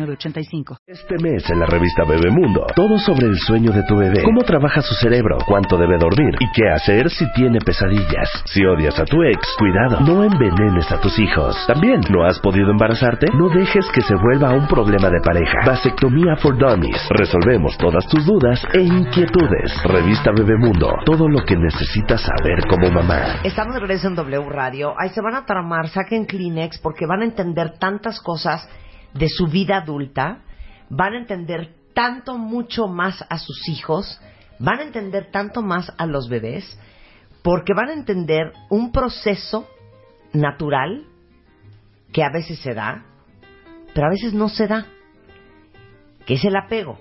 este 0.00 1.14
mes 1.22 1.50
en 1.50 1.60
la 1.60 1.66
revista 1.66 2.04
Bebemundo, 2.08 2.64
todo 2.74 2.98
sobre 2.98 3.26
el 3.26 3.36
sueño 3.36 3.70
de 3.70 3.82
tu 3.82 3.96
bebé, 3.96 4.22
cómo 4.22 4.42
trabaja 4.42 4.80
su 4.80 4.94
cerebro, 4.94 5.36
cuánto 5.46 5.76
debe 5.76 5.98
dormir 5.98 6.36
y 6.40 6.50
qué 6.52 6.70
hacer 6.70 7.10
si 7.10 7.30
tiene 7.32 7.58
pesadillas. 7.60 8.28
Si 8.46 8.64
odias 8.64 8.98
a 8.98 9.04
tu 9.04 9.22
ex, 9.22 9.38
cuidado, 9.58 10.00
no 10.00 10.24
envenenes 10.24 10.90
a 10.90 11.00
tus 11.00 11.18
hijos. 11.18 11.54
También, 11.66 12.00
¿no 12.08 12.24
has 12.24 12.38
podido 12.40 12.70
embarazarte? 12.70 13.26
No 13.34 13.50
dejes 13.50 13.86
que 13.92 14.00
se 14.00 14.14
vuelva 14.14 14.54
un 14.54 14.66
problema 14.66 15.10
de 15.10 15.20
pareja. 15.22 15.58
Vasectomía 15.66 16.36
for 16.36 16.56
Dummies. 16.56 17.08
Resolvemos 17.10 17.76
todas 17.76 18.06
tus 18.06 18.24
dudas 18.24 18.64
e 18.72 18.80
inquietudes. 18.80 19.82
Revista 19.84 20.30
Bebemundo, 20.32 20.92
todo 21.04 21.28
lo 21.28 21.44
que 21.44 21.56
necesitas 21.56 22.22
saber 22.22 22.66
como 22.68 22.90
mamá. 22.90 23.40
Estamos 23.44 23.74
de 23.74 23.80
regreso 23.80 24.08
en 24.08 24.14
W 24.14 24.48
Radio. 24.48 24.94
Ahí 24.98 25.10
se 25.10 25.20
van 25.20 25.34
a 25.34 25.44
tramar, 25.44 25.88
saquen 25.88 26.24
Kleenex 26.24 26.78
porque 26.78 27.06
van 27.06 27.20
a 27.20 27.24
entender 27.24 27.78
tantas 27.78 28.18
cosas 28.20 28.66
de 29.14 29.28
su 29.28 29.46
vida 29.46 29.78
adulta, 29.78 30.42
van 30.88 31.14
a 31.14 31.18
entender 31.18 31.74
tanto, 31.94 32.38
mucho 32.38 32.86
más 32.86 33.24
a 33.28 33.38
sus 33.38 33.68
hijos, 33.68 34.20
van 34.58 34.80
a 34.80 34.84
entender 34.84 35.30
tanto 35.30 35.62
más 35.62 35.92
a 35.98 36.06
los 36.06 36.28
bebés, 36.28 36.78
porque 37.42 37.74
van 37.74 37.88
a 37.88 37.94
entender 37.94 38.52
un 38.68 38.92
proceso 38.92 39.68
natural 40.32 41.06
que 42.12 42.22
a 42.22 42.30
veces 42.30 42.58
se 42.60 42.74
da, 42.74 43.04
pero 43.94 44.06
a 44.06 44.10
veces 44.10 44.34
no 44.34 44.48
se 44.48 44.66
da, 44.66 44.86
que 46.26 46.34
es 46.34 46.44
el 46.44 46.56
apego. 46.56 46.98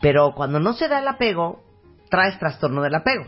Pero 0.00 0.32
cuando 0.34 0.60
no 0.60 0.72
se 0.74 0.88
da 0.88 0.98
el 0.98 1.08
apego, 1.08 1.62
traes 2.10 2.38
trastorno 2.38 2.82
del 2.82 2.94
apego. 2.94 3.24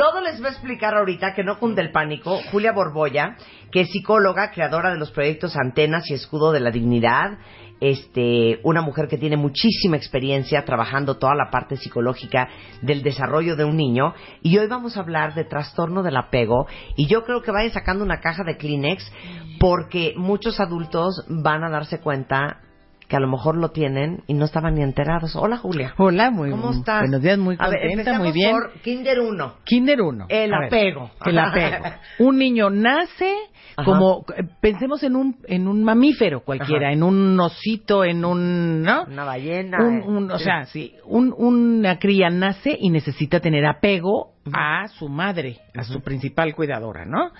Todo 0.00 0.22
les 0.22 0.42
va 0.42 0.48
a 0.48 0.52
explicar 0.52 0.94
ahorita 0.94 1.34
que 1.34 1.44
no 1.44 1.58
cunde 1.58 1.82
el 1.82 1.92
pánico 1.92 2.40
Julia 2.50 2.72
Borbolla, 2.72 3.36
que 3.70 3.82
es 3.82 3.90
psicóloga, 3.90 4.50
creadora 4.50 4.90
de 4.90 4.98
los 4.98 5.10
proyectos 5.10 5.58
Antenas 5.58 6.08
y 6.08 6.14
Escudo 6.14 6.52
de 6.52 6.60
la 6.60 6.70
Dignidad, 6.70 7.36
este, 7.82 8.60
una 8.62 8.80
mujer 8.80 9.08
que 9.08 9.18
tiene 9.18 9.36
muchísima 9.36 9.98
experiencia 9.98 10.64
trabajando 10.64 11.18
toda 11.18 11.34
la 11.34 11.50
parte 11.50 11.76
psicológica 11.76 12.48
del 12.80 13.02
desarrollo 13.02 13.56
de 13.56 13.66
un 13.66 13.76
niño. 13.76 14.14
Y 14.40 14.56
hoy 14.56 14.68
vamos 14.68 14.96
a 14.96 15.00
hablar 15.00 15.34
de 15.34 15.44
trastorno 15.44 16.02
del 16.02 16.16
apego. 16.16 16.66
Y 16.96 17.06
yo 17.06 17.22
creo 17.24 17.42
que 17.42 17.50
vayan 17.50 17.72
sacando 17.74 18.02
una 18.02 18.20
caja 18.20 18.42
de 18.42 18.56
Kleenex 18.56 19.12
porque 19.58 20.14
muchos 20.16 20.60
adultos 20.60 21.26
van 21.28 21.62
a 21.62 21.68
darse 21.68 22.00
cuenta 22.00 22.62
que 23.10 23.16
a 23.16 23.20
lo 23.20 23.26
mejor 23.28 23.56
lo 23.56 23.70
tienen 23.72 24.22
y 24.28 24.34
no 24.34 24.44
estaban 24.44 24.76
ni 24.76 24.82
enterados. 24.82 25.34
Hola, 25.34 25.56
Julia. 25.56 25.94
Hola, 25.98 26.30
muy 26.30 26.50
¿Cómo 26.52 26.70
estás? 26.70 27.00
Buenos 27.00 27.20
días, 27.20 27.38
muy 27.38 27.56
A 27.58 27.68
ver, 27.68 27.80
contenta, 27.80 27.90
empecemos 28.12 28.20
muy 28.28 28.32
bien. 28.32 28.50
por 28.52 28.72
Kinder 28.82 29.18
1. 29.20 29.54
Kinder 29.64 30.00
1. 30.00 30.26
El 30.28 30.54
A 30.54 30.58
ver, 30.60 30.66
apego. 30.68 31.10
el 31.26 31.38
apego. 31.40 31.84
Un 32.20 32.38
niño 32.38 32.70
nace 32.70 33.34
Ajá. 33.76 33.84
como 33.84 34.24
eh, 34.36 34.44
pensemos 34.60 35.02
en 35.02 35.16
un 35.16 35.36
en 35.48 35.66
un 35.66 35.82
mamífero 35.82 36.40
cualquiera, 36.44 36.86
Ajá. 36.86 36.92
en 36.92 37.02
un 37.02 37.40
osito, 37.40 38.04
en 38.04 38.24
un, 38.24 38.82
¿no? 38.82 39.02
Una 39.04 39.24
ballena. 39.24 39.78
Un, 39.84 39.98
eh. 39.98 40.04
un- 40.06 40.30
o 40.30 40.38
sea, 40.38 40.66
sí, 40.66 40.94
un, 41.04 41.34
una 41.36 41.98
cría 41.98 42.30
nace 42.30 42.76
y 42.80 42.90
necesita 42.90 43.40
tener 43.40 43.66
apego 43.66 44.34
a 44.52 44.86
su 44.86 45.08
madre, 45.08 45.58
a 45.76 45.82
su 45.82 46.00
principal 46.00 46.54
cuidadora, 46.54 47.04
¿no? 47.04 47.32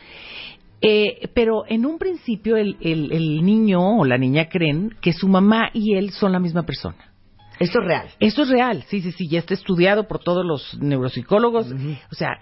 Eh, 0.83 1.29
pero 1.35 1.65
en 1.69 1.85
un 1.85 1.99
principio 1.99 2.57
el, 2.57 2.77
el, 2.81 3.13
el 3.13 3.45
niño 3.45 3.99
o 3.99 4.05
la 4.05 4.17
niña 4.17 4.49
creen 4.49 4.95
que 5.03 5.13
su 5.13 5.29
mamá 5.29 5.71
y 5.75 5.95
él 5.95 6.11
son 6.11 6.33
la 6.33 6.39
misma 6.39 6.65
persona. 6.65 7.13
Esto 7.59 7.81
es 7.81 7.87
real. 7.87 8.09
Eso 8.19 8.43
es 8.43 8.49
real, 8.49 8.85
sí, 8.89 9.03
sí, 9.03 9.13
sí, 9.13 9.29
ya 9.29 9.41
está 9.41 9.53
estudiado 9.53 10.09
por 10.09 10.21
todos 10.21 10.47
los 10.47 10.79
neuropsicólogos. 10.81 11.71
O 12.11 12.15
sea, 12.15 12.39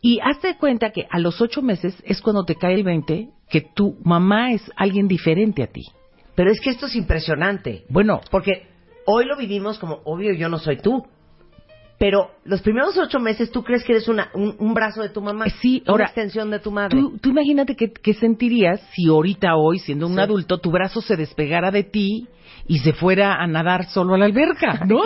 y 0.00 0.18
hazte 0.20 0.56
cuenta 0.56 0.90
que 0.90 1.06
a 1.10 1.18
los 1.18 1.40
ocho 1.42 1.60
meses 1.60 1.94
es 2.06 2.22
cuando 2.22 2.44
te 2.44 2.56
cae 2.56 2.74
el 2.74 2.82
20 2.82 3.28
que 3.50 3.60
tu 3.60 3.98
mamá 4.02 4.52
es 4.52 4.62
alguien 4.76 5.06
diferente 5.08 5.62
a 5.62 5.66
ti. 5.66 5.82
Pero 6.34 6.50
es 6.50 6.60
que 6.60 6.70
esto 6.70 6.86
es 6.86 6.96
impresionante. 6.96 7.84
Bueno, 7.90 8.20
Porque 8.30 8.66
hoy 9.04 9.26
lo 9.26 9.36
vivimos 9.36 9.78
como, 9.78 10.00
obvio, 10.04 10.32
yo 10.32 10.48
no 10.48 10.58
soy 10.58 10.78
tú. 10.78 11.06
Pero 12.02 12.32
los 12.44 12.60
primeros 12.62 12.98
ocho 12.98 13.20
meses 13.20 13.52
tú 13.52 13.62
crees 13.62 13.84
que 13.84 13.92
eres 13.92 14.08
una, 14.08 14.28
un, 14.34 14.56
un 14.58 14.74
brazo 14.74 15.02
de 15.02 15.10
tu 15.10 15.20
mamá. 15.22 15.44
Sí, 15.60 15.84
una 15.86 16.02
extensión 16.06 16.50
de 16.50 16.58
tu 16.58 16.72
madre. 16.72 16.98
tú, 16.98 17.16
tú 17.18 17.28
imagínate 17.30 17.76
qué, 17.76 18.14
sentirías 18.14 18.80
si 18.92 19.06
ahorita, 19.08 19.54
hoy, 19.54 19.78
siendo 19.78 20.08
un 20.08 20.14
Sí. 20.16 20.20
adulto, 20.20 20.58
tu 20.58 20.72
brazo 20.72 21.00
se 21.00 21.16
despegara 21.16 21.70
de 21.70 21.84
ti 21.84 22.26
y 22.66 22.80
se 22.80 22.92
fuera 22.92 23.36
a 23.36 23.46
nadar 23.46 23.84
solo 23.86 24.14
a 24.14 24.18
la 24.18 24.24
alberca, 24.24 24.84
¿no? 24.84 25.00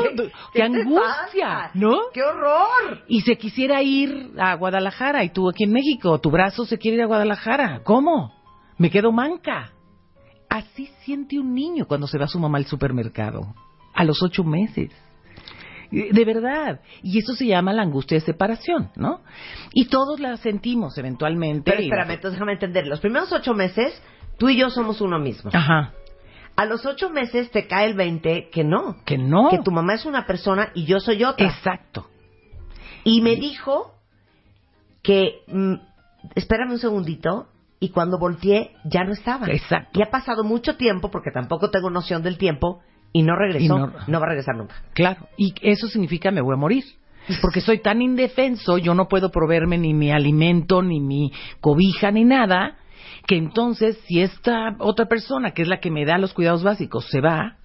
¡Qué, 0.55 0.63
angustia! 0.63 1.03
pasa? 1.03 1.71
¿No? 1.75 1.99
¡Qué 2.15 2.23
horror! 2.23 3.03
y 3.09 3.21
se 3.21 3.37
quisiera 3.37 3.83
ir 3.83 4.31
a 4.39 4.55
Guadalajara 4.55 5.23
y 5.23 5.29
tú 5.29 5.51
aquí 5.51 5.65
en 5.65 5.73
México, 5.73 6.19
tu 6.19 6.31
brazo 6.31 6.65
se 6.65 6.79
quiere 6.79 6.97
ir 6.97 7.03
a 7.03 7.07
Guadalajara. 7.07 7.83
¿Cómo? 7.85 8.33
Me 8.79 8.89
quedo 8.89 9.13
manca. 9.13 9.71
Así 10.49 10.89
siente 11.05 11.39
un 11.39 11.53
niño 11.53 11.85
cuando 11.87 12.07
se 12.07 12.17
va 12.17 12.27
su 12.27 12.41
mamá 12.41 12.57
al 12.57 12.65
supermercado, 12.65 13.43
a 13.93 14.03
los 14.03 14.23
ocho 14.23 14.45
meses. 14.45 14.91
De 15.91 16.25
verdad. 16.25 16.81
Y 17.03 17.19
eso 17.19 17.35
se 17.35 17.47
llama 17.47 17.73
la 17.73 17.83
angustia 17.83 18.17
de 18.17 18.25
separación, 18.25 18.91
¿no? 18.97 19.21
Y 19.73 19.87
todos 19.87 20.21
la 20.21 20.37
sentimos 20.37 20.97
eventualmente. 20.99 21.71
Pero 21.71 21.83
espérame, 21.83 22.11
entonces 22.13 22.33
déjame 22.33 22.53
entender. 22.53 22.87
Los 22.87 23.01
primeros 23.01 23.33
ocho 23.33 23.55
meses, 23.55 24.01
tú 24.39 24.49
y 24.49 24.57
yo 24.57 24.71
somos 24.71 25.01
uno 25.01 25.19
mismo. 25.19 25.51
Ajá. 25.53 25.93
A 26.57 26.65
los 26.65 26.87
ocho 26.87 27.11
meses 27.11 27.51
te 27.51 27.67
cae 27.67 27.87
el 27.87 27.95
20 27.95 28.49
que 28.51 28.65
no. 28.65 28.97
Que 29.05 29.19
no. 29.19 29.51
Que 29.51 29.59
tu 29.59 29.71
mamá 29.71 29.95
es 29.95 30.07
una 30.07 30.27
persona 30.27 30.71
y 30.75 30.87
yo 30.87 31.01
soy 31.01 31.23
otra. 31.23 31.47
Exacto. 31.47 32.09
Y 33.05 33.21
me 33.21 33.37
dijo 33.37 33.95
que, 35.03 35.43
mm, 35.47 35.75
espérame 36.35 36.73
un 36.73 36.79
segundito, 36.79 37.49
y 37.79 37.91
cuando 37.91 38.19
volteé 38.19 38.75
ya 38.85 39.05
no 39.05 39.13
estaba. 39.13 39.47
Exacto. 39.49 39.99
Y 39.99 40.03
ha 40.03 40.11
pasado 40.11 40.45
mucho 40.45 40.77
tiempo, 40.77 41.11
porque 41.11 41.31
tampoco 41.31 41.71
tengo 41.71 41.91
noción 41.91 42.23
del 42.23 42.39
tiempo, 42.39 42.81
y 43.19 43.23
no 43.23 43.37
regresó. 43.37 43.65
Y 43.65 43.69
no... 43.69 43.93
no- 44.07 44.21
va 44.21 44.27
a 44.27 44.29
regresar 44.31 44.57
nunca. 44.57 44.75
Claro, 44.95 45.29
y 45.37 45.55
eso 45.63 45.89
significa 45.89 46.31
me 46.31 46.41
voy 46.41 46.55
a 46.55 46.59
morir. 46.59 46.85
Porque 47.43 47.61
soy 47.61 47.79
tan 47.81 48.03
indefenso, 48.03 48.79
yo 48.79 48.95
no 48.95 49.09
puedo 49.09 49.31
proveerme 49.33 49.79
ni 49.79 49.93
mi 49.95 50.13
alimento, 50.13 50.81
ni 50.81 51.01
mi 51.01 51.33
cobija, 51.61 52.13
ni 52.13 52.25
nada, 52.25 52.77
que 53.27 53.37
entonces 53.37 53.99
si 54.07 54.21
esta 54.21 54.77
otra 54.79 55.07
persona, 55.07 55.51
que 55.51 55.63
es 55.63 55.69
la 55.69 55.81
que 55.81 55.91
me 55.91 56.05
da 56.05 56.19
los 56.19 56.33
cuidados 56.33 56.63
básicos, 56.63 57.07
se 57.09 57.21
va, 57.21 57.57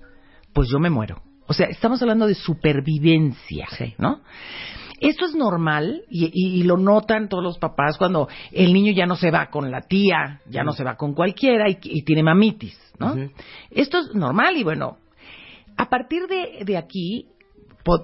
pues 0.54 0.68
yo 0.70 0.80
me 0.80 0.90
muero. 0.90 1.22
O 1.48 1.54
sea, 1.54 1.68
estamos 1.68 2.02
hablando 2.02 2.26
de 2.26 2.34
supervivencia, 2.34 3.68
¿no? 4.00 4.22
Esto 5.00 5.26
es 5.26 5.36
normal 5.36 6.04
y, 6.10 6.26
y- 6.34 6.60
y 6.60 6.64
lo 6.64 6.78
notan 6.78 7.28
todos 7.28 7.44
los 7.44 7.58
papás 7.58 7.98
cuando 7.98 8.28
el 8.52 8.72
niño 8.74 8.94
ya 8.94 9.06
no 9.06 9.16
se 9.16 9.32
va 9.32 9.48
con 9.52 9.70
la 9.72 9.82
tía, 9.82 10.42
ya 10.50 10.64
no 10.64 10.74
se 10.74 10.84
va 10.84 10.96
con 10.96 11.14
cualquiera 11.14 11.70
y, 11.70 11.78
y 11.84 12.04
tiene 12.04 12.24
mamitis, 12.24 12.78
¿no? 13.00 13.16
Esto 13.72 13.98
es 14.00 14.14
normal 14.16 14.58
y 14.58 14.64
bueno, 14.64 14.98
a 15.78 15.90
partir 15.90 16.28
de, 16.28 16.64
de 16.66 16.78
aquí 16.78 17.28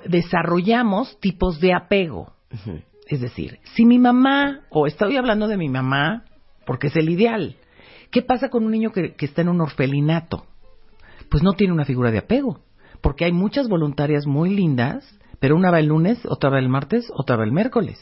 desarrollamos 0.05 1.19
tipos 1.19 1.59
de 1.59 1.73
apego. 1.73 2.33
Es 3.07 3.22
decir, 3.22 3.59
si 3.75 3.85
mi 3.85 4.00
mamá, 4.00 4.61
o 4.69 4.88
estoy 4.88 5.17
hablando 5.17 5.47
de 5.47 5.57
mi 5.57 5.69
mamá, 5.69 6.25
porque 6.66 6.88
es 6.88 6.95
el 6.95 7.09
ideal, 7.09 7.56
¿qué 8.11 8.22
pasa 8.22 8.50
con 8.50 8.66
un 8.66 8.72
niño 8.72 8.91
que, 8.91 9.13
que 9.16 9.25
está 9.25 9.41
en 9.41 9.50
un 9.50 9.61
orfelinato? 9.61 10.45
Pues 11.29 11.44
no 11.44 11.53
tiene 11.53 11.73
una 11.73 11.85
figura 11.85 12.11
de 12.11 12.19
apego, 12.19 12.62
porque 13.01 13.25
hay 13.25 13.31
muchas 13.31 13.68
voluntarias 13.68 14.25
muy 14.25 14.50
lindas, 14.50 15.18
pero 15.39 15.56
una 15.56 15.71
va 15.71 15.80
el 15.80 15.88
lunes, 15.88 16.19
otra 16.25 16.50
va 16.50 16.59
el 16.59 16.69
martes, 16.69 17.12
otra 17.13 17.38
va 17.38 17.44
el 17.44 17.51
miércoles. 17.51 18.00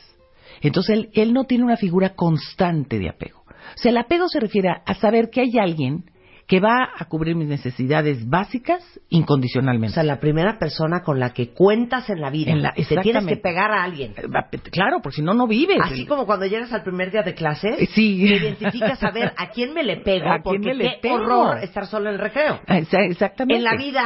Entonces 0.62 0.98
él, 0.98 1.10
él 1.14 1.34
no 1.34 1.44
tiene 1.44 1.66
una 1.66 1.78
figura 1.78 2.16
constante 2.16 2.98
de 2.98 3.10
apego. 3.10 3.44
O 3.48 3.78
sea, 3.78 3.92
el 3.92 3.98
apego 3.98 4.28
se 4.30 4.40
refiere 4.40 4.70
a 4.86 4.94
saber 4.96 5.30
que 5.30 5.42
hay 5.42 5.58
alguien 5.60 6.06
que 6.48 6.60
va 6.60 6.90
a 6.98 7.06
cubrir 7.06 7.36
mis 7.36 7.48
necesidades 7.48 8.30
básicas 8.30 8.84
O 8.98 9.02
incondicionalmente. 9.10 9.96
sea, 9.96 10.04
la 10.04 10.20
primera 10.20 10.60
persona 10.60 11.02
con 11.02 11.20
la 11.20 11.34
que 11.34 11.50
cuentas 11.54 12.10
en 12.10 12.22
la 12.22 12.30
vida. 12.30 12.52
En 12.52 12.62
la- 12.62 12.74
te 12.74 12.98
tienes 12.98 13.26
que 13.26 13.38
pegar 13.38 13.72
a 13.72 13.84
alguien. 13.84 14.12
Eh, 14.18 14.60
Claro, 14.72 15.00
porque 15.02 15.18
si 15.18 15.22
no, 15.24 15.34
no 15.34 15.48
vives. 15.48 15.80
Así 15.82 16.06
como 16.06 16.26
cuando 16.26 16.46
llegas 16.46 16.72
al 16.72 16.84
primer 16.84 17.12
día 17.12 17.24
de 17.24 17.34
clases, 17.34 17.80
Eh, 17.82 17.88
Sí. 17.94 18.26
te 18.28 18.36
identificas 18.36 19.02
a 19.04 19.12
ver 19.12 19.34
a 19.38 19.50
quién 19.50 19.74
me 19.74 19.84
le 19.84 19.98
pego, 20.04 20.28
¿A 20.30 20.34
quién 20.34 20.44
porque 20.44 20.60
me 20.68 20.74
le 20.76 20.84
qué 20.92 21.00
pego? 21.02 21.16
horror 21.16 21.64
estar 21.64 21.88
solo 21.88 22.10
en 22.10 22.16
el 22.16 22.22
recreo. 22.22 22.60
Ah, 22.68 22.78
exa- 22.80 23.10
Exactamente. 23.10 23.58
En 23.58 23.64
la 23.64 23.76
vida, 23.76 24.04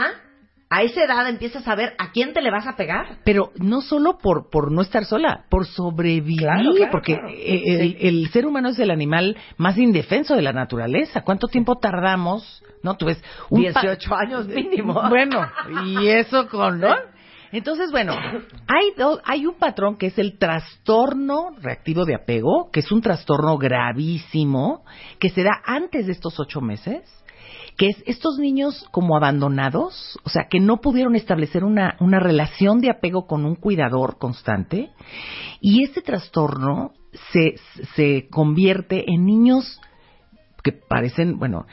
a 0.72 0.84
esa 0.84 1.04
edad 1.04 1.28
empiezas 1.28 1.68
a 1.68 1.76
ver 1.76 1.94
a 1.98 2.12
quién 2.12 2.32
te 2.34 2.42
le 2.42 2.52
vas 2.52 2.68
a 2.68 2.76
pegar. 2.76 3.18
Pero 3.24 3.52
no 3.56 3.82
solo 3.82 4.18
por, 4.20 4.50
por 4.50 4.72
no 4.72 4.82
estar 4.82 5.06
sola, 5.06 5.46
por 5.50 5.66
sobrevivir, 5.66 6.40
Claro, 6.42 6.72
claro, 6.76 6.92
porque 6.92 7.14
claro. 7.16 7.30
eh, 7.30 7.62
el, 7.82 7.98
el 8.00 8.30
ser 8.30 8.46
humano 8.46 8.70
es 8.70 8.80
el 8.80 8.92
animal 8.92 9.36
más 9.58 9.78
indefenso 9.78 10.36
de 10.36 10.44
la 10.44 10.54
naturaleza. 10.54 11.22
¿Cuánto 11.22 11.48
tiempo 11.48 11.78
tardamos? 11.78 12.64
No, 12.84 12.96
tú 12.96 13.08
ves... 13.08 13.22
un 13.50 13.64
pa- 13.74 13.82
18 13.82 14.16
años 14.16 14.48
mínimo. 14.48 14.94
Bueno, 15.10 15.42
y 15.86 16.08
eso 16.08 16.48
con, 16.48 16.80
¿no? 16.80 16.94
Entonces, 17.52 17.90
bueno, 17.90 18.14
hay, 18.68 18.92
do- 18.96 19.20
hay 19.26 19.48
un 19.48 19.56
patrón 19.56 19.98
que 19.98 20.06
es 20.06 20.20
el 20.20 20.38
trastorno 20.38 21.50
reactivo 21.62 22.06
de 22.06 22.14
apego, 22.14 22.70
que 22.72 22.82
es 22.82 22.92
un 22.92 23.02
trastorno 23.02 23.58
gravísimo, 23.58 24.84
que 25.20 25.30
se 25.30 25.42
da 25.44 25.60
antes 25.66 26.06
de 26.06 26.12
estos 26.12 26.40
ocho 26.40 26.62
meses, 26.62 27.02
que 27.78 27.88
es 27.88 28.04
estos 28.06 28.38
niños 28.38 28.86
como 28.92 29.16
abandonados, 29.16 30.20
o 30.24 30.30
sea, 30.30 30.48
que 30.50 30.60
no 30.60 30.82
pudieron 30.82 31.16
establecer 31.16 31.64
una, 31.64 31.96
una 32.02 32.20
relación 32.20 32.82
de 32.82 32.90
apego 32.90 33.26
con 33.26 33.46
un 33.46 33.56
cuidador 33.56 34.18
constante, 34.18 34.90
y 35.62 35.84
ese 35.84 36.02
trastorno 36.02 36.92
se, 37.32 37.56
se 37.96 38.28
convierte 38.30 39.06
en 39.08 39.26
niños 39.26 39.80
que 40.62 40.74
parecen, 40.74 41.40
bueno, 41.40 41.66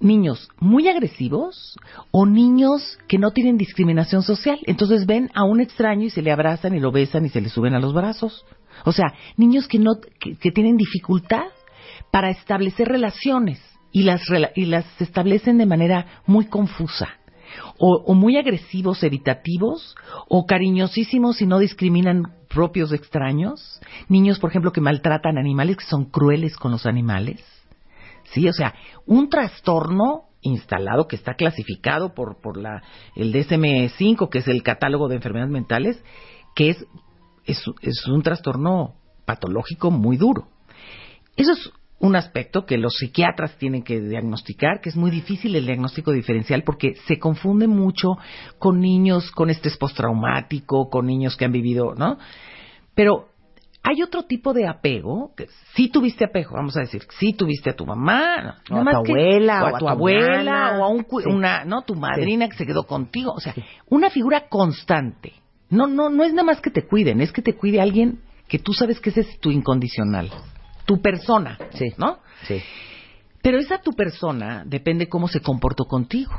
niños 0.00 0.48
muy 0.58 0.88
agresivos 0.88 1.76
o 2.10 2.26
niños 2.26 2.98
que 3.08 3.18
no 3.18 3.30
tienen 3.30 3.56
discriminación 3.56 4.22
social. 4.22 4.58
Entonces 4.66 5.06
ven 5.06 5.30
a 5.34 5.44
un 5.44 5.60
extraño 5.60 6.06
y 6.06 6.10
se 6.10 6.22
le 6.22 6.32
abrazan 6.32 6.74
y 6.74 6.80
lo 6.80 6.92
besan 6.92 7.24
y 7.24 7.28
se 7.28 7.40
le 7.40 7.48
suben 7.48 7.74
a 7.74 7.80
los 7.80 7.94
brazos. 7.94 8.44
O 8.84 8.92
sea, 8.92 9.14
niños 9.36 9.68
que 9.68 9.78
no 9.78 9.92
que 10.18 10.50
tienen 10.50 10.76
dificultad 10.76 11.46
para 12.10 12.30
establecer 12.30 12.88
relaciones 12.88 13.60
y 13.96 14.02
las 14.02 14.20
y 14.54 14.66
las 14.66 14.84
establecen 15.00 15.56
de 15.56 15.64
manera 15.64 16.20
muy 16.26 16.48
confusa. 16.48 17.08
O, 17.78 18.02
o 18.06 18.12
muy 18.12 18.36
agresivos, 18.36 19.02
evitativos, 19.02 19.96
o 20.28 20.44
cariñosísimos 20.44 21.40
y 21.40 21.46
no 21.46 21.58
discriminan 21.58 22.24
propios 22.50 22.92
extraños. 22.92 23.80
Niños, 24.10 24.38
por 24.38 24.50
ejemplo, 24.50 24.70
que 24.70 24.82
maltratan 24.82 25.38
animales, 25.38 25.78
que 25.78 25.86
son 25.86 26.04
crueles 26.10 26.58
con 26.58 26.72
los 26.72 26.84
animales. 26.84 27.42
Sí, 28.34 28.46
o 28.46 28.52
sea, 28.52 28.74
un 29.06 29.30
trastorno 29.30 30.24
instalado 30.42 31.08
que 31.08 31.16
está 31.16 31.32
clasificado 31.32 32.12
por, 32.12 32.42
por 32.42 32.58
la, 32.58 32.82
el 33.14 33.32
DSM-5, 33.32 34.28
que 34.28 34.40
es 34.40 34.48
el 34.48 34.62
catálogo 34.62 35.08
de 35.08 35.16
enfermedades 35.16 35.52
mentales, 35.52 36.04
que 36.54 36.68
es, 36.68 36.84
es, 37.46 37.64
es 37.80 38.06
un 38.08 38.22
trastorno 38.22 38.96
patológico 39.24 39.90
muy 39.90 40.18
duro. 40.18 40.48
Eso 41.36 41.52
es 41.52 41.70
un 41.98 42.14
aspecto 42.14 42.66
que 42.66 42.76
los 42.76 42.94
psiquiatras 42.98 43.56
tienen 43.58 43.82
que 43.82 44.00
diagnosticar, 44.00 44.80
que 44.82 44.90
es 44.90 44.96
muy 44.96 45.10
difícil 45.10 45.56
el 45.56 45.64
diagnóstico 45.66 46.12
diferencial 46.12 46.62
porque 46.62 46.94
se 47.06 47.18
confunde 47.18 47.66
mucho 47.68 48.16
con 48.58 48.80
niños 48.80 49.30
con 49.30 49.48
estrés 49.50 49.76
postraumático, 49.78 50.90
con 50.90 51.06
niños 51.06 51.36
que 51.36 51.46
han 51.46 51.52
vivido, 51.52 51.94
¿no? 51.96 52.18
Pero 52.94 53.28
hay 53.82 54.02
otro 54.02 54.24
tipo 54.24 54.52
de 54.52 54.66
apego, 54.66 55.32
que 55.36 55.46
sí 55.74 55.88
tuviste 55.88 56.24
apego, 56.24 56.50
vamos 56.56 56.76
a 56.76 56.80
decir, 56.80 57.02
sí 57.18 57.32
tuviste 57.32 57.70
a 57.70 57.76
tu 57.76 57.86
mamá, 57.86 58.56
O 58.70 58.76
a 58.76 58.84
tu 58.84 59.02
que- 59.04 59.12
abuela, 59.12 59.62
o 59.62 59.66
a 59.66 59.70
o 59.70 59.76
a 59.76 59.78
tu 59.78 59.88
abuela, 59.88 60.42
nana. 60.44 60.78
o 60.80 60.84
a 60.84 60.88
un, 60.88 61.06
Sí. 61.08 61.28
una, 61.30 61.64
no, 61.64 61.82
tu 61.82 61.94
madrina 61.94 62.48
que 62.48 62.56
se 62.56 62.66
quedó 62.66 62.82
contigo, 62.82 63.32
o 63.32 63.40
sea, 63.40 63.54
una 63.88 64.10
figura 64.10 64.48
constante. 64.48 65.32
No, 65.70 65.86
no, 65.86 66.10
no 66.10 66.24
es 66.24 66.32
nada 66.32 66.44
más 66.44 66.60
que 66.60 66.70
te 66.70 66.86
cuiden, 66.86 67.20
es 67.20 67.32
que 67.32 67.42
te 67.42 67.54
cuide 67.54 67.80
alguien 67.80 68.20
que 68.48 68.58
tú 68.58 68.72
sabes 68.72 69.00
que 69.00 69.10
ese 69.10 69.20
es 69.22 69.40
tu 69.40 69.50
incondicional, 69.50 70.30
tu 70.86 71.00
persona, 71.00 71.58
Sí. 71.74 71.92
¿no? 71.98 72.18
Sí. 72.46 72.60
Pero 73.42 73.58
esa 73.58 73.78
tu 73.78 73.92
persona 73.92 74.64
depende 74.66 75.08
cómo 75.08 75.28
se 75.28 75.40
comportó 75.40 75.84
contigo, 75.84 76.32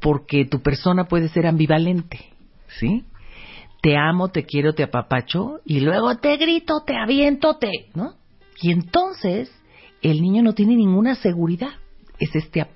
porque 0.00 0.44
tu 0.44 0.62
persona 0.62 1.04
puede 1.04 1.28
ser 1.28 1.46
ambivalente, 1.46 2.32
¿sí? 2.78 3.04
Te 3.82 3.96
amo, 3.96 4.28
te 4.28 4.44
quiero, 4.44 4.74
te 4.74 4.82
apapacho 4.82 5.60
y 5.64 5.80
luego 5.80 6.16
te 6.16 6.36
grito, 6.36 6.82
te 6.86 6.96
aviento, 6.96 7.56
te, 7.56 7.90
¿no? 7.94 8.14
Y 8.62 8.72
entonces 8.72 9.52
el 10.02 10.22
niño 10.22 10.42
no 10.42 10.54
tiene 10.54 10.76
ninguna 10.76 11.14
seguridad. 11.14 11.72
Es 12.18 12.34
este 12.34 12.66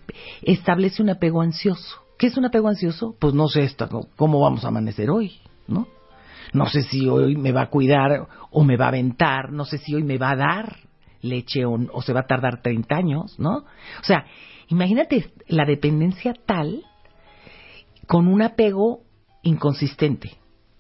establece 0.43 1.03
un 1.03 1.11
apego 1.11 1.41
ansioso. 1.41 2.03
¿Qué 2.19 2.27
es 2.27 2.37
un 2.37 2.45
apego 2.45 2.69
ansioso? 2.69 3.17
Pues 3.19 3.33
no 3.33 3.49
sé 3.49 3.63
esto, 3.63 3.89
cómo 4.17 4.41
vamos 4.41 4.65
a 4.65 4.69
amanecer 4.69 5.09
hoy, 5.09 5.41
¿no? 5.67 5.89
No 6.53 6.67
sé 6.67 6.83
si 6.83 7.09
hoy 7.09 7.37
me 7.37 7.53
va 7.53 7.63
a 7.63 7.71
cuidar 7.71 8.27
o 8.51 8.63
me 8.63 8.77
va 8.77 8.87
a 8.87 8.89
aventar, 8.89 9.53
no 9.53 9.65
sé 9.65 9.79
si 9.79 9.95
hoy 9.95 10.03
me 10.03 10.19
va 10.19 10.33
a 10.33 10.37
dar 10.37 10.77
leche 11.23 11.65
o, 11.65 11.79
o 11.93 12.03
se 12.03 12.13
va 12.13 12.21
a 12.21 12.27
tardar 12.27 12.63
30 12.63 12.95
años, 12.95 13.39
¿no? 13.39 13.59
O 13.59 14.05
sea, 14.05 14.27
imagínate 14.69 15.33
la 15.49 15.65
dependencia 15.65 16.35
tal 16.47 16.85
con 18.07 18.27
un 18.27 18.43
apego 18.43 19.01
inconsistente, 19.43 20.37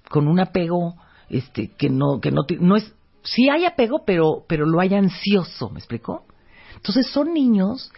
con 0.08 0.28
un 0.28 0.40
apego 0.40 0.94
este 1.28 1.70
que 1.76 1.88
no 1.88 2.20
que 2.20 2.30
no 2.30 2.42
no 2.58 2.76
es 2.76 2.94
sí 3.22 3.48
hay 3.48 3.64
apego, 3.64 4.04
pero 4.04 4.44
pero 4.48 4.66
lo 4.66 4.80
hay 4.80 4.94
ansioso, 4.94 5.70
¿me 5.70 5.78
explicó? 5.78 6.24
Entonces 6.76 7.06
son 7.08 7.32
niños 7.32 7.92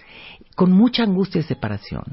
con 0.55 0.73
mucha 0.73 1.05
angustia 1.05 1.41
de 1.41 1.47
separación. 1.47 2.05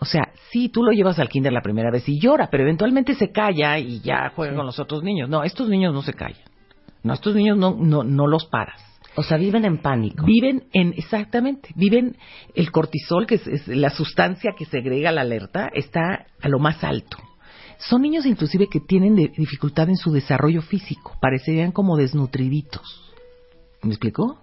O 0.00 0.04
sea, 0.04 0.32
sí, 0.50 0.68
tú 0.68 0.82
lo 0.82 0.90
llevas 0.90 1.18
al 1.20 1.28
kinder 1.28 1.52
la 1.52 1.62
primera 1.62 1.90
vez 1.90 2.08
y 2.08 2.18
llora, 2.18 2.48
pero 2.50 2.64
eventualmente 2.64 3.14
se 3.14 3.30
calla 3.30 3.78
y 3.78 4.00
ya 4.00 4.32
juega 4.34 4.56
con 4.56 4.66
los 4.66 4.80
otros 4.80 5.04
niños. 5.04 5.28
No, 5.28 5.44
estos 5.44 5.68
niños 5.68 5.94
no 5.94 6.02
se 6.02 6.12
callan. 6.12 6.40
No, 7.04 7.14
estos 7.14 7.36
niños 7.36 7.56
no, 7.56 7.76
no, 7.78 8.02
no 8.02 8.26
los 8.26 8.46
paras. 8.46 8.80
O 9.14 9.22
sea, 9.22 9.36
viven 9.36 9.64
en 9.64 9.78
pánico. 9.78 10.24
Viven 10.24 10.64
en, 10.72 10.94
exactamente, 10.96 11.68
viven 11.74 12.16
el 12.54 12.70
cortisol, 12.70 13.26
que 13.26 13.34
es, 13.36 13.46
es 13.46 13.68
la 13.68 13.90
sustancia 13.90 14.52
que 14.56 14.64
segrega 14.64 15.12
la 15.12 15.20
alerta, 15.20 15.68
está 15.74 16.26
a 16.40 16.48
lo 16.48 16.58
más 16.58 16.82
alto. 16.82 17.18
Son 17.78 18.00
niños 18.02 18.24
inclusive 18.26 18.68
que 18.68 18.80
tienen 18.80 19.16
de- 19.16 19.28
dificultad 19.36 19.88
en 19.88 19.96
su 19.96 20.12
desarrollo 20.12 20.62
físico, 20.62 21.12
parecerían 21.20 21.72
como 21.72 21.96
desnutriditos. 21.96 23.12
¿Me 23.82 23.90
explicó? 23.90 24.38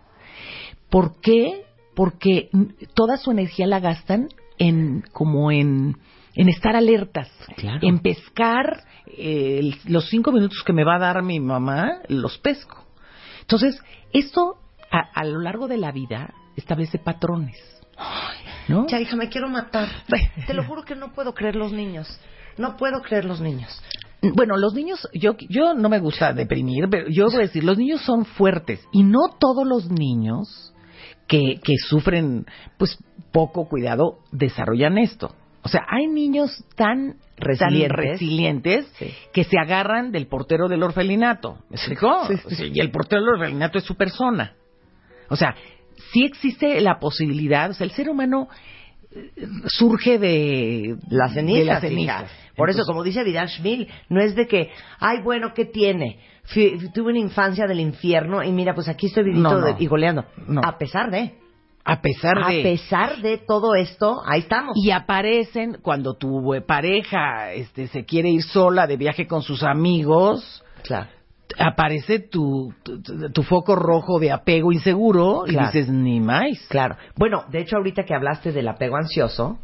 ¿Por 0.90 1.20
qué? 1.22 1.64
Porque 1.96 2.50
toda 2.94 3.18
su 3.18 3.32
energía 3.32 3.66
la 3.68 3.80
gastan 3.80 4.30
en 4.58 5.04
como 5.14 5.52
en, 5.52 5.98
en 6.36 6.50
estar 6.50 6.76
alertas, 6.76 7.30
Claro. 7.56 7.80
en 7.82 8.00
pescar 8.00 8.84
eh, 9.18 9.72
los 9.86 10.10
cinco 10.10 10.32
minutos 10.32 10.62
que 10.66 10.74
me 10.74 10.84
va 10.84 10.98
a 10.98 11.00
dar 11.00 11.24
mi 11.24 11.40
mamá, 11.40 12.02
los 12.08 12.38
pesco. 12.40 12.86
Entonces, 13.50 13.82
esto 14.14 14.58
a, 14.92 15.00
a 15.00 15.26
lo 15.26 15.40
largo 15.40 15.68
de 15.68 15.78
la 15.78 15.92
vida 15.92 16.36
establece 16.56 17.00
patrones. 17.00 17.58
¿No? 18.68 18.86
Ya, 18.86 19.00
hija, 19.02 19.16
me 19.16 19.28
quiero 19.28 19.50
matar. 19.50 19.90
Te 20.48 20.54
lo 20.54 20.64
juro 20.64 20.84
que 20.84 20.94
no 20.94 21.14
puedo 21.14 21.34
creer 21.34 21.56
los 21.56 21.72
niños. 21.72 22.08
No 22.60 22.78
puedo 22.78 23.02
creer 23.02 23.26
los 23.26 23.42
niños. 23.42 23.82
Bueno, 24.22 24.56
los 24.56 24.76
niños, 24.76 25.08
yo, 25.16 25.36
yo 25.50 25.74
no 25.74 25.90
me 25.90 26.00
gusta 26.00 26.32
deprimir, 26.32 26.90
pero 26.92 27.08
yo 27.10 27.26
voy 27.26 27.38
a 27.38 27.40
decir, 27.40 27.64
los 27.64 27.80
niños 27.80 28.02
son 28.02 28.26
fuertes 28.26 28.82
y 28.92 29.02
no 29.02 29.30
todos 29.40 29.66
los 29.66 29.90
niños 29.90 30.72
que, 31.28 31.60
que 31.64 31.74
sufren, 31.78 32.46
pues, 32.78 33.00
poco 33.32 33.68
cuidado 33.68 34.20
desarrollan 34.32 35.00
esto. 35.00 35.34
O 35.64 35.68
sea, 35.68 35.86
hay 35.90 36.08
niños 36.08 36.64
tan 36.76 37.16
Resilientes. 37.38 37.90
tan 37.98 37.98
resilientes 38.12 38.86
Sí. 38.98 39.14
que 39.34 39.44
se 39.44 39.58
agarran 39.60 40.12
del 40.12 40.28
portero 40.28 40.68
del 40.68 40.84
orfelinato. 40.84 41.58
¿Me 41.70 41.76
explicó? 41.76 42.28
Y 42.74 42.80
el 42.80 42.92
portero 42.92 43.22
del 43.24 43.34
orfelinato 43.36 43.78
es 43.78 43.84
su 43.84 43.96
persona. 43.96 44.54
O 45.30 45.36
sea, 45.36 45.56
sí 46.12 46.24
existe 46.26 46.80
la 46.82 47.00
posibilidad, 47.00 47.70
o 47.70 47.74
sea, 47.74 47.86
el 47.86 47.92
ser 47.92 48.10
humano 48.10 48.48
eh, 49.12 49.32
surge 49.68 50.18
de 50.20 50.96
Las 51.10 51.34
cenizas, 51.34 51.82
de 51.82 51.88
hija. 51.94 52.20
cenizas. 52.22 52.32
Por 52.56 52.70
eso, 52.70 52.84
como 52.86 53.04
dice 53.04 53.24
Vidal 53.24 53.50
Schmil, 53.50 53.88
no 54.10 54.22
es 54.22 54.36
de 54.36 54.46
que, 54.48 54.70
ay, 55.00 55.22
bueno, 55.24 55.54
¿qué 55.56 55.66
tiene? 55.66 56.20
Fui- 56.44 56.78
tuve 56.94 57.10
una 57.12 57.20
infancia 57.20 57.66
del 57.68 57.80
infierno 57.80 58.44
y 58.44 58.52
mira, 58.52 58.74
pues 58.76 58.88
aquí 58.88 59.08
estoy 59.08 59.24
vivito 59.24 59.42
No, 59.44 59.60
no. 59.60 59.66
de- 59.66 59.76
y 59.84 59.88
goleando. 59.88 60.26
No. 60.48 60.62
A 60.64 60.78
pesar 60.78 61.10
de, 61.10 61.34
a 61.92 62.02
pesar 62.02 62.38
a 62.44 62.50
de 62.50 62.62
pesar 62.64 63.18
de 63.22 63.38
todo 63.38 63.76
esto, 63.76 64.22
ahí 64.26 64.42
estamos. 64.42 64.74
y 64.76 64.92
aparecen 64.92 65.78
cuando 65.82 66.16
tu 66.16 66.54
eh, 66.54 66.62
pareja 66.62 67.52
este 67.54 67.88
se 67.88 68.06
quiere 68.06 68.30
ir 68.30 68.44
sola 68.44 68.88
de 68.88 68.98
viaje 68.98 69.28
con 69.28 69.42
sus 69.42 69.64
amigos 69.64 70.64
Claro. 70.84 71.08
aparece 71.58 72.20
tu, 72.20 72.74
tu, 72.84 73.02
tu 73.32 73.44
foco 73.44 73.76
rojo 73.76 74.20
de 74.20 74.32
apego 74.32 74.72
inseguro 74.72 75.44
y 75.48 75.52
Claro. 75.52 75.68
dices 75.72 75.90
ni 75.90 76.20
más 76.20 76.46
Claro. 76.70 76.96
Bueno, 77.18 77.44
de 77.50 77.60
hecho, 77.60 77.78
ahorita 77.78 78.04
que 78.06 78.14
hablaste 78.14 78.52
del 78.52 78.68
apego 78.68 78.96
ansioso, 78.96 79.58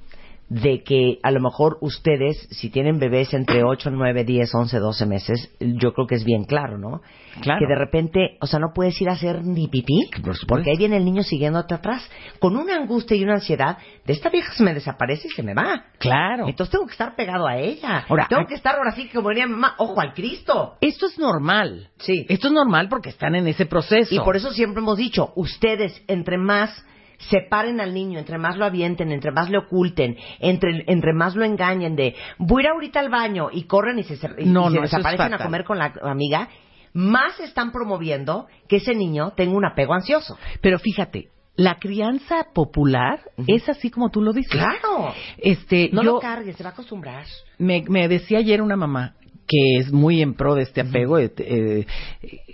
de 0.48 0.84
que 0.84 1.18
a 1.24 1.32
lo 1.32 1.40
mejor 1.40 1.78
ustedes, 1.82 2.38
si 2.52 2.70
tienen 2.70 3.00
bebés 3.00 3.34
entre 3.34 3.64
8, 3.64 3.90
9, 3.90 4.24
10, 4.25 4.54
11, 4.54 4.78
12 4.80 5.06
meses, 5.08 5.52
yo 5.60 5.94
creo 5.94 6.06
que 6.06 6.14
es 6.16 6.24
bien 6.24 6.44
claro, 6.44 6.78
¿no? 6.78 7.02
Claro. 7.42 7.60
Que 7.60 7.66
de 7.68 7.75
repente, 7.75 8.38
o 8.42 8.46
sea, 8.46 8.60
no 8.60 8.68
puedes 8.74 9.00
ir 9.02 9.10
a 9.10 9.14
hacer 9.14 9.44
ni 9.44 9.68
pipí, 9.68 10.10
Por 10.24 10.36
porque 10.48 10.70
ahí 10.70 10.78
viene 10.78 10.98
el 10.98 11.06
niño 11.06 11.24
siguiéndote 11.24 11.74
atrás, 11.74 12.08
con 12.40 12.56
una 12.58 12.75
angustia 12.75 13.18
y 13.18 13.24
una 13.24 13.34
ansiedad, 13.34 13.78
de 14.06 14.14
esta 14.14 14.30
vieja 14.30 14.54
se 14.54 14.64
me 14.64 14.74
desaparece 14.75 15.28
y 15.28 15.32
se 15.32 15.42
me 15.42 15.54
va. 15.56 15.86
claro 15.98 16.48
Entonces 16.48 16.72
tengo 16.72 16.86
que 16.86 16.92
estar 16.92 17.16
pegado 17.16 17.48
a 17.48 17.58
ella. 17.58 18.06
Ahora, 18.08 18.28
tengo 18.30 18.42
hay- 18.42 18.48
que 18.48 18.54
estar 18.56 18.75
ahora 18.75 18.92
sí, 18.92 19.10
como 19.14 19.30
diría 19.30 19.48
mamá, 19.48 19.74
ojo 19.80 20.00
al 20.00 20.14
Cristo. 20.14 20.75
esto 20.80 21.08
es 21.08 21.18
normal 21.18 21.90
Sí. 21.98 22.25
esto 22.30 22.48
es 22.48 22.54
normal 22.54 22.88
porque 22.88 23.10
están 23.10 23.34
en 23.36 23.48
ese 23.48 23.66
proceso 23.66 24.14
Y 24.14 24.20
por 24.20 24.36
eso 24.36 24.52
siempre 24.52 24.82
hemos 24.82 24.98
dicho, 24.98 25.34
ustedes 25.36 26.04
entre 26.08 26.38
más 26.38 26.86
separen 27.29 27.79
al 27.82 27.94
niño, 27.94 28.20
entre 28.20 28.38
más 28.38 28.58
lo 28.58 28.65
avienten, 28.65 29.12
entre 29.12 29.32
más 29.32 29.50
le 29.50 29.58
oculten, 29.58 30.17
entre, 30.39 30.84
entre 30.88 31.13
más 31.13 31.36
lo 31.36 31.44
engañen 31.44 31.96
de 31.96 32.15
voy 32.38 32.63
a 32.63 32.65
ir 32.65 32.72
ahorita 32.72 33.00
al 33.00 33.10
baño 33.10 33.50
y 33.51 33.63
corren 33.63 34.00
y 34.00 34.03
se, 34.03 34.15
y 34.39 34.46
No, 34.46 34.70
se 34.70 34.75
no, 34.75 34.82
desaparecen 34.82 35.34
a 35.34 35.38
comer 35.39 35.63
con 35.63 35.77
la 35.77 35.94
amiga, 36.03 36.50
más 36.94 37.39
están 37.39 37.72
promoviendo 37.72 38.48
que 38.70 38.77
ese 38.77 38.96
niño 38.96 39.32
tenga 39.36 39.55
un 39.55 39.65
apego 39.65 39.94
ansioso. 39.94 40.38
Pero 40.62 40.79
fíjate, 40.79 41.29
la 41.58 41.75
crianza 41.79 42.48
popular 42.53 43.20
es 43.48 43.67
así 43.70 43.89
como 43.89 44.10
tú 44.10 44.22
lo 44.22 44.34
dices. 44.34 44.51
Claro. 44.51 45.13
Este, 45.38 45.89
No 45.91 46.03
yo 46.03 46.13
lo 46.13 46.20
cargues, 46.20 46.55
se 46.55 46.63
va 46.63 46.70
a 46.70 46.74
acostumbrar. 46.74 47.25
me, 47.58 47.84
me 47.88 48.08
decía 48.08 48.39
ayer 48.39 48.62
una 48.62 48.75
mamá 48.75 49.15
que 49.48 49.78
es 49.80 49.92
muy 49.92 50.22
en 50.22 50.34
pro 50.34 50.56
de 50.56 50.64
este 50.64 50.82
apego, 50.82 51.20
eh, 51.20 51.32
eh, 51.38 51.86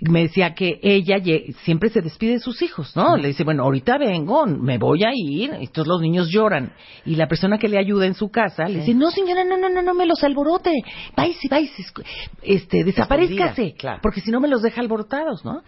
me 0.02 0.22
decía 0.22 0.54
que 0.54 0.78
ella 0.82 1.16
siempre 1.64 1.88
se 1.88 2.02
despide 2.02 2.32
de 2.32 2.38
sus 2.38 2.60
hijos, 2.62 2.94
¿no? 2.96 3.16
Le 3.16 3.28
dice, 3.28 3.44
bueno, 3.44 3.62
ahorita 3.64 3.98
vengo, 3.98 4.46
me 4.46 4.78
voy 4.78 5.04
a 5.04 5.10
ir, 5.14 5.52
todos 5.72 5.88
los 5.88 6.00
niños 6.00 6.28
lloran. 6.30 6.72
Y 7.06 7.16
la 7.16 7.28
persona 7.28 7.58
que 7.58 7.68
le 7.68 7.78
ayuda 7.78 8.06
en 8.06 8.14
su 8.14 8.30
casa 8.30 8.64
le 8.64 8.80
dice, 8.80 8.94
no 8.94 9.10
señora, 9.10 9.44
no, 9.44 9.56
no, 9.56 9.68
no, 9.68 9.82
no 9.82 9.94
me 9.94 10.06
los 10.06 10.22
alborote, 10.22 10.72
váyase, 11.16 11.48
váyase, 11.50 11.82
este, 12.42 12.84
desaparezcase, 12.84 13.74
claro. 13.74 14.00
porque 14.02 14.20
si 14.20 14.30
no 14.30 14.40
me 14.40 14.48
los 14.48 14.62
deja 14.62 14.80
alborotados, 14.80 15.44
¿no? 15.44 15.62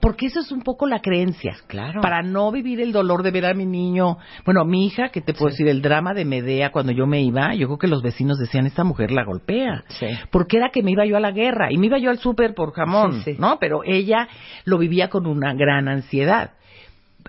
Porque 0.00 0.26
eso 0.26 0.40
es 0.40 0.50
un 0.50 0.62
poco 0.62 0.86
la 0.86 1.00
creencia. 1.00 1.56
Claro. 1.66 2.00
Para 2.00 2.22
no 2.22 2.50
vivir 2.50 2.80
el 2.80 2.92
dolor 2.92 3.22
de 3.22 3.30
ver 3.30 3.46
a 3.46 3.54
mi 3.54 3.66
niño. 3.66 4.18
Bueno, 4.44 4.64
mi 4.64 4.86
hija, 4.86 5.10
que 5.10 5.20
te 5.20 5.32
puedo 5.34 5.50
decir, 5.50 5.68
el 5.68 5.82
drama 5.82 6.14
de 6.14 6.24
Medea 6.24 6.70
cuando 6.70 6.92
yo 6.92 7.06
me 7.06 7.22
iba, 7.22 7.54
yo 7.54 7.66
creo 7.66 7.78
que 7.78 7.86
los 7.86 8.02
vecinos 8.02 8.38
decían, 8.38 8.66
esta 8.66 8.84
mujer 8.84 9.10
la 9.10 9.24
golpea. 9.24 9.84
Sí. 9.88 10.06
Porque 10.30 10.56
era 10.56 10.63
que 10.70 10.82
me 10.82 10.90
iba 10.90 11.04
yo 11.06 11.16
a 11.16 11.20
la 11.20 11.30
guerra 11.30 11.72
y 11.72 11.78
me 11.78 11.86
iba 11.86 11.98
yo 11.98 12.10
al 12.10 12.18
súper 12.18 12.54
por 12.54 12.72
jamón, 12.72 13.22
Sí, 13.22 13.32
sí. 13.32 13.36
¿no? 13.38 13.58
Pero 13.58 13.82
ella 13.84 14.28
lo 14.64 14.78
vivía 14.78 15.08
con 15.08 15.26
una 15.26 15.54
gran 15.54 15.88
ansiedad. 15.88 16.52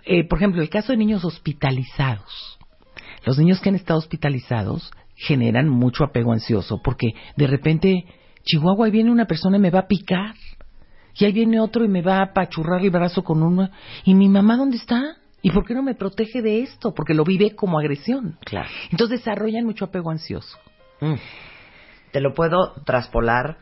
Eh, 0.05 0.27
por 0.27 0.39
ejemplo, 0.39 0.61
el 0.61 0.69
caso 0.69 0.91
de 0.91 0.97
niños 0.97 1.23
hospitalizados. 1.23 2.57
Los 3.25 3.37
niños 3.37 3.59
que 3.59 3.69
han 3.69 3.75
estado 3.75 3.99
hospitalizados 3.99 4.91
generan 5.15 5.69
mucho 5.69 6.03
apego 6.03 6.33
ansioso 6.33 6.81
porque 6.83 7.13
de 7.35 7.47
repente, 7.47 8.05
Chihuahua, 8.43 8.85
ahí 8.85 8.91
viene 8.91 9.11
una 9.11 9.25
persona 9.25 9.57
y 9.57 9.61
me 9.61 9.71
va 9.71 9.79
a 9.79 9.87
picar. 9.87 10.35
Y 11.17 11.25
ahí 11.25 11.31
viene 11.31 11.59
otro 11.59 11.85
y 11.85 11.87
me 11.87 12.01
va 12.01 12.17
a 12.17 12.23
apachurrar 12.23 12.81
el 12.81 12.89
brazo 12.89 13.23
con 13.23 13.41
uno. 13.41 13.69
¿Y 14.03 14.13
mi 14.13 14.27
mamá 14.27 14.57
dónde 14.57 14.77
está? 14.77 15.15
¿Y 15.41 15.51
por 15.51 15.65
qué 15.65 15.73
no 15.73 15.81
me 15.81 15.95
protege 15.95 16.41
de 16.41 16.61
esto? 16.61 16.93
Porque 16.93 17.13
lo 17.13 17.23
vive 17.23 17.55
como 17.55 17.79
agresión. 17.79 18.37
Claro. 18.43 18.67
Entonces 18.91 19.19
desarrollan 19.19 19.63
mucho 19.63 19.85
apego 19.85 20.11
ansioso. 20.11 20.57
Mm. 20.99 21.13
Te 22.15 22.21
lo 22.21 22.33
puedo 22.33 22.71
traspolar. 22.85 23.57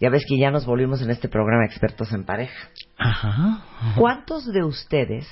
Ya 0.00 0.08
ves 0.08 0.24
que 0.26 0.38
ya 0.38 0.50
nos 0.50 0.64
volvimos 0.64 1.02
en 1.02 1.10
este 1.10 1.28
programa 1.28 1.66
expertos 1.66 2.10
en 2.14 2.24
pareja. 2.24 2.70
Ajá. 2.96 3.62
¿Cuántos 3.96 4.46
de 4.50 4.64
ustedes 4.64 5.26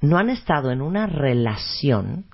no 0.00 0.18
han 0.18 0.30
estado 0.30 0.70
en 0.70 0.82
una 0.82 1.08
relación 1.08 2.26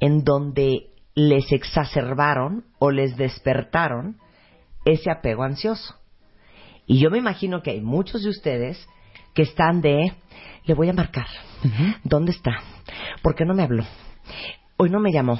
en 0.00 0.24
donde 0.24 0.88
les 1.14 1.52
exacerbaron 1.52 2.64
o 2.80 2.90
les 2.90 3.16
despertaron 3.16 4.16
ese 4.84 5.08
apego 5.08 5.44
ansioso? 5.44 5.94
Y 6.84 6.98
yo 6.98 7.12
me 7.12 7.18
imagino 7.18 7.62
que 7.62 7.70
hay 7.70 7.80
muchos 7.80 8.24
de 8.24 8.30
ustedes 8.30 8.84
que 9.34 9.42
están 9.42 9.82
de, 9.82 10.14
le 10.64 10.74
voy 10.74 10.88
a 10.88 10.94
marcar. 10.94 11.28
¿Dónde 12.02 12.32
está? 12.32 12.58
¿Por 13.22 13.36
qué 13.36 13.44
no 13.44 13.54
me 13.54 13.62
habló? 13.62 13.84
Hoy 14.78 14.90
no 14.90 14.98
me 14.98 15.12
llamó. 15.12 15.38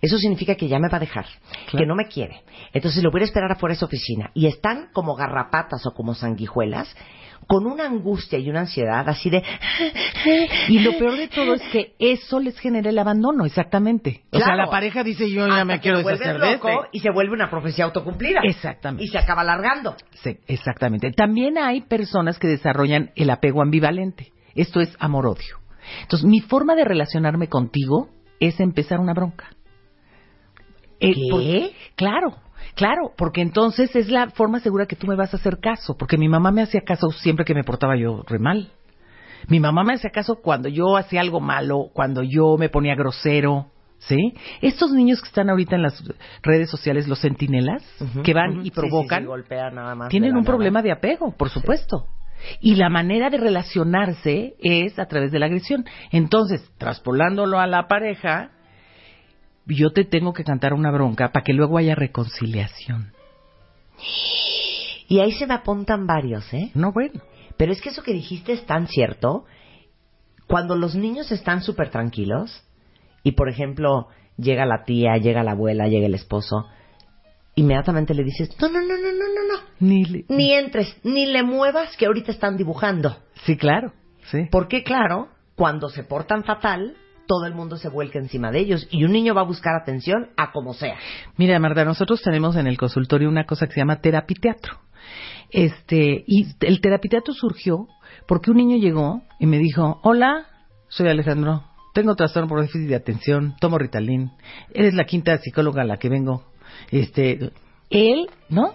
Eso 0.00 0.18
significa 0.18 0.54
que 0.54 0.68
ya 0.68 0.78
me 0.78 0.88
va 0.88 0.96
a 0.96 1.00
dejar, 1.00 1.26
Claro. 1.66 1.78
que 1.78 1.86
no 1.86 1.94
me 1.94 2.06
quiere. 2.06 2.42
Entonces 2.72 3.02
lo 3.02 3.10
voy 3.10 3.22
a 3.22 3.24
esperar 3.24 3.52
afuera 3.52 3.74
de 3.74 3.78
su 3.78 3.84
oficina. 3.84 4.30
Y 4.34 4.46
están 4.46 4.88
como 4.92 5.14
garrapatas 5.14 5.84
o 5.86 5.92
como 5.92 6.14
sanguijuelas, 6.14 6.94
con 7.46 7.66
una 7.66 7.86
angustia 7.86 8.38
y 8.38 8.50
una 8.50 8.60
ansiedad 8.60 9.08
así 9.08 9.30
de... 9.30 9.42
Y 10.68 10.80
lo 10.80 10.98
peor 10.98 11.16
de 11.16 11.28
todo 11.28 11.54
es 11.54 11.62
que 11.72 11.94
eso 11.98 12.40
les 12.40 12.58
genera 12.58 12.90
el 12.90 12.98
abandono, 12.98 13.46
exactamente. 13.46 14.22
O 14.30 14.38
sea, 14.38 14.54
la 14.54 14.66
pareja 14.66 15.02
dice, 15.02 15.30
yo 15.30 15.46
ya 15.46 15.52
hasta 15.54 15.64
me 15.64 15.80
quiero 15.80 15.98
deshacer 15.98 16.38
de 16.38 16.52
loco 16.52 16.68
este. 16.68 16.88
y 16.92 17.00
se 17.00 17.10
vuelve 17.10 17.32
una 17.32 17.48
profecía 17.48 17.86
autocumplida. 17.86 18.40
Exactamente. 18.42 19.04
Y 19.04 19.08
se 19.08 19.18
acaba 19.18 19.42
alargando. 19.42 19.96
Sí, 20.22 20.36
exactamente. 20.46 21.10
También 21.12 21.56
hay 21.56 21.80
personas 21.80 22.38
que 22.38 22.48
desarrollan 22.48 23.12
el 23.16 23.30
apego 23.30 23.62
ambivalente. 23.62 24.32
Esto 24.54 24.80
es 24.80 24.94
amor-odio. 24.98 25.58
Entonces, 26.02 26.28
mi 26.28 26.40
forma 26.40 26.74
de 26.74 26.84
relacionarme 26.84 27.48
contigo 27.48 28.10
es 28.40 28.60
empezar 28.60 29.00
una 29.00 29.14
bronca. 29.14 29.50
Eh, 31.00 31.12
¿Qué? 31.14 31.28
por- 31.30 31.42
claro, 31.96 32.36
claro, 32.74 33.12
porque 33.16 33.40
entonces 33.40 33.94
es 33.94 34.08
la 34.08 34.30
forma 34.30 34.60
segura 34.60 34.86
que 34.86 34.96
tú 34.96 35.06
me 35.06 35.16
vas 35.16 35.32
a 35.32 35.36
hacer 35.36 35.58
caso, 35.60 35.96
porque 35.96 36.16
mi 36.18 36.28
mamá 36.28 36.50
me 36.50 36.62
hacía 36.62 36.80
caso 36.82 37.10
siempre 37.10 37.44
que 37.44 37.54
me 37.54 37.64
portaba 37.64 37.96
yo 37.96 38.22
re 38.26 38.38
mal. 38.38 38.72
Mi 39.48 39.60
mamá 39.60 39.84
me 39.84 39.94
hacía 39.94 40.10
caso 40.10 40.36
cuando 40.42 40.68
yo 40.68 40.96
hacía 40.96 41.20
algo 41.20 41.40
malo, 41.40 41.90
cuando 41.92 42.22
yo 42.22 42.56
me 42.58 42.68
ponía 42.68 42.94
grosero, 42.96 43.66
¿sí? 43.98 44.34
Estos 44.60 44.90
niños 44.92 45.20
que 45.22 45.28
están 45.28 45.48
ahorita 45.48 45.76
en 45.76 45.82
las 45.82 46.02
redes 46.42 46.68
sociales, 46.68 47.06
los 47.08 47.20
centinelas, 47.20 47.82
que 48.24 48.34
van 48.34 48.52
y 48.52 48.54
Sí, 48.56 48.62
sí, 48.64 48.70
provocan, 48.72 49.22
sí, 49.22 49.26
golpean 49.26 49.76
nada 49.76 49.94
más 49.94 50.08
tienen 50.08 50.30
un 50.32 50.38
nada. 50.42 50.46
problema 50.46 50.82
de 50.82 50.90
apego, 50.92 51.32
por 51.36 51.48
supuesto. 51.50 52.06
Y 52.60 52.74
la 52.76 52.88
manera 52.88 53.30
de 53.30 53.38
relacionarse 53.38 54.54
es 54.60 54.98
a 54.98 55.06
través 55.06 55.32
de 55.32 55.38
la 55.38 55.46
agresión. 55.46 55.84
Entonces, 56.12 56.68
traspolándolo 56.78 57.58
a 57.58 57.66
la 57.66 57.88
pareja, 57.88 58.50
yo 59.68 59.92
te 59.92 60.04
tengo 60.04 60.32
que 60.32 60.44
cantar 60.44 60.72
una 60.74 60.90
bronca 60.90 61.30
para 61.32 61.44
que 61.44 61.52
luego 61.52 61.78
haya 61.78 61.94
reconciliación. 61.94 63.12
Y 65.08 65.20
ahí 65.20 65.32
se 65.32 65.46
me 65.46 65.54
apuntan 65.54 66.06
varios, 66.06 66.52
¿eh? 66.52 66.70
No, 66.74 66.92
bueno. 66.92 67.20
Pero 67.56 67.72
es 67.72 67.80
que 67.80 67.88
eso 67.88 68.02
que 68.02 68.12
dijiste 68.12 68.52
es 68.52 68.66
tan 68.66 68.86
cierto. 68.86 69.44
Cuando 70.46 70.76
los 70.76 70.94
niños 70.94 71.30
están 71.32 71.62
súper 71.62 71.90
tranquilos 71.90 72.62
y, 73.22 73.32
por 73.32 73.48
ejemplo, 73.48 74.08
llega 74.36 74.64
la 74.66 74.84
tía, 74.84 75.16
llega 75.16 75.42
la 75.42 75.52
abuela, 75.52 75.88
llega 75.88 76.06
el 76.06 76.14
esposo, 76.14 76.66
inmediatamente 77.54 78.14
le 78.14 78.24
dices, 78.24 78.50
no, 78.60 78.68
no, 78.68 78.80
no, 78.80 78.86
no, 78.94 78.94
no, 78.94 79.24
no, 79.34 79.54
no. 79.54 79.60
Ni, 79.80 80.04
le- 80.04 80.24
Ni 80.28 80.52
entres, 80.52 80.96
ni 81.04 81.26
le 81.26 81.42
muevas 81.42 81.96
que 81.96 82.06
ahorita 82.06 82.30
están 82.32 82.56
dibujando. 82.56 83.16
Sí, 83.44 83.56
claro. 83.56 83.92
Sí. 84.30 84.46
Porque, 84.50 84.82
claro, 84.84 85.28
cuando 85.56 85.88
se 85.88 86.04
portan 86.04 86.44
fatal, 86.44 86.96
todo 87.28 87.46
el 87.46 87.54
mundo 87.54 87.76
se 87.76 87.88
vuelca 87.88 88.18
encima 88.18 88.50
de 88.50 88.58
ellos 88.58 88.88
y 88.90 89.04
un 89.04 89.12
niño 89.12 89.34
va 89.34 89.42
a 89.42 89.44
buscar 89.44 89.76
atención 89.76 90.30
a 90.36 90.50
como 90.50 90.72
sea. 90.74 90.96
Mira, 91.36 91.60
Marta, 91.60 91.84
nosotros 91.84 92.22
tenemos 92.22 92.56
en 92.56 92.66
el 92.66 92.76
consultorio 92.76 93.28
una 93.28 93.44
cosa 93.44 93.66
que 93.66 93.74
se 93.74 93.80
llama 93.80 94.00
terapiteatro. 94.00 94.78
Este, 95.50 96.24
y 96.26 96.46
el 96.60 96.80
terapiteatro 96.80 97.32
surgió 97.34 97.86
porque 98.26 98.50
un 98.50 98.56
niño 98.56 98.78
llegó 98.78 99.22
y 99.38 99.46
me 99.46 99.58
dijo, 99.58 100.00
hola, 100.02 100.46
soy 100.88 101.08
Alejandro, 101.08 101.64
tengo 101.94 102.16
trastorno 102.16 102.48
por 102.48 102.60
déficit 102.60 102.88
de 102.88 102.96
atención, 102.96 103.54
tomo 103.60 103.78
Ritalin, 103.78 104.32
eres 104.72 104.94
la 104.94 105.04
quinta 105.04 105.36
psicóloga 105.38 105.82
a 105.82 105.86
la 105.86 105.98
que 105.98 106.08
vengo. 106.08 106.44
Este, 106.90 107.52
él, 107.90 108.30
¿no? 108.48 108.74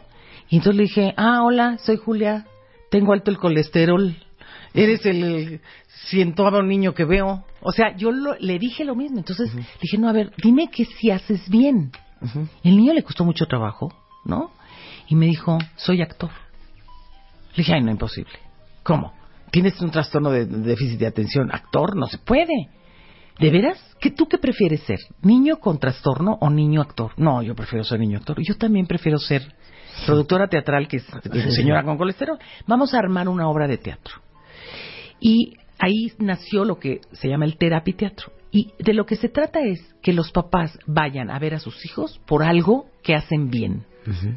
Y 0.49 0.57
entonces 0.57 0.77
le 0.77 0.83
dije, 0.83 1.13
ah, 1.17 1.43
hola, 1.43 1.77
soy 1.79 1.97
Julia, 1.97 2.45
tengo 2.91 3.13
alto 3.13 3.31
el 3.31 3.37
colesterol, 3.37 4.15
eres 4.73 5.05
el 5.05 5.61
cientavo 6.09 6.61
niño 6.61 6.93
que 6.93 7.05
veo. 7.05 7.43
O 7.61 7.71
sea, 7.71 7.95
yo 7.95 8.11
lo- 8.11 8.35
le 8.39 8.59
dije 8.59 8.83
lo 8.85 8.95
mismo. 8.95 9.17
Entonces 9.19 9.51
dije, 9.81 9.97
no, 9.97 10.09
a 10.09 10.13
ver, 10.13 10.31
dime 10.41 10.69
que 10.69 10.85
si 10.85 11.11
haces 11.11 11.47
bien. 11.49 11.91
El 12.63 12.77
niño 12.77 12.93
le 12.93 13.03
costó 13.03 13.25
mucho 13.25 13.45
trabajo, 13.45 13.93
¿no? 14.25 14.51
Y 15.07 15.15
me 15.15 15.25
dijo, 15.25 15.57
soy 15.75 16.01
actor. 16.01 16.29
Le 17.51 17.57
dije, 17.57 17.73
ay, 17.73 17.81
no, 17.83 17.91
imposible. 17.91 18.33
¿Cómo? 18.83 19.13
¿Tienes 19.51 19.79
un 19.81 19.91
trastorno 19.91 20.31
de, 20.31 20.45
de 20.45 20.57
déficit 20.59 20.99
de 20.99 21.07
atención? 21.07 21.49
¿Actor? 21.53 21.95
No 21.95 22.07
se 22.07 22.17
puede. 22.17 22.69
¿De 23.39 23.49
veras? 23.49 23.77
¿Qué, 23.99 24.11
¿Tú 24.11 24.27
qué 24.27 24.37
prefieres 24.37 24.81
ser? 24.83 24.99
¿Niño 25.21 25.57
con 25.57 25.79
trastorno 25.79 26.37
o 26.41 26.49
niño 26.49 26.81
actor? 26.81 27.11
No, 27.17 27.41
yo 27.41 27.55
prefiero 27.55 27.83
ser 27.83 27.99
niño 27.99 28.17
actor. 28.19 28.41
Yo 28.41 28.55
también 28.55 28.87
prefiero 28.87 29.17
ser 29.19 29.41
productora 30.05 30.47
teatral, 30.47 30.87
que 30.87 30.97
es 30.97 31.05
señora 31.55 31.83
con 31.83 31.97
colesterol. 31.97 32.37
Vamos 32.67 32.93
a 32.93 32.99
armar 32.99 33.27
una 33.29 33.47
obra 33.47 33.67
de 33.67 33.77
teatro. 33.77 34.15
Y 35.19 35.57
ahí 35.79 36.11
nació 36.17 36.65
lo 36.65 36.79
que 36.79 37.01
se 37.13 37.29
llama 37.29 37.45
el 37.45 37.57
terapiteatro. 37.57 38.31
Y 38.51 38.73
de 38.77 38.93
lo 38.93 39.05
que 39.05 39.15
se 39.15 39.29
trata 39.29 39.61
es 39.61 39.81
que 40.03 40.13
los 40.13 40.31
papás 40.31 40.77
vayan 40.85 41.31
a 41.31 41.39
ver 41.39 41.55
a 41.55 41.59
sus 41.59 41.85
hijos 41.85 42.21
por 42.27 42.43
algo 42.43 42.85
que 43.01 43.15
hacen 43.15 43.49
bien. 43.49 43.85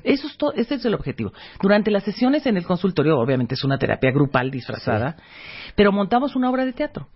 Eso 0.05 0.29
es 0.29 0.37
todo, 0.37 0.53
ese 0.53 0.77
es 0.77 0.85
el 0.85 0.95
objetivo. 0.95 1.33
Durante 1.61 1.91
las 1.91 2.05
sesiones 2.05 2.47
en 2.47 2.57
el 2.57 2.65
consultorio, 2.65 3.19
obviamente 3.19 3.55
es 3.55 3.65
una 3.65 3.79
terapia 3.79 4.13
grupal 4.13 4.51
disfrazada, 4.51 5.17
pero 5.75 5.91
montamos 5.93 6.37
una 6.37 6.51
obra 6.51 6.65
de 6.65 6.73
teatro. 6.73 7.09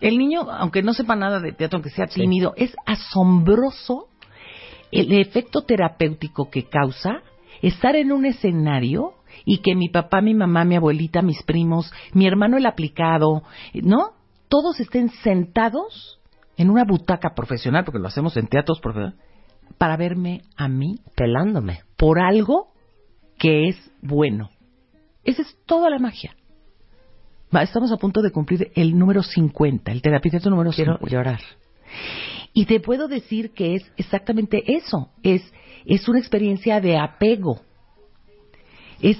El 0.00 0.18
niño, 0.18 0.42
aunque 0.50 0.82
no 0.82 0.92
sepa 0.92 1.16
nada 1.16 1.40
de 1.40 1.52
teatro, 1.52 1.78
aunque 1.78 1.90
sea 1.90 2.06
tímido, 2.06 2.52
es 2.56 2.76
asombroso 2.84 4.08
el 4.92 5.12
efecto 5.12 5.62
terapéutico 5.62 6.50
que 6.50 6.68
causa 6.68 7.22
estar 7.62 7.96
en 7.96 8.12
un 8.12 8.26
escenario 8.26 9.14
y 9.44 9.58
que 9.58 9.74
mi 9.74 9.88
papá, 9.88 10.20
mi 10.20 10.34
mamá, 10.34 10.64
mi 10.64 10.76
abuelita, 10.76 11.22
mis 11.22 11.42
primos, 11.42 11.92
mi 12.12 12.26
hermano 12.26 12.56
el 12.56 12.66
aplicado, 12.66 13.42
¿no? 13.74 14.12
Todos 14.48 14.80
estén 14.80 15.08
sentados 15.08 16.20
en 16.56 16.70
una 16.70 16.84
butaca 16.84 17.34
profesional, 17.34 17.84
porque 17.84 17.98
lo 17.98 18.08
hacemos 18.08 18.36
en 18.36 18.46
teatros 18.46 18.80
profesionales, 18.80 19.18
para 19.78 19.96
verme 19.96 20.42
a 20.56 20.68
mí 20.68 21.00
Pelándome. 21.16 21.80
por 21.96 22.20
algo 22.20 22.68
que 23.38 23.68
es 23.68 23.90
bueno. 24.02 24.50
Esa 25.24 25.42
es 25.42 25.56
toda 25.66 25.90
la 25.90 25.98
magia. 25.98 26.36
estamos 27.62 27.92
a 27.92 27.96
punto 27.96 28.20
de 28.22 28.30
cumplir 28.30 28.70
el 28.74 28.96
número 28.98 29.22
50, 29.22 29.90
el 29.90 30.02
terapeuta 30.02 30.50
número 30.50 30.70
Quiero 30.70 30.98
50. 30.98 31.10
llorar. 31.10 31.40
Y 32.52 32.66
te 32.66 32.78
puedo 32.80 33.08
decir 33.08 33.52
que 33.52 33.74
es 33.74 33.90
exactamente 33.96 34.62
eso, 34.76 35.10
es, 35.22 35.42
es 35.84 36.08
una 36.08 36.18
experiencia 36.20 36.80
de 36.80 36.96
apego. 36.98 37.60
Es, 39.04 39.18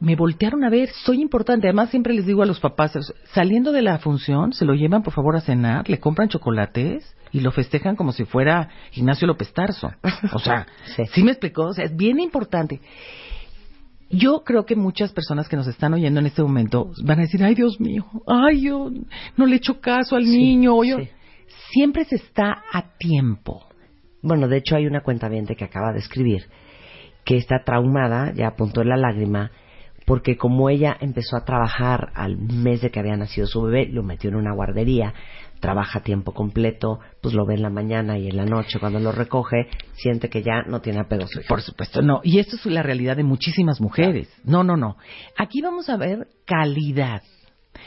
me 0.00 0.16
voltearon 0.16 0.64
a 0.64 0.70
ver, 0.70 0.88
soy 1.04 1.20
importante. 1.20 1.66
Además, 1.66 1.90
siempre 1.90 2.14
les 2.14 2.26
digo 2.26 2.42
a 2.42 2.46
los 2.46 2.60
papás, 2.60 2.92
saliendo 3.32 3.72
de 3.72 3.82
la 3.82 3.98
función, 3.98 4.52
se 4.52 4.64
lo 4.64 4.74
llevan 4.74 5.02
por 5.02 5.12
favor 5.12 5.36
a 5.36 5.40
cenar, 5.40 5.88
le 5.88 5.98
compran 6.00 6.28
chocolates 6.28 7.14
y 7.32 7.40
lo 7.40 7.50
festejan 7.52 7.96
como 7.96 8.12
si 8.12 8.24
fuera 8.24 8.68
Ignacio 8.92 9.26
López 9.26 9.52
Tarso. 9.52 9.90
O 10.32 10.38
sea, 10.38 10.66
Sí. 10.96 11.02
sí. 11.12 11.22
me 11.22 11.32
explicó? 11.32 11.64
O 11.66 11.72
sea, 11.72 11.84
es 11.84 11.94
bien 11.96 12.18
importante. 12.20 12.80
Yo 14.08 14.42
creo 14.44 14.64
que 14.64 14.76
muchas 14.76 15.12
personas 15.12 15.48
que 15.48 15.56
nos 15.56 15.66
están 15.66 15.92
oyendo 15.92 16.20
en 16.20 16.26
este 16.26 16.42
momento 16.42 16.92
van 17.04 17.18
a 17.18 17.22
decir, 17.22 17.42
ay 17.42 17.54
Dios 17.56 17.80
mío, 17.80 18.06
ay 18.26 18.62
yo 18.62 18.90
no 19.36 19.46
le 19.46 19.56
echo 19.56 19.80
caso 19.80 20.16
al 20.16 20.24
niño. 20.24 20.76
o 20.76 20.84
yo... 20.84 20.98
sí. 20.98 21.08
Siempre 21.72 22.04
se 22.04 22.16
está 22.16 22.62
a 22.72 22.96
tiempo. 22.96 23.66
Bueno, 24.22 24.48
de 24.48 24.58
hecho 24.58 24.76
hay 24.76 24.86
una 24.86 25.02
cuenta 25.02 25.28
que 25.28 25.64
acaba 25.64 25.92
de 25.92 25.98
escribir 25.98 26.46
que 27.26 27.36
está 27.36 27.64
traumada, 27.64 28.32
ya 28.32 28.46
apuntó 28.46 28.84
la 28.84 28.96
lágrima, 28.96 29.50
porque 30.06 30.36
como 30.36 30.70
ella 30.70 30.96
empezó 31.00 31.36
a 31.36 31.44
trabajar 31.44 32.12
al 32.14 32.38
mes 32.38 32.80
de 32.80 32.90
que 32.90 33.00
había 33.00 33.16
nacido 33.16 33.48
su 33.48 33.62
bebé, 33.62 33.88
lo 33.88 34.04
metió 34.04 34.30
en 34.30 34.36
una 34.36 34.54
guardería, 34.54 35.12
trabaja 35.58 35.98
a 35.98 36.02
tiempo 36.02 36.32
completo, 36.32 37.00
pues 37.20 37.34
lo 37.34 37.44
ve 37.44 37.54
en 37.54 37.62
la 37.62 37.70
mañana 37.70 38.16
y 38.16 38.28
en 38.28 38.36
la 38.36 38.44
noche 38.44 38.78
cuando 38.78 39.00
lo 39.00 39.10
recoge, 39.10 39.66
siente 39.94 40.30
que 40.30 40.44
ya 40.44 40.62
no 40.68 40.80
tiene 40.80 41.00
apego. 41.00 41.26
Por 41.48 41.62
supuesto, 41.62 42.00
no. 42.00 42.20
Y 42.22 42.38
esto 42.38 42.54
es 42.54 42.64
la 42.66 42.84
realidad 42.84 43.16
de 43.16 43.24
muchísimas 43.24 43.80
mujeres. 43.80 44.28
No, 44.44 44.62
no, 44.62 44.76
no. 44.76 44.96
Aquí 45.36 45.60
vamos 45.60 45.88
a 45.88 45.96
ver 45.96 46.28
calidad. 46.44 47.22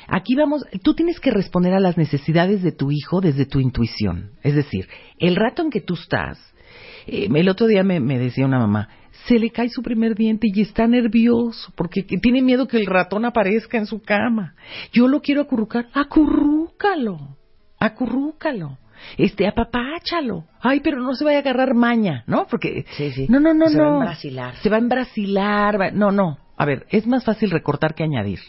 Aquí 0.09 0.35
vamos, 0.35 0.65
tú 0.83 0.95
tienes 0.95 1.21
que 1.21 1.31
responder 1.31 1.73
a 1.73 1.79
las 1.79 1.97
necesidades 1.97 2.61
de 2.61 2.73
tu 2.73 2.91
hijo 2.91 3.21
desde 3.21 3.45
tu 3.45 3.61
intuición. 3.61 4.31
Es 4.43 4.55
decir, 4.55 4.89
el 5.17 5.37
rato 5.37 5.61
en 5.61 5.69
que 5.69 5.79
tú 5.79 5.93
estás, 5.93 6.37
eh, 7.07 7.29
el 7.33 7.47
otro 7.47 7.67
día 7.67 7.83
me, 7.83 8.01
me 8.01 8.19
decía 8.19 8.45
una 8.45 8.59
mamá, 8.59 8.89
se 9.29 9.37
le 9.39 9.51
cae 9.51 9.69
su 9.69 9.81
primer 9.83 10.15
diente 10.15 10.47
y 10.51 10.59
está 10.61 10.87
nervioso 10.87 11.71
porque 11.75 12.05
que 12.05 12.17
tiene 12.17 12.41
miedo 12.41 12.67
que 12.67 12.77
el 12.77 12.87
ratón 12.87 13.23
aparezca 13.25 13.77
en 13.77 13.85
su 13.85 14.01
cama. 14.01 14.55
Yo 14.91 15.07
lo 15.07 15.21
quiero 15.21 15.41
acurrucar, 15.41 15.87
acurrúcalo, 15.93 17.37
acurrúcalo. 17.79 18.77
Este, 19.17 19.47
apapáchalo. 19.47 20.43
Ay, 20.59 20.81
pero 20.81 20.99
no 20.99 21.13
se 21.13 21.23
vaya 21.23 21.37
a 21.37 21.41
agarrar 21.41 21.73
maña, 21.73 22.23
¿no? 22.27 22.47
Porque. 22.47 22.85
Sí, 22.97 23.11
sí. 23.11 23.27
No, 23.29 23.39
no, 23.39 23.53
no, 23.53 23.67
Se 23.69 23.79
va 23.79 23.87
a 23.87 23.93
embrasilar. 23.93 24.55
Se 24.57 24.69
va 24.69 24.75
a 24.75 24.79
embrasilar. 24.79 25.79
va- 25.79 25.91
No, 25.91 26.11
no. 26.11 26.37
A 26.57 26.65
ver, 26.65 26.85
es 26.89 27.07
más 27.07 27.23
fácil 27.23 27.49
recortar 27.51 27.95
que 27.95 28.03
añadir. 28.03 28.39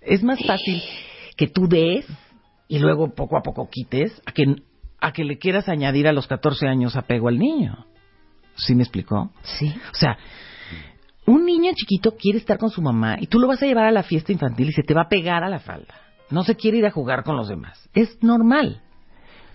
Es 0.00 0.22
más 0.22 0.38
fácil 0.46 0.80
que 1.36 1.48
tú 1.48 1.68
des 1.68 2.06
y 2.68 2.78
luego 2.78 3.14
poco 3.14 3.36
a 3.36 3.42
poco 3.42 3.68
quites 3.68 4.22
a 4.24 4.32
que, 4.32 4.44
a 4.98 5.12
que 5.12 5.24
le 5.24 5.36
quieras 5.36 5.68
añadir 5.68 6.08
a 6.08 6.12
los 6.12 6.26
14 6.26 6.66
años 6.68 6.96
apego 6.96 7.28
al 7.28 7.38
niño. 7.38 7.84
¿Sí 8.56 8.74
me 8.74 8.82
explicó? 8.82 9.30
Sí. 9.42 9.74
O 9.92 9.94
sea, 9.94 10.16
un 11.26 11.44
niño 11.44 11.72
chiquito 11.74 12.16
quiere 12.16 12.38
estar 12.38 12.58
con 12.58 12.70
su 12.70 12.82
mamá 12.82 13.16
y 13.20 13.26
tú 13.26 13.38
lo 13.38 13.46
vas 13.46 13.62
a 13.62 13.66
llevar 13.66 13.86
a 13.86 13.92
la 13.92 14.02
fiesta 14.02 14.32
infantil 14.32 14.68
y 14.68 14.72
se 14.72 14.82
te 14.82 14.94
va 14.94 15.02
a 15.02 15.08
pegar 15.08 15.44
a 15.44 15.48
la 15.48 15.60
falda. 15.60 15.94
No 16.30 16.42
se 16.42 16.56
quiere 16.56 16.78
ir 16.78 16.86
a 16.86 16.90
jugar 16.90 17.24
con 17.24 17.36
los 17.36 17.48
demás. 17.48 17.88
Es 17.94 18.22
normal. 18.22 18.82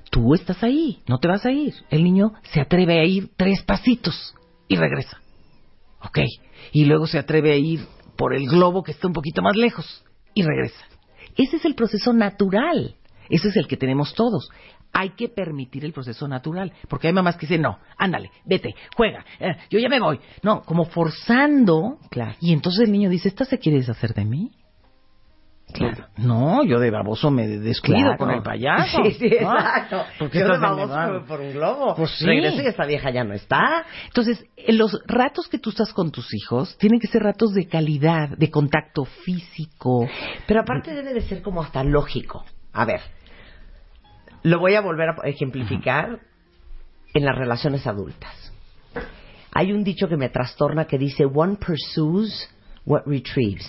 Tú 0.09 0.33
estás 0.33 0.63
ahí, 0.63 1.01
no 1.07 1.17
te 1.17 1.27
vas 1.27 1.45
a 1.45 1.51
ir. 1.51 1.73
El 1.89 2.03
niño 2.03 2.33
se 2.43 2.61
atreve 2.61 2.99
a 2.99 3.03
ir 3.03 3.31
tres 3.35 3.61
pasitos 3.63 4.35
y 4.67 4.75
regresa. 4.75 5.21
Ok. 6.01 6.19
Y 6.71 6.85
luego 6.85 7.07
se 7.07 7.17
atreve 7.17 7.51
a 7.51 7.57
ir 7.57 7.81
por 8.15 8.33
el 8.33 8.47
globo 8.47 8.83
que 8.83 8.91
está 8.91 9.07
un 9.07 9.13
poquito 9.13 9.41
más 9.41 9.55
lejos 9.55 10.03
y 10.33 10.43
regresa. 10.43 10.85
Ese 11.35 11.57
es 11.57 11.65
el 11.65 11.75
proceso 11.75 12.13
natural. 12.13 12.95
Ese 13.29 13.49
es 13.49 13.57
el 13.57 13.67
que 13.67 13.77
tenemos 13.77 14.13
todos. 14.13 14.49
Hay 14.99 15.11
que 15.11 15.29
permitir 15.29 15.85
el 15.85 15.93
proceso 15.93 16.27
natural. 16.27 16.73
Porque 16.89 17.05
hay 17.07 17.13
mamás 17.13 17.35
que 17.37 17.45
dicen, 17.45 17.61
no, 17.61 17.77
ándale, 17.99 18.31
vete, 18.45 18.73
juega, 18.95 19.23
eh, 19.39 19.55
yo 19.69 19.77
ya 19.77 19.89
me 19.89 19.99
voy. 19.99 20.19
No, 20.41 20.63
como 20.63 20.85
forzando. 20.85 21.99
Claro. 22.09 22.33
Y 22.39 22.51
entonces 22.51 22.85
el 22.85 22.91
niño 22.91 23.07
dice, 23.09 23.27
¿esta 23.27 23.45
se 23.45 23.59
quiere 23.59 23.77
deshacer 23.77 24.15
de 24.15 24.25
mí? 24.25 24.51
Claro. 25.73 26.05
No, 26.17 26.63
yo 26.63 26.79
de 26.79 26.89
baboso 26.89 27.29
me 27.29 27.45
descuido 27.45 27.99
Claro. 27.99 28.17
con 28.17 28.31
el 28.31 28.41
payaso. 28.41 28.97
Sí, 29.03 29.11
sí, 29.11 29.29
¿no? 29.41 29.51
exacto. 29.53 30.03
Porque 30.17 30.39
Yo 30.39 30.47
vamos 30.47 30.89
el- 30.89 31.25
por, 31.27 31.41
un 31.41 31.51
globo. 31.51 31.93
Pues 31.95 32.11
sí. 32.17 32.25
Regreso 32.25 32.61
y 32.61 32.65
esta 32.67 32.85
vieja 32.85 33.11
ya 33.11 33.23
no 33.25 33.33
está. 33.33 33.85
Entonces, 34.05 34.43
en 34.55 34.77
los 34.77 34.99
ratos 35.05 35.47
que 35.49 35.59
tú 35.59 35.69
estás 35.71 35.91
con 35.93 36.09
tus 36.11 36.33
hijos, 36.33 36.77
tienen 36.77 36.99
que 36.99 37.07
ser 37.07 37.21
ratos 37.21 37.53
de 37.53 37.67
calidad, 37.67 38.29
de 38.29 38.49
contacto 38.49 39.03
físico. 39.05 40.07
Pero 40.47 40.61
aparte 40.61 40.95
debe 40.95 41.13
de 41.13 41.21
ser 41.21 41.41
como 41.41 41.61
hasta 41.61 41.83
lógico. 41.83 42.45
A 42.73 42.85
ver, 42.85 43.01
lo 44.47 44.59
voy 44.59 44.75
a 44.75 44.81
volver 44.81 45.09
a 45.09 45.27
ejemplificar 45.27 46.19
en 47.13 47.25
las 47.25 47.37
relaciones 47.37 47.85
adultas. 47.85 48.53
Hay 49.51 49.73
un 49.73 49.83
dicho 49.83 50.07
que 50.07 50.15
me 50.15 50.29
trastorna 50.29 50.85
que 50.85 50.97
dice, 50.97 51.25
one 51.25 51.57
pursues 51.57 52.49
what 52.85 53.01
retrieves. 53.05 53.67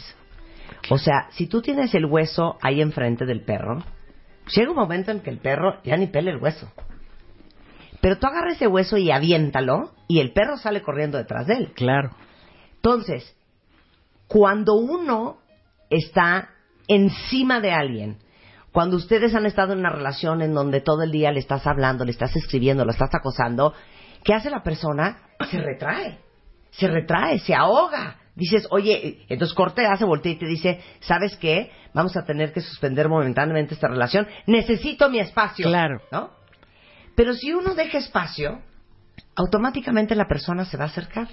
O 0.90 0.98
sea, 0.98 1.28
si 1.30 1.48
tú 1.48 1.62
tienes 1.62 1.94
el 1.94 2.06
hueso 2.06 2.58
ahí 2.62 2.80
enfrente 2.80 3.26
del 3.26 3.42
perro, 3.42 3.82
llega 4.54 4.70
un 4.70 4.76
momento 4.76 5.10
en 5.10 5.20
que 5.20 5.30
el 5.30 5.38
perro 5.38 5.82
ya 5.82 5.96
ni 5.96 6.06
pela 6.06 6.30
el 6.30 6.36
hueso. 6.36 6.70
Pero 8.00 8.18
tú 8.18 8.28
agarras 8.28 8.54
ese 8.54 8.68
hueso 8.68 8.96
y 8.96 9.10
aviéntalo 9.10 9.94
y 10.06 10.20
el 10.20 10.32
perro 10.32 10.58
sale 10.58 10.82
corriendo 10.82 11.18
detrás 11.18 11.48
de 11.48 11.54
él. 11.54 11.72
Claro. 11.74 12.10
Entonces, 12.76 13.36
cuando 14.28 14.74
uno 14.74 15.38
está 15.90 16.50
encima 16.86 17.60
de 17.60 17.72
alguien, 17.72 18.18
cuando 18.78 18.96
ustedes 18.96 19.34
han 19.34 19.44
estado 19.44 19.72
en 19.72 19.80
una 19.80 19.90
relación 19.90 20.40
en 20.40 20.54
donde 20.54 20.80
todo 20.80 21.02
el 21.02 21.10
día 21.10 21.32
le 21.32 21.40
estás 21.40 21.66
hablando, 21.66 22.04
le 22.04 22.12
estás 22.12 22.36
escribiendo, 22.36 22.84
lo 22.84 22.92
estás 22.92 23.12
acosando, 23.12 23.74
¿qué 24.22 24.34
hace 24.34 24.50
la 24.50 24.62
persona? 24.62 25.18
Se 25.50 25.58
retrae, 25.58 26.20
se 26.70 26.86
retrae, 26.86 27.40
se 27.40 27.56
ahoga. 27.56 28.18
Dices, 28.36 28.68
oye, 28.70 29.26
entonces 29.28 29.52
Corte 29.56 29.84
hace 29.84 30.04
voltea 30.04 30.30
y 30.30 30.38
te 30.38 30.46
dice, 30.46 30.80
¿sabes 31.00 31.36
qué? 31.38 31.72
Vamos 31.92 32.16
a 32.16 32.24
tener 32.24 32.52
que 32.52 32.60
suspender 32.60 33.08
momentáneamente 33.08 33.74
esta 33.74 33.88
relación. 33.88 34.28
Necesito 34.46 35.10
mi 35.10 35.18
espacio. 35.18 35.66
Claro. 35.66 36.00
¿No? 36.12 36.30
Pero 37.16 37.34
si 37.34 37.52
uno 37.52 37.74
deja 37.74 37.98
espacio, 37.98 38.60
automáticamente 39.34 40.14
la 40.14 40.28
persona 40.28 40.64
se 40.64 40.76
va 40.76 40.84
a 40.84 40.86
acercar. 40.86 41.26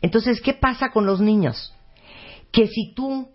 Entonces, 0.00 0.40
¿qué 0.40 0.54
pasa 0.54 0.88
con 0.88 1.04
los 1.04 1.20
niños? 1.20 1.76
Que 2.50 2.66
si 2.66 2.94
tú 2.94 3.28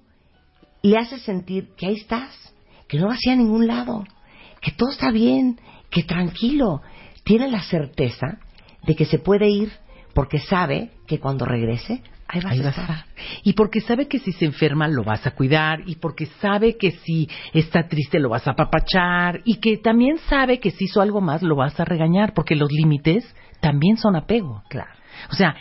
le 0.82 0.98
haces 0.98 1.22
sentir 1.22 1.76
que 1.76 1.86
ahí 1.86 1.98
estás, 1.98 2.52
que 2.92 3.00
no 3.00 3.08
vas 3.08 3.20
a 3.26 3.30
ir 3.30 3.34
a 3.36 3.38
ningún 3.38 3.68
lado, 3.68 4.04
que 4.60 4.72
todo 4.72 4.90
está 4.92 5.12
bien, 5.12 5.58
que 5.90 6.04
tranquilo, 6.04 6.82
tiene 7.24 7.48
la 7.48 7.62
certeza 7.64 8.38
de 8.84 8.98
que 8.98 9.06
se 9.06 9.18
puede 9.18 9.48
ir 9.50 9.72
porque 10.14 10.40
sabe 10.40 10.92
que 11.08 11.18
cuando 11.18 11.46
regrese, 11.46 12.04
ahí 12.28 12.42
vas 12.42 12.52
Ahí 12.52 12.60
a 12.60 12.64
vas 12.64 12.78
a 12.78 12.82
estar. 12.82 12.98
estar. 12.98 13.16
Y 13.44 13.54
porque 13.54 13.80
sabe 13.80 14.10
que 14.10 14.20
si 14.20 14.34
se 14.34 14.44
enferma 14.44 14.90
lo 14.90 15.06
vas 15.06 15.26
a 15.26 15.32
cuidar, 15.32 15.80
y 15.86 15.96
porque 15.96 16.26
sabe 16.42 16.76
que 16.76 16.92
si 16.92 17.30
está 17.54 17.88
triste 17.88 18.20
lo 18.20 18.28
vas 18.28 18.46
a 18.46 18.52
apapachar, 18.52 19.40
y 19.46 19.62
que 19.62 19.78
también 19.78 20.18
sabe 20.28 20.60
que 20.60 20.72
si 20.72 20.84
hizo 20.84 21.00
algo 21.00 21.22
más 21.22 21.42
lo 21.44 21.56
vas 21.56 21.80
a 21.80 21.86
regañar, 21.86 22.34
porque 22.34 22.58
los 22.58 22.70
límites 22.74 23.24
también 23.62 23.96
son 23.96 24.18
apego. 24.18 24.64
Claro. 24.68 24.92
O 25.32 25.36
sea, 25.36 25.56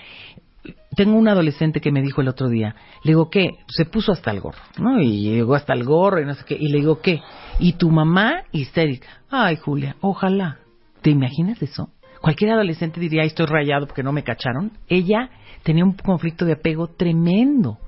tengo 0.95 1.17
un 1.17 1.29
adolescente 1.29 1.81
que 1.81 1.93
me 1.93 2.03
dijo 2.03 2.21
el 2.21 2.29
otro 2.29 2.49
día, 2.49 2.75
le 3.05 3.13
digo, 3.13 3.31
¿qué? 3.31 3.51
Se 3.69 3.85
puso 3.85 4.13
hasta 4.13 4.31
el 4.31 4.41
gorro, 4.41 4.59
¿no? 4.79 5.01
Y 5.01 5.23
llegó 5.23 5.55
hasta 5.55 5.73
el 5.73 5.85
gorro 5.85 6.21
y 6.21 6.27
no 6.27 6.35
sé 6.35 6.45
qué, 6.45 6.57
y 6.59 6.69
le 6.69 6.79
digo, 6.79 7.01
¿qué? 7.01 7.21
Y 7.59 7.75
tu 7.75 7.91
mamá 7.91 8.43
histérica. 8.53 9.09
Ay, 9.31 9.57
Julia, 9.57 9.97
ojalá. 10.01 10.59
¿Te 11.03 11.11
imaginas 11.11 11.63
eso? 11.63 11.91
Cualquier 12.21 12.53
adolescente 12.53 13.01
diría, 13.01 13.23
"Ay, 13.23 13.29
estoy 13.29 13.47
rayado 13.47 13.87
porque 13.87 14.03
no 14.03 14.13
me 14.13 14.23
cacharon. 14.23 14.73
Ella 14.89 15.31
tenía 15.63 15.85
un 15.85 15.95
conflicto 15.95 16.45
de 16.45 16.53
apego 16.53 16.89
tremendo, 16.89 17.79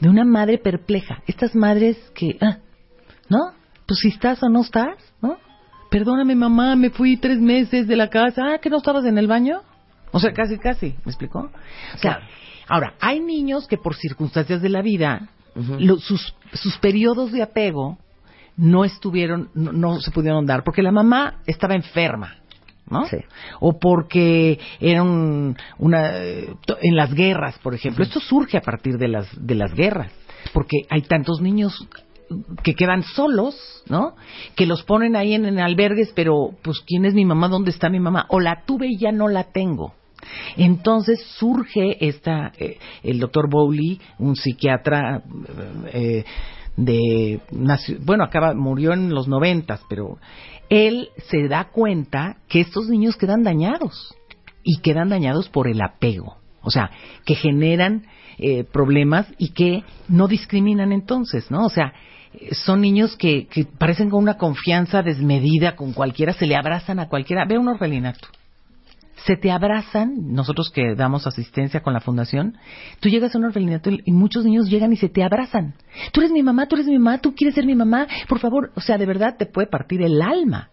de 0.00 0.08
una 0.08 0.24
madre 0.24 0.58
perpleja. 0.58 1.22
Estas 1.26 1.54
madres 1.54 1.98
que, 2.14 2.38
ah, 2.40 2.58
¿no? 3.28 3.38
Pues 3.86 4.00
si 4.00 4.08
estás 4.08 4.42
o 4.42 4.48
no 4.48 4.62
estás, 4.62 4.96
¿no? 5.20 5.36
Perdóname, 5.90 6.34
mamá, 6.34 6.74
me 6.74 6.88
fui 6.88 7.18
tres 7.18 7.38
meses 7.38 7.86
de 7.86 7.96
la 7.96 8.08
casa. 8.08 8.54
Ah, 8.54 8.58
¿que 8.58 8.70
no 8.70 8.78
estabas 8.78 9.04
en 9.04 9.18
el 9.18 9.26
baño? 9.26 9.60
O 10.12 10.20
sea, 10.20 10.32
casi, 10.32 10.58
casi, 10.58 10.94
¿me 11.04 11.10
explicó? 11.10 11.40
O 11.94 11.98
sea, 11.98 12.16
Claro. 12.18 12.26
ahora, 12.68 12.94
hay 13.00 13.20
niños 13.20 13.66
que 13.66 13.78
por 13.78 13.94
circunstancias 13.96 14.60
de 14.62 14.68
la 14.68 14.82
vida, 14.82 15.28
lo- 15.78 15.98
sus, 15.98 16.34
sus 16.52 16.78
periodos 16.78 17.32
de 17.32 17.42
apego 17.42 17.98
no 18.56 18.84
estuvieron, 18.84 19.50
no, 19.54 19.72
no 19.72 20.00
se 20.00 20.10
pudieron 20.10 20.46
dar, 20.46 20.62
porque 20.64 20.82
la 20.82 20.92
mamá 20.92 21.40
estaba 21.46 21.74
enferma, 21.74 22.36
¿no? 22.90 23.06
Sí. 23.06 23.16
O 23.60 23.78
porque 23.78 24.58
era 24.80 25.02
un- 25.02 25.56
una, 25.78 26.16
en 26.18 26.96
las 26.96 27.12
guerras, 27.14 27.58
por 27.62 27.74
ejemplo. 27.74 28.04
Esto 28.04 28.20
surge 28.20 28.56
a 28.58 28.62
partir 28.62 28.98
de 28.98 29.08
las, 29.08 29.26
de 29.46 29.54
las 29.54 29.72
guerras, 29.74 30.12
porque 30.52 30.82
hay 30.90 31.02
tantos 31.02 31.40
niños 31.40 31.86
que 32.62 32.74
quedan 32.74 33.02
solos, 33.02 33.54
¿no? 33.88 34.14
Que 34.56 34.64
los 34.66 34.82
ponen 34.84 35.16
ahí 35.16 35.34
en, 35.34 35.44
en 35.44 35.58
albergues, 35.58 36.12
pero 36.14 36.50
pues 36.62 36.80
¿quién 36.86 37.04
es 37.04 37.12
mi 37.14 37.26
mamá? 37.26 37.48
¿Dónde 37.48 37.70
está 37.70 37.90
mi 37.90 38.00
mamá? 38.00 38.24
O 38.28 38.40
la 38.40 38.62
tuve 38.64 38.86
y 38.88 38.98
ya 38.98 39.12
no 39.12 39.28
la 39.28 39.44
tengo. 39.52 39.94
Entonces 40.56 41.20
surge 41.38 42.06
esta, 42.06 42.52
eh, 42.58 42.78
el 43.02 43.18
doctor 43.18 43.48
Bowley, 43.50 44.00
un 44.18 44.36
psiquiatra 44.36 45.22
eh, 45.92 46.24
de 46.76 47.40
bueno, 48.00 48.24
acaba 48.24 48.54
murió 48.54 48.92
en 48.92 49.12
los 49.12 49.28
noventas, 49.28 49.82
pero 49.88 50.18
él 50.70 51.08
se 51.28 51.48
da 51.48 51.64
cuenta 51.64 52.38
que 52.48 52.60
estos 52.60 52.88
niños 52.88 53.16
quedan 53.16 53.42
dañados 53.42 54.14
y 54.62 54.80
quedan 54.80 55.10
dañados 55.10 55.48
por 55.48 55.68
el 55.68 55.82
apego, 55.82 56.36
o 56.62 56.70
sea, 56.70 56.90
que 57.26 57.34
generan 57.34 58.06
eh, 58.38 58.64
problemas 58.64 59.26
y 59.38 59.50
que 59.50 59.84
no 60.08 60.28
discriminan 60.28 60.92
entonces, 60.92 61.50
¿no? 61.50 61.66
O 61.66 61.70
sea, 61.70 61.92
son 62.52 62.80
niños 62.80 63.16
que, 63.16 63.46
que 63.48 63.66
parecen 63.66 64.08
con 64.08 64.22
una 64.22 64.38
confianza 64.38 65.02
desmedida 65.02 65.76
con 65.76 65.92
cualquiera, 65.92 66.32
se 66.32 66.46
le 66.46 66.56
abrazan 66.56 66.98
a 66.98 67.08
cualquiera. 67.08 67.44
Ve 67.44 67.58
un 67.58 67.68
orfelinato 67.68 68.28
se 69.26 69.36
te 69.36 69.50
abrazan, 69.50 70.32
nosotros 70.32 70.70
que 70.70 70.94
damos 70.94 71.26
asistencia 71.26 71.80
con 71.80 71.92
la 71.92 72.00
fundación, 72.00 72.56
tú 73.00 73.08
llegas 73.08 73.34
a 73.34 73.38
un 73.38 73.44
orfelinato 73.44 73.90
y 73.90 74.12
muchos 74.12 74.44
niños 74.44 74.68
llegan 74.68 74.92
y 74.92 74.96
se 74.96 75.08
te 75.08 75.22
abrazan. 75.22 75.74
Tú 76.12 76.20
eres 76.20 76.32
mi 76.32 76.42
mamá, 76.42 76.66
tú 76.66 76.76
eres 76.76 76.86
mi 76.86 76.98
mamá, 76.98 77.18
tú 77.18 77.34
quieres 77.34 77.54
ser 77.54 77.66
mi 77.66 77.74
mamá, 77.74 78.06
por 78.28 78.38
favor, 78.40 78.72
o 78.74 78.80
sea, 78.80 78.98
de 78.98 79.06
verdad 79.06 79.36
te 79.38 79.46
puede 79.46 79.68
partir 79.68 80.02
el 80.02 80.20
alma. 80.20 80.70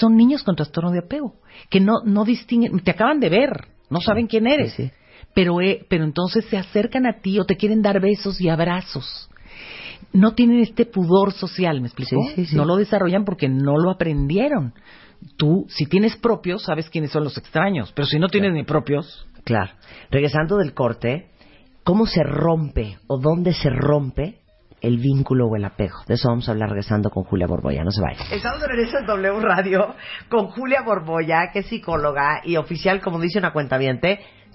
Son 0.00 0.16
niños 0.16 0.42
con 0.42 0.56
trastorno 0.56 0.90
de 0.90 1.00
apego, 1.00 1.34
que 1.70 1.80
no, 1.80 1.94
no 2.04 2.24
distinguen, 2.24 2.80
te 2.80 2.90
acaban 2.90 3.20
de 3.20 3.28
ver, 3.28 3.68
no 3.88 4.00
saben 4.00 4.26
quién 4.26 4.46
eres, 4.46 4.76
Pero, 5.34 5.60
eh, 5.60 5.86
pero 5.88 6.04
entonces 6.04 6.44
se 6.46 6.56
acercan 6.56 7.06
a 7.06 7.20
ti 7.20 7.38
o 7.38 7.44
te 7.44 7.56
quieren 7.56 7.82
dar 7.82 8.00
besos 8.00 8.40
y 8.40 8.48
abrazos. 8.48 9.28
No 10.12 10.34
tienen 10.34 10.60
este 10.60 10.86
pudor 10.86 11.32
social, 11.32 11.80
¿me 11.80 11.88
explico? 11.88 12.16
no 12.52 12.64
lo 12.64 12.76
desarrollan 12.76 13.24
porque 13.24 13.48
no 13.48 13.78
lo 13.78 13.90
aprendieron 13.90 14.72
tú, 15.36 15.66
si 15.68 15.86
tienes 15.86 16.16
propios, 16.16 16.64
sabes 16.64 16.90
quiénes 16.90 17.10
son 17.10 17.24
los 17.24 17.38
extraños, 17.38 17.92
pero 17.94 18.06
si 18.06 18.18
no 18.18 18.28
tienes 18.28 18.52
ni 18.52 18.64
propios. 18.64 19.26
Claro. 19.44 19.72
Regresando 20.10 20.56
del 20.56 20.74
corte, 20.74 21.30
¿cómo 21.84 22.06
se 22.06 22.22
rompe 22.22 22.98
o 23.06 23.18
dónde 23.18 23.52
se 23.52 23.70
rompe 23.70 24.40
el 24.80 24.98
vínculo 24.98 25.48
o 25.48 25.56
el 25.56 25.64
apego. 25.64 25.98
De 26.06 26.14
eso 26.14 26.28
vamos 26.28 26.48
a 26.48 26.52
hablar 26.52 26.68
regresando 26.68 27.10
con 27.10 27.24
Julia 27.24 27.46
Borboya. 27.46 27.82
No 27.82 27.90
se 27.90 28.02
vaya. 28.02 28.24
Estamos 28.30 28.60
de 28.60 28.68
regreso 28.68 28.98
en 28.98 29.06
W 29.06 29.40
Radio 29.40 29.94
con 30.28 30.48
Julia 30.48 30.82
Borboya, 30.82 31.50
que 31.52 31.60
es 31.60 31.66
psicóloga 31.66 32.42
y 32.44 32.56
oficial, 32.56 33.00
como 33.00 33.18
dice 33.18 33.38
una 33.38 33.52
cuenta 33.52 33.78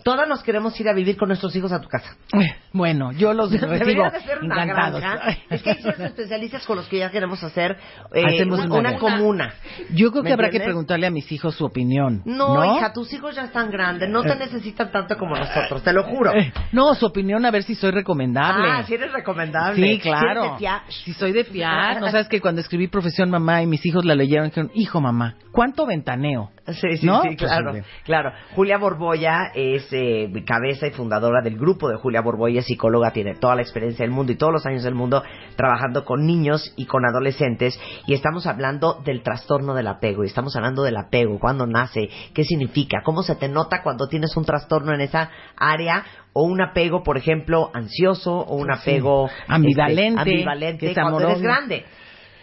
todas 0.03 0.27
nos 0.27 0.43
queremos 0.43 0.79
ir 0.79 0.89
a 0.89 0.93
vivir 0.93 1.17
con 1.17 1.27
nuestros 1.27 1.55
hijos 1.55 1.71
a 1.71 1.79
tu 1.79 1.87
casa. 1.87 2.15
Bueno, 2.73 3.11
yo 3.11 3.33
los 3.33 3.51
recibo 3.61 4.05
encantados. 4.41 5.03
Es 5.49 5.61
que 5.61 5.71
hay 5.71 5.81
ciertos 5.81 6.05
especialistas 6.05 6.65
con 6.65 6.77
los 6.77 6.87
que 6.87 6.99
ya 6.99 7.11
queremos 7.11 7.43
hacer 7.43 7.77
eh, 8.13 8.45
una, 8.45 8.97
comuna. 8.97 9.53
Yo 9.93 10.11
creo 10.11 10.23
que 10.23 10.31
habrá 10.31 10.49
que 10.49 10.61
preguntarle 10.61 11.07
a 11.07 11.11
mis 11.11 11.29
hijos 11.33 11.55
su 11.55 11.65
opinión. 11.65 12.21
No, 12.23 12.77
hija, 12.77 12.93
tus 12.93 13.11
hijos 13.11 13.35
ya 13.35 13.45
están 13.45 13.69
grandes, 13.69 14.09
no 14.09 14.23
te 14.23 14.31
eh. 14.31 14.37
necesitan 14.39 14.89
tanto 14.89 15.17
como 15.17 15.35
nosotros, 15.35 15.83
te 15.83 15.91
lo 15.91 16.03
juro. 16.03 16.33
Eh, 16.33 16.53
no, 16.71 16.95
su 16.95 17.05
opinión 17.05 17.45
a 17.45 17.51
ver 17.51 17.63
si 17.63 17.75
soy 17.75 17.91
recomendable. 17.91 18.69
Ah, 18.69 18.83
si 18.83 18.93
eres 18.93 19.11
recomendable. 19.11 19.85
Sí, 19.85 19.99
claro. 19.99 20.57
Si, 20.87 21.13
soy 21.13 21.33
de 21.33 21.43
fiar. 21.43 21.99
no 21.99 22.09
sabes 22.09 22.29
que 22.29 22.39
cuando 22.39 22.61
escribí 22.61 22.87
Profesión 22.87 23.29
Mamá 23.29 23.61
y 23.61 23.67
mis 23.67 23.85
hijos 23.85 24.05
la 24.05 24.15
leyeron, 24.15 24.47
dijeron, 24.47 24.71
hijo 24.73 25.01
mamá, 25.01 25.35
¿cuánto 25.51 25.85
ventaneo? 25.85 26.51
Sí, 26.81 26.97
sí, 26.97 27.07
sí, 27.23 27.35
claro, 27.35 27.73
claro. 28.03 28.31
Julia 28.55 28.77
Borboya 28.77 29.51
es 29.55 29.87
eh, 29.91 30.31
cabeza 30.45 30.87
y 30.87 30.91
fundadora 30.91 31.41
del 31.41 31.57
grupo 31.57 31.89
de 31.89 31.97
Julia 31.97 32.21
Borboya, 32.21 32.61
psicóloga, 32.61 33.11
tiene 33.11 33.35
toda 33.35 33.55
la 33.55 33.61
experiencia 33.61 34.03
del 34.05 34.11
mundo 34.13 34.31
y 34.31 34.35
todos 34.35 34.53
los 34.53 34.65
años 34.65 34.83
del 34.83 34.93
mundo 34.93 35.23
trabajando 35.55 36.05
con 36.05 36.25
niños 36.25 36.73
y 36.77 36.85
con 36.85 37.05
adolescentes 37.05 37.79
y 38.05 38.13
estamos 38.13 38.45
hablando 38.45 39.01
del 39.03 39.23
trastorno 39.23 39.73
del 39.73 39.87
apego 39.87 40.23
y 40.23 40.27
estamos 40.27 40.55
hablando 40.55 40.83
del 40.83 40.97
apego, 40.97 41.39
cuándo 41.39 41.65
nace, 41.65 42.09
qué 42.33 42.43
significa, 42.43 43.01
cómo 43.03 43.23
se 43.23 43.35
te 43.35 43.49
nota 43.49 43.81
cuando 43.81 44.07
tienes 44.07 44.35
un 44.37 44.45
trastorno 44.45 44.93
en 44.93 45.01
esa 45.01 45.31
área 45.57 46.05
o 46.33 46.43
un 46.43 46.61
apego, 46.61 47.03
por 47.03 47.17
ejemplo, 47.17 47.71
ansioso 47.73 48.37
o 48.37 48.55
un 48.55 48.71
apego 48.71 49.27
este, 49.27 49.43
ambivalente, 49.47 50.21
ambivalente 50.21 50.93
cuando 50.93 51.19
eres 51.21 51.41
grande. 51.41 51.85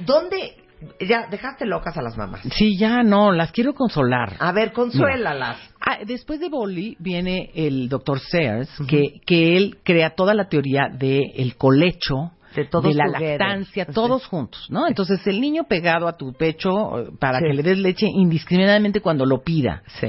¿Dónde 0.00 0.57
ya 1.00 1.26
dejaste 1.30 1.66
locas 1.66 1.96
a 1.96 2.02
las 2.02 2.16
mamás. 2.16 2.42
Sí, 2.52 2.76
ya 2.78 3.02
no, 3.02 3.32
las 3.32 3.52
quiero 3.52 3.74
consolar. 3.74 4.36
A 4.38 4.52
ver, 4.52 4.72
consuélalas. 4.72 5.58
Ah, 5.80 5.98
después 6.06 6.40
de 6.40 6.48
Boli 6.48 6.96
viene 6.98 7.50
el 7.54 7.88
doctor 7.88 8.20
Sears, 8.20 8.70
que, 8.88 9.20
que 9.26 9.56
él 9.56 9.78
crea 9.82 10.10
toda 10.10 10.34
la 10.34 10.48
teoría 10.48 10.88
del 10.92 11.32
el 11.34 11.56
colecho, 11.56 12.32
de, 12.54 12.94
la 12.94 13.06
lactancia, 13.06 13.86
todos 13.86 14.26
juntos, 14.26 14.66
¿no? 14.70 14.88
Entonces, 14.88 15.24
el 15.26 15.40
niño 15.40 15.64
pegado 15.68 16.08
a 16.08 16.16
tu 16.16 16.32
pecho 16.32 16.98
eh, 16.98 17.10
para 17.18 17.40
que 17.40 17.52
le 17.52 17.62
des 17.62 17.78
leche 17.78 18.06
indiscriminadamente 18.06 19.00
cuando 19.00 19.26
lo 19.26 19.42
pida. 19.42 19.82
Sí. 20.00 20.08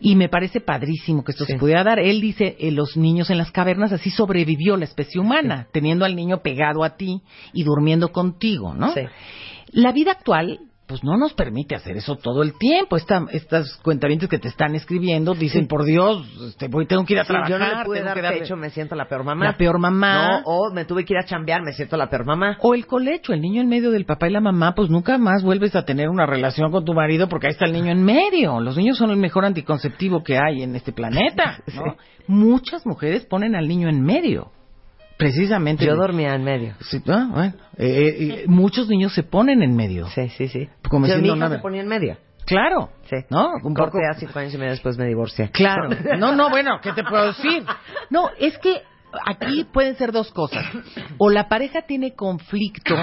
Y 0.00 0.16
me 0.16 0.28
parece 0.28 0.60
padrísimo 0.60 1.24
que 1.24 1.32
esto 1.32 1.44
se 1.44 1.56
pudiera 1.56 1.82
dar. 1.82 1.98
Él 1.98 2.20
dice, 2.20 2.56
eh, 2.58 2.70
los 2.70 2.96
niños 2.96 3.30
en 3.30 3.38
las 3.38 3.50
cavernas, 3.50 3.92
así 3.92 4.10
sobrevivió 4.10 4.76
la 4.76 4.84
especie 4.84 5.20
humana, 5.20 5.66
teniendo 5.72 6.04
al 6.04 6.14
niño 6.14 6.38
pegado 6.38 6.84
a 6.84 6.96
ti 6.96 7.22
y 7.52 7.64
durmiendo 7.64 8.12
contigo, 8.12 8.74
¿no? 8.74 8.92
La 9.72 9.92
vida 9.92 10.12
actual 10.12 10.60
pues 10.88 11.04
no 11.04 11.18
nos 11.18 11.34
permite 11.34 11.74
hacer 11.74 11.98
eso 11.98 12.16
todo 12.16 12.42
el 12.42 12.56
tiempo. 12.58 12.96
Esta, 12.96 13.26
estas 13.30 13.76
cuentamientos 13.84 14.28
que 14.30 14.38
te 14.38 14.48
están 14.48 14.74
escribiendo 14.74 15.34
dicen, 15.34 15.68
por 15.68 15.84
Dios, 15.84 16.26
este, 16.48 16.68
voy, 16.68 16.86
tengo 16.86 17.04
que 17.04 17.12
ir 17.12 17.20
a 17.20 17.24
trabajar. 17.24 17.50
yo 17.50 17.58
no 17.58 17.68
le 17.68 17.84
pude 17.84 18.02
dar 18.02 18.18
pecho, 18.32 18.56
me 18.56 18.70
siento 18.70 18.96
la 18.96 19.06
peor 19.06 19.22
mamá. 19.22 19.44
La 19.44 19.56
peor 19.58 19.78
mamá. 19.78 20.40
No, 20.40 20.42
o 20.46 20.72
me 20.72 20.86
tuve 20.86 21.04
que 21.04 21.12
ir 21.12 21.18
a 21.18 21.26
chambear, 21.26 21.62
me 21.62 21.74
siento 21.74 21.98
la 21.98 22.08
peor 22.08 22.24
mamá. 22.24 22.56
O 22.62 22.74
el 22.74 22.86
colecho, 22.86 23.34
el 23.34 23.42
niño 23.42 23.60
en 23.60 23.68
medio 23.68 23.90
del 23.90 24.06
papá 24.06 24.28
y 24.28 24.32
la 24.32 24.40
mamá, 24.40 24.74
pues 24.74 24.88
nunca 24.88 25.18
más 25.18 25.42
vuelves 25.44 25.76
a 25.76 25.84
tener 25.84 26.08
una 26.08 26.24
relación 26.24 26.72
con 26.72 26.86
tu 26.86 26.94
marido 26.94 27.28
porque 27.28 27.48
ahí 27.48 27.52
está 27.52 27.66
el 27.66 27.74
niño 27.74 27.92
en 27.92 28.02
medio. 28.02 28.58
Los 28.60 28.78
niños 28.78 28.96
son 28.96 29.10
el 29.10 29.18
mejor 29.18 29.44
anticonceptivo 29.44 30.22
que 30.22 30.38
hay 30.38 30.62
en 30.62 30.74
este 30.74 30.92
planeta. 30.92 31.62
¿no? 31.76 31.96
Muchas 32.26 32.86
mujeres 32.86 33.26
ponen 33.26 33.56
al 33.56 33.68
niño 33.68 33.90
en 33.90 34.02
medio. 34.02 34.52
Precisamente. 35.18 35.84
Yo 35.84 35.96
dormía 35.96 36.34
en 36.34 36.44
medio. 36.44 36.74
Sí, 36.80 37.02
ah, 37.08 37.28
bueno. 37.30 37.52
Eh, 37.76 38.16
eh, 38.18 38.44
muchos 38.46 38.88
niños 38.88 39.12
se 39.12 39.24
ponen 39.24 39.62
en 39.62 39.74
medio. 39.74 40.06
Sí, 40.08 40.28
sí, 40.30 40.48
sí. 40.48 40.68
Como 40.88 41.06
mi 41.06 41.12
hija 41.12 41.48
se 41.48 41.58
ponía 41.58 41.82
en 41.82 41.88
medio. 41.88 42.16
Claro. 42.46 42.90
Sí. 43.10 43.16
¿No? 43.28 43.50
Un 43.62 43.74
Corte 43.74 43.98
poco... 43.98 44.18
cinco 44.18 44.38
años 44.38 44.54
y 44.54 44.58
medio 44.58 44.70
después 44.70 44.96
me 44.96 45.06
divorcié. 45.06 45.50
Claro. 45.50 45.90
No, 46.18 46.34
no, 46.34 46.48
bueno, 46.48 46.80
¿qué 46.82 46.92
te 46.92 47.02
puedo 47.02 47.26
decir? 47.26 47.64
No, 48.10 48.30
es 48.38 48.56
que 48.58 48.82
aquí 49.26 49.64
pueden 49.64 49.96
ser 49.96 50.12
dos 50.12 50.30
cosas. 50.32 50.64
O 51.18 51.30
la 51.30 51.48
pareja 51.48 51.82
tiene 51.82 52.14
conflicto 52.14 52.94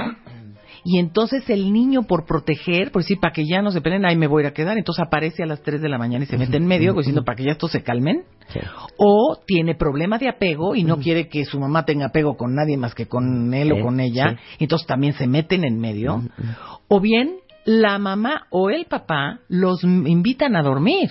y 0.87 0.99
entonces 0.99 1.49
el 1.49 1.73
niño 1.73 2.03
por 2.03 2.27
proteger, 2.27 2.91
por 2.91 3.01
decir, 3.01 3.19
para 3.19 3.33
que 3.33 3.43
ya 3.43 3.63
no 3.63 3.71
se 3.71 3.81
peleen, 3.81 4.05
ahí 4.05 4.15
me 4.15 4.27
voy 4.27 4.45
a 4.45 4.53
quedar, 4.53 4.77
entonces 4.77 5.03
aparece 5.03 5.41
a 5.41 5.47
las 5.47 5.63
3 5.63 5.81
de 5.81 5.89
la 5.89 5.97
mañana 5.97 6.25
y 6.25 6.27
se 6.27 6.37
mete 6.37 6.57
en 6.57 6.67
medio, 6.67 6.93
diciendo 6.93 7.23
para 7.25 7.35
que 7.35 7.43
ya 7.43 7.53
estos 7.53 7.71
se 7.71 7.81
calmen. 7.81 8.23
O 8.97 9.39
tiene 9.47 9.73
problema 9.73 10.19
de 10.19 10.29
apego 10.29 10.75
y 10.75 10.83
no 10.83 10.97
quiere 10.97 11.27
que 11.27 11.43
su 11.43 11.59
mamá 11.59 11.85
tenga 11.85 12.05
apego 12.05 12.37
con 12.37 12.53
nadie 12.53 12.77
más 12.77 12.93
que 12.93 13.07
con 13.07 13.51
él 13.55 13.71
o 13.71 13.81
con 13.81 13.99
ella, 13.99 14.37
y 14.59 14.65
entonces 14.65 14.85
también 14.85 15.13
se 15.13 15.25
meten 15.25 15.63
en 15.63 15.79
medio. 15.79 16.21
O 16.87 16.99
bien 16.99 17.37
la 17.65 17.97
mamá 17.97 18.45
o 18.51 18.69
el 18.69 18.85
papá 18.85 19.39
los 19.47 19.83
invitan 19.83 20.55
a 20.55 20.61
dormir 20.61 21.09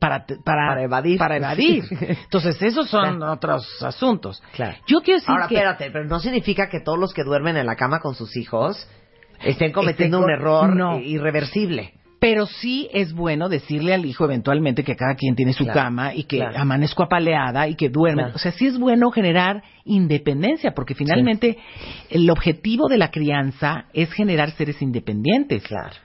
para, 0.00 0.26
para, 0.44 0.82
evadir. 0.82 1.18
Para 1.18 1.36
evadir. 1.36 1.84
Entonces, 2.24 2.60
esos 2.60 2.90
son 2.90 3.22
otros 3.22 3.64
asuntos. 3.80 4.42
Claro. 4.54 4.76
Yo 4.88 5.02
quiero 5.02 5.20
decir 5.20 5.30
Ahora, 5.30 5.44
espérate, 5.44 5.92
pero 5.92 6.04
no 6.06 6.18
significa 6.18 6.68
que 6.68 6.80
todos 6.80 6.98
los 6.98 7.14
que 7.14 7.22
duermen 7.22 7.56
en 7.56 7.66
la 7.66 7.76
cama 7.76 8.00
con 8.00 8.16
sus 8.16 8.36
hijos 8.36 8.88
estén 9.44 9.72
cometiendo 9.72 10.18
un 10.20 10.30
error 10.30 11.00
irreversible. 11.02 11.94
Pero 12.20 12.46
sí 12.46 12.88
es 12.90 13.12
bueno 13.12 13.50
decirle 13.50 13.92
al 13.92 14.06
hijo 14.06 14.24
eventualmente 14.24 14.82
que 14.82 14.96
cada 14.96 15.14
quien 15.14 15.36
tiene 15.36 15.52
su 15.52 15.66
cama 15.66 16.14
y 16.14 16.24
que 16.24 16.42
amanezco 16.42 17.02
apaleada 17.02 17.68
y 17.68 17.74
que 17.74 17.90
duerme. 17.90 18.24
O 18.34 18.38
sea, 18.38 18.52
sí 18.52 18.66
es 18.66 18.78
bueno 18.78 19.10
generar 19.10 19.62
independencia, 19.84 20.72
porque 20.74 20.94
finalmente 20.94 21.58
el 22.08 22.30
objetivo 22.30 22.88
de 22.88 22.96
la 22.96 23.10
crianza 23.10 23.86
es 23.92 24.10
generar 24.12 24.52
seres 24.52 24.80
independientes. 24.80 25.64
Claro. 25.64 25.96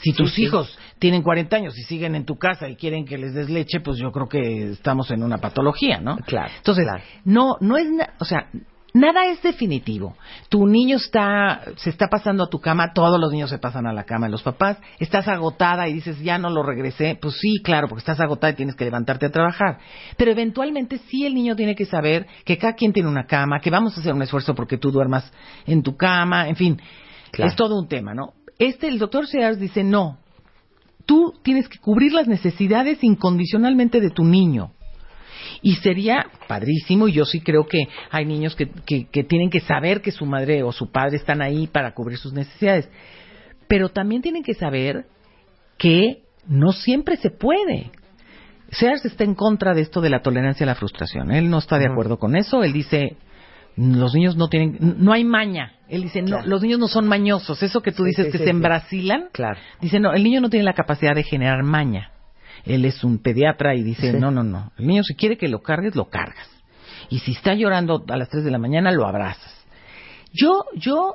Si 0.00 0.12
tus 0.12 0.38
hijos 0.38 0.78
tienen 0.98 1.22
40 1.22 1.56
años 1.56 1.78
y 1.78 1.82
siguen 1.82 2.14
en 2.14 2.24
tu 2.24 2.36
casa 2.36 2.68
y 2.68 2.76
quieren 2.76 3.04
que 3.04 3.18
les 3.18 3.34
des 3.34 3.50
leche, 3.50 3.80
pues 3.80 3.98
yo 3.98 4.12
creo 4.12 4.28
que 4.28 4.70
estamos 4.70 5.10
en 5.10 5.22
una 5.22 5.38
patología, 5.38 6.00
¿no? 6.00 6.16
Claro. 6.18 6.52
Entonces, 6.56 6.86
no, 7.24 7.56
no 7.60 7.76
es, 7.76 7.86
o 8.18 8.24
sea, 8.24 8.48
Nada 8.96 9.26
es 9.26 9.42
definitivo. 9.42 10.16
Tu 10.48 10.66
niño 10.66 10.96
está, 10.96 11.60
se 11.76 11.90
está 11.90 12.06
pasando 12.08 12.44
a 12.44 12.48
tu 12.48 12.60
cama, 12.60 12.94
todos 12.94 13.20
los 13.20 13.30
niños 13.30 13.50
se 13.50 13.58
pasan 13.58 13.86
a 13.86 13.92
la 13.92 14.04
cama 14.04 14.24
de 14.24 14.32
los 14.32 14.42
papás, 14.42 14.78
estás 14.98 15.28
agotada 15.28 15.86
y 15.86 15.92
dices, 15.92 16.18
ya 16.20 16.38
no 16.38 16.48
lo 16.48 16.62
regresé. 16.62 17.18
Pues 17.20 17.36
sí, 17.38 17.60
claro, 17.62 17.88
porque 17.88 18.00
estás 18.00 18.20
agotada 18.20 18.54
y 18.54 18.56
tienes 18.56 18.74
que 18.74 18.86
levantarte 18.86 19.26
a 19.26 19.30
trabajar. 19.30 19.80
Pero 20.16 20.30
eventualmente 20.30 20.96
sí 21.10 21.26
el 21.26 21.34
niño 21.34 21.54
tiene 21.56 21.74
que 21.74 21.84
saber 21.84 22.26
que 22.46 22.56
cada 22.56 22.72
quien 22.72 22.94
tiene 22.94 23.10
una 23.10 23.26
cama, 23.26 23.60
que 23.60 23.68
vamos 23.68 23.94
a 23.94 24.00
hacer 24.00 24.14
un 24.14 24.22
esfuerzo 24.22 24.54
porque 24.54 24.78
tú 24.78 24.90
duermas 24.90 25.30
en 25.66 25.82
tu 25.82 25.94
cama, 25.94 26.48
en 26.48 26.56
fin. 26.56 26.80
Es 27.36 27.54
todo 27.54 27.78
un 27.78 27.88
tema, 27.88 28.14
¿no? 28.14 28.32
Este, 28.58 28.88
el 28.88 28.98
doctor 28.98 29.26
Sears 29.26 29.60
dice, 29.60 29.84
no, 29.84 30.20
tú 31.04 31.34
tienes 31.42 31.68
que 31.68 31.78
cubrir 31.80 32.14
las 32.14 32.28
necesidades 32.28 33.04
incondicionalmente 33.04 34.00
de 34.00 34.08
tu 34.08 34.24
niño. 34.24 34.70
Y 35.62 35.76
sería 35.76 36.26
padrísimo, 36.48 37.08
y 37.08 37.12
yo 37.12 37.24
sí 37.24 37.40
creo 37.40 37.66
que 37.66 37.88
hay 38.10 38.24
niños 38.24 38.54
que, 38.56 38.68
que, 38.68 39.24
tienen 39.24 39.50
que 39.50 39.60
saber 39.60 40.00
que 40.00 40.10
su 40.10 40.26
madre 40.26 40.62
o 40.62 40.72
su 40.72 40.90
padre 40.90 41.16
están 41.16 41.42
ahí 41.42 41.66
para 41.66 41.92
cubrir 41.92 42.18
sus 42.18 42.32
necesidades. 42.32 42.88
Pero 43.68 43.88
también 43.88 44.22
tienen 44.22 44.42
que 44.42 44.54
saber 44.54 45.06
que 45.78 46.22
no 46.46 46.72
siempre 46.72 47.16
se 47.16 47.30
puede. 47.30 47.90
Sears 48.70 49.04
está 49.04 49.24
en 49.24 49.34
contra 49.34 49.74
de 49.74 49.82
esto 49.82 50.00
de 50.00 50.10
la 50.10 50.22
tolerancia 50.22 50.64
a 50.64 50.68
la 50.68 50.74
frustración. 50.74 51.30
Él 51.30 51.50
no 51.50 51.58
está 51.58 51.78
de 51.78 51.86
acuerdo 51.86 52.18
con 52.18 52.36
eso. 52.36 52.62
Él 52.62 52.72
dice, 52.72 53.16
los 53.76 54.14
niños 54.14 54.36
no 54.36 54.48
tienen, 54.48 54.78
no 54.98 55.12
hay 55.12 55.24
maña 55.24 55.72
Él 55.88 56.02
dice, 56.02 56.22
no, 56.22 56.42
los 56.44 56.62
niños 56.62 56.78
no 56.78 56.88
son 56.88 57.06
mañosos. 57.06 57.62
Eso 57.62 57.80
que 57.80 57.92
tú 57.92 58.04
dices 58.04 58.32
que 58.32 58.38
se 58.38 58.50
embrasilan. 58.50 59.28
Claro. 59.32 59.58
Dice, 59.80 60.00
no, 60.00 60.12
el 60.12 60.24
niño 60.24 60.40
no 60.40 60.50
tiene 60.50 60.64
la 60.64 60.74
capacidad 60.74 61.14
de 61.14 61.22
generar 61.22 61.62
maña. 61.62 62.10
Él 62.66 62.84
es 62.84 63.04
un 63.04 63.18
pediatra 63.18 63.74
y 63.74 63.82
dice, 63.82 64.12
no, 64.12 64.30
no, 64.30 64.42
no. 64.42 64.72
El 64.76 64.86
niño 64.88 65.02
si 65.04 65.14
quiere 65.14 65.36
que 65.38 65.48
lo 65.48 65.62
cargues, 65.62 65.94
lo 65.94 66.08
cargas. 66.08 66.48
Y 67.08 67.20
si 67.20 67.32
está 67.32 67.54
llorando 67.54 68.04
a 68.08 68.16
las 68.16 68.28
3 68.28 68.44
de 68.44 68.50
la 68.50 68.58
mañana, 68.58 68.90
lo 68.90 69.06
abrazas. 69.06 69.54
Yo, 70.32 70.64
yo 70.74 71.14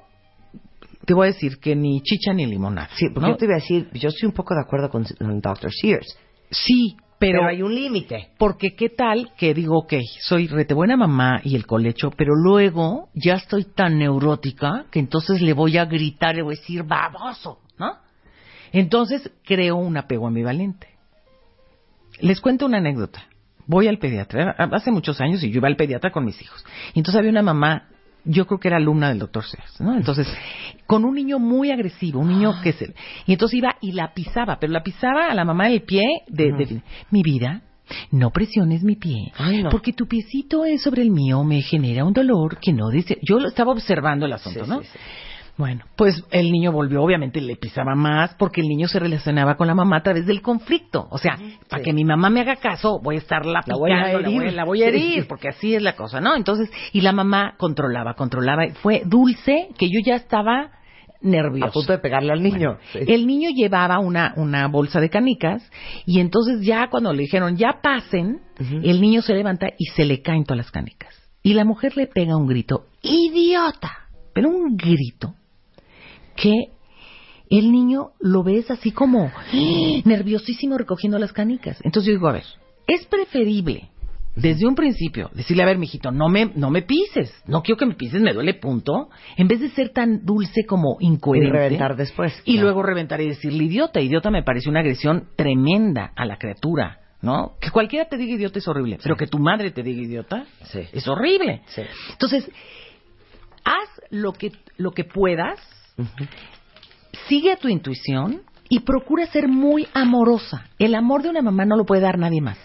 te 1.06 1.14
voy 1.14 1.28
a 1.28 1.32
decir 1.32 1.60
que 1.60 1.76
ni 1.76 2.02
chicha 2.02 2.34
ni 2.34 2.46
limonada. 2.46 2.90
Sí, 2.96 3.10
porque 3.14 3.30
yo 3.30 3.36
te 3.36 3.46
iba 3.46 3.56
a 3.56 3.60
decir, 3.60 3.90
yo 3.94 4.10
estoy 4.10 4.28
un 4.28 4.34
poco 4.34 4.56
de 4.56 4.62
acuerdo 4.62 4.90
con, 4.90 5.06
el 5.06 5.42
Dr. 5.42 5.72
Sears. 5.72 6.18
Sí, 6.50 6.96
pero, 7.20 7.46
hay 7.46 7.62
un 7.62 7.76
límite. 7.76 8.30
Porque 8.38 8.76
qué 8.76 8.90
tal 8.90 9.32
que 9.38 9.54
digo, 9.54 9.78
ok, 9.80 9.94
soy 10.22 10.48
rete 10.48 10.74
buena 10.74 10.98
mamá 10.98 11.42
y 11.44 11.56
el 11.56 11.68
colecho, 11.68 12.12
pero 12.12 12.34
luego 12.34 13.10
ya 13.14 13.36
estoy 13.36 13.66
tan 13.66 14.00
neurótica 14.00 14.86
que 14.90 15.00
entonces 15.00 15.42
le 15.42 15.54
voy 15.54 15.78
a 15.78 15.86
gritar, 15.86 16.36
le 16.36 16.42
voy 16.42 16.56
a 16.56 16.60
decir, 16.60 16.84
baboso, 16.84 17.60
¿no? 17.78 17.98
Entonces 18.72 19.30
creo 19.44 19.76
un 19.76 19.98
apego 19.98 20.28
ambivalente. 20.28 20.88
Les 22.22 22.40
cuento 22.40 22.66
una 22.66 22.78
anécdota. 22.78 23.24
Voy 23.68 23.88
al 23.88 24.00
pediatra, 24.00 24.56
hace 24.58 24.92
muchos 24.92 25.22
años 25.22 25.44
y 25.44 25.52
yo 25.52 25.58
iba 25.58 25.68
al 25.68 25.76
pediatra 25.76 26.12
con 26.12 26.26
mis 26.26 26.42
hijos. 26.42 26.66
Y 26.94 27.00
entonces 27.00 27.20
había 27.20 27.32
una 27.32 27.42
mamá 27.42 27.88
yo 28.24 28.46
creo 28.46 28.60
que 28.60 28.68
era 28.68 28.78
alumna 28.78 29.10
del 29.10 29.20
doctor 29.20 29.44
Sears, 29.44 29.82
¿no? 29.82 29.96
Entonces, 29.96 30.28
con 30.86 31.06
un 31.06 31.16
niño 31.16 31.40
muy 31.40 31.72
agresivo, 31.72 32.20
un 32.20 32.28
niño 32.28 32.54
que 32.62 32.74
se... 32.74 32.94
Y 33.26 33.34
entonces 33.34 33.58
iba 33.58 33.78
y 33.82 33.94
la 33.94 34.14
pisaba, 34.14 34.58
pero 34.60 34.72
la 34.72 34.84
pisaba 34.84 35.28
a 35.32 35.34
la 35.34 35.44
mamá 35.46 35.70
del 35.70 35.82
pie 35.82 36.04
de... 36.28 36.82
mi 37.10 37.24
vida, 37.24 37.62
no 38.12 38.30
presiones 38.30 38.84
mi 38.84 38.96
pie, 38.96 39.32
porque 39.72 39.94
tu 39.94 40.08
piecito 40.08 40.66
es 40.66 40.82
sobre 40.82 41.02
el 41.02 41.10
mío, 41.10 41.44
me 41.44 41.62
genera 41.62 42.06
un 42.06 42.14
dolor 42.14 42.60
que 42.60 42.74
no 42.74 42.90
dice... 42.90 43.18
Yo 43.22 43.40
lo 43.40 43.48
estaba 43.48 43.72
observando 43.72 44.26
el 44.26 44.34
asunto, 44.34 44.66
¿no? 44.66 44.82
Bueno, 45.62 45.86
pues 45.96 46.24
el 46.32 46.52
niño 46.52 46.72
volvió, 46.72 47.04
obviamente 47.04 47.40
le 47.40 47.56
pisaba 47.56 47.94
más 47.94 48.34
porque 48.34 48.62
el 48.62 48.68
niño 48.68 48.88
se 48.88 48.98
relacionaba 48.98 49.58
con 49.58 49.68
la 49.68 49.76
mamá 49.76 49.98
a 49.98 50.02
través 50.02 50.26
del 50.26 50.42
conflicto. 50.42 51.08
O 51.12 51.20
sea, 51.20 51.38
para 51.70 51.84
que 51.84 51.94
mi 51.94 52.04
mamá 52.04 52.32
me 52.32 52.42
haga 52.42 52.56
caso, 52.56 53.00
voy 53.00 53.18
a 53.18 53.20
estar 53.20 53.46
la, 53.46 53.62
la 53.68 53.76
voy 53.76 53.92
a 53.92 54.12
herir, 54.12 54.54
la 54.54 54.66
voy, 54.66 54.82
a 54.82 54.88
herir, 54.88 55.28
porque 55.28 55.50
así 55.50 55.76
es 55.76 55.84
la 55.84 55.96
cosa, 55.96 56.20
¿no? 56.20 56.36
Entonces, 56.36 56.72
y 56.94 57.02
la 57.02 57.12
mamá 57.12 57.54
controlaba, 57.60 58.16
controlaba. 58.16 58.70
Fue 58.82 59.04
dulce 59.06 59.68
que 59.78 59.88
yo 59.88 60.00
ya 60.04 60.16
estaba 60.16 60.72
nervioso. 61.22 61.68
A 61.68 61.72
punto 61.72 61.92
de 61.92 62.00
pegarle 62.00 62.34
al 62.34 62.42
niño. 62.42 62.80
El 62.96 63.28
niño 63.28 63.52
llevaba 63.52 64.00
una, 64.00 64.34
una 64.38 64.68
bolsa 64.68 65.00
de 65.00 65.12
canicas 65.12 65.62
y 66.08 66.22
entonces 66.22 66.66
ya 66.66 66.90
cuando 66.90 67.14
le 67.14 67.22
dijeron 67.22 67.56
ya 67.56 67.82
pasen, 67.84 68.42
el 68.58 69.00
niño 69.00 69.22
se 69.22 69.36
levanta 69.36 69.68
y 69.78 69.86
se 69.96 70.06
le 70.06 70.24
caen 70.24 70.44
todas 70.44 70.58
las 70.58 70.72
canicas. 70.72 71.14
Y 71.44 71.54
la 71.54 71.66
mujer 71.66 71.96
le 71.98 72.08
pega 72.08 72.36
un 72.36 72.48
grito, 72.48 72.88
idiota, 73.04 73.92
pero 74.34 74.50
un 74.50 74.76
grito 74.76 75.36
que 76.36 76.68
el 77.50 77.72
niño 77.72 78.12
lo 78.20 78.44
ves 78.44 78.72
así 78.72 78.92
como 78.92 79.32
nerviosísimo 80.06 80.78
recogiendo 80.78 81.20
las 81.20 81.34
canicas. 81.34 81.80
Entonces 81.84 82.08
yo 82.08 82.14
digo, 82.14 82.28
a 82.28 82.34
ver, 82.34 82.46
es 82.88 83.06
preferible 83.06 83.92
desde 84.36 84.66
un 84.66 84.76
principio 84.76 85.30
decirle, 85.34 85.64
a 85.64 85.66
ver, 85.66 85.78
mijito, 85.78 86.12
no 86.12 86.30
me, 86.30 86.52
no 86.56 86.70
me 86.70 86.82
pises, 86.84 87.34
no 87.48 87.62
quiero 87.62 87.78
que 87.78 87.86
me 87.86 87.96
pises, 87.96 88.22
me 88.22 88.34
duele 88.34 88.54
punto, 88.54 89.10
en 89.36 89.48
vez 89.48 89.60
de 89.60 89.70
ser 89.70 89.90
tan 89.90 90.26
dulce 90.26 90.66
como 90.66 90.98
incoherente. 91.00 91.50
Y 91.50 91.60
reventar 91.60 91.96
después. 91.96 92.42
Y 92.46 92.58
luego 92.58 92.82
reventar 92.82 93.20
y 93.22 93.28
decirle 93.28 93.66
idiota. 93.66 94.00
Idiota 94.00 94.32
me 94.32 94.44
parece 94.44 94.70
una 94.70 94.80
agresión 94.80 95.28
tremenda 95.36 96.14
a 96.16 96.26
la 96.26 96.38
criatura. 96.38 96.98
¿No? 97.22 97.54
Que 97.62 97.70
cualquiera 97.70 98.06
te 98.06 98.18
diga 98.18 98.34
idiota 98.34 98.58
es 98.58 98.68
horrible, 98.68 98.98
pero 99.04 99.16
que 99.16 99.28
tu 99.28 99.38
madre 99.38 99.70
te 99.70 99.84
diga 99.84 100.02
idiota 100.02 100.46
es 100.74 101.08
horrible. 101.08 101.62
Entonces, 102.14 102.50
haz 103.64 103.90
lo 104.10 104.34
que, 104.34 104.52
lo 104.78 104.90
que 104.90 105.04
puedas 105.04 105.60
Sigue 107.28 107.52
a 107.52 107.58
tu 107.58 107.68
intuición 107.68 108.42
y 108.70 108.80
procura 108.80 109.26
ser 109.28 109.48
muy 109.48 109.88
amorosa. 109.94 110.66
El 110.80 110.96
amor 110.96 111.24
de 111.24 111.30
una 111.30 111.42
mamá 111.42 111.66
no 111.66 111.76
lo 111.76 111.86
puede 111.86 112.02
dar 112.02 112.18
nadie 112.18 112.42
más. 112.42 112.58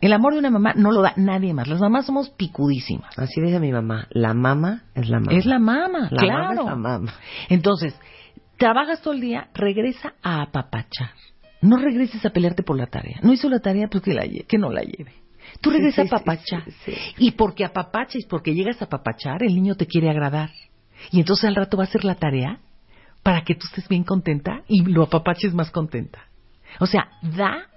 El 0.00 0.12
amor 0.12 0.34
de 0.34 0.40
una 0.40 0.50
mamá 0.50 0.74
no 0.76 0.92
lo 0.92 1.00
da 1.00 1.14
nadie 1.16 1.54
más. 1.54 1.66
Las 1.66 1.80
mamás 1.80 2.04
somos 2.04 2.28
picudísimas. 2.30 3.18
Así 3.18 3.40
dice 3.40 3.58
mi 3.58 3.72
mamá. 3.72 4.06
La 4.10 4.34
mamá 4.34 4.82
es 4.94 5.08
la 5.08 5.18
mamá. 5.18 5.32
Es 5.32 5.46
la 5.46 5.58
mamá, 5.58 6.08
la 6.10 6.18
claro. 6.18 6.42
Mamá 6.42 6.50
es 6.52 6.66
la 6.66 6.76
mamá. 6.76 7.14
Entonces, 7.48 7.98
trabajas 8.58 9.00
todo 9.00 9.14
el 9.14 9.20
día, 9.20 9.48
regresa 9.54 10.14
a 10.22 10.42
apapachar. 10.42 11.10
No 11.62 11.78
regreses 11.78 12.24
a 12.26 12.30
pelearte 12.30 12.62
por 12.62 12.76
la 12.76 12.86
tarea. 12.86 13.18
No 13.22 13.32
hizo 13.32 13.48
la 13.48 13.60
tarea, 13.60 13.88
pues 13.88 14.02
que, 14.02 14.12
la, 14.12 14.24
que 14.46 14.58
no 14.58 14.70
la 14.70 14.82
lleve. 14.82 15.14
Tú 15.62 15.70
regresas 15.70 16.12
a 16.12 16.16
apapachar. 16.16 16.64
y 17.16 17.30
porque 17.30 17.64
apapaches, 17.64 18.26
porque 18.26 18.52
llegas 18.54 18.82
a 18.82 18.84
apapachar, 18.84 19.42
el 19.42 19.54
niño 19.54 19.74
te 19.74 19.86
quiere 19.86 20.10
agradar. 20.10 20.50
Y 21.10 21.20
entonces 21.20 21.44
al 21.44 21.56
rato 21.56 21.76
va 21.76 21.84
a 21.84 21.86
hacer 21.86 22.04
la 22.04 22.16
tarea 22.16 22.60
para 23.22 23.42
que 23.42 23.54
tú 23.54 23.66
estés 23.66 23.88
bien 23.88 24.04
contenta 24.04 24.62
y 24.68 24.84
lo 24.84 25.04
apapaches 25.04 25.54
más 25.54 25.70
contenta. 25.70 26.20
O 26.80 26.86
sea, 26.86 27.08
da 27.22 27.68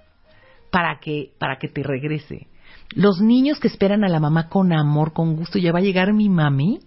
para 0.70 0.98
que, 1.00 1.32
para 1.38 1.56
que 1.56 1.68
te 1.68 1.82
regrese. 1.82 2.46
Los 2.94 3.20
niños 3.20 3.58
que 3.58 3.68
esperan 3.68 4.04
a 4.04 4.08
la 4.08 4.20
mamá 4.20 4.48
con 4.48 4.72
amor, 4.72 5.12
con 5.12 5.36
gusto, 5.36 5.58
ya 5.58 5.72
va 5.72 5.78
a 5.78 5.82
llegar 5.82 6.12
mi 6.12 6.28
mami, 6.28 6.80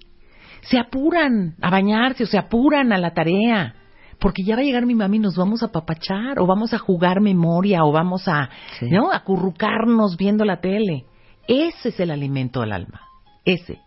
se 0.61 0.77
apuran 0.77 1.55
a 1.61 1.69
bañarse 1.69 2.23
o 2.23 2.27
se 2.27 2.37
apuran 2.37 2.93
a 2.93 2.97
la 2.97 3.13
tarea. 3.13 3.75
Porque 4.19 4.43
ya 4.43 4.55
va 4.55 4.61
a 4.61 4.65
llegar 4.65 4.85
mi 4.85 4.93
mami 4.93 5.17
y 5.17 5.21
nos 5.21 5.35
vamos 5.35 5.63
a 5.63 5.67
apapachar, 5.67 6.39
o 6.39 6.45
vamos 6.45 6.73
a 6.73 6.77
jugar 6.77 7.21
memoria, 7.21 7.83
o 7.83 7.91
vamos 7.91 8.27
a, 8.27 8.49
¿no? 8.81 9.11
Acurrucarnos 9.11 10.15
viendo 10.17 10.45
la 10.45 10.61
tele. 10.61 11.05
Ese 11.47 11.89
es 11.89 11.99
el 11.99 12.11
alimento 12.11 12.61
del 12.61 12.73
alma. 12.73 13.01
Ese. 13.43 13.79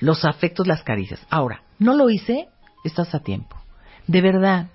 Los 0.00 0.24
afectos, 0.24 0.66
las 0.66 0.82
caricias. 0.82 1.24
Ahora, 1.30 1.62
no 1.78 1.94
lo 1.94 2.10
hice, 2.10 2.48
estás 2.84 3.14
a 3.14 3.20
tiempo. 3.20 3.56
De 4.06 4.20
verdad, 4.20 4.68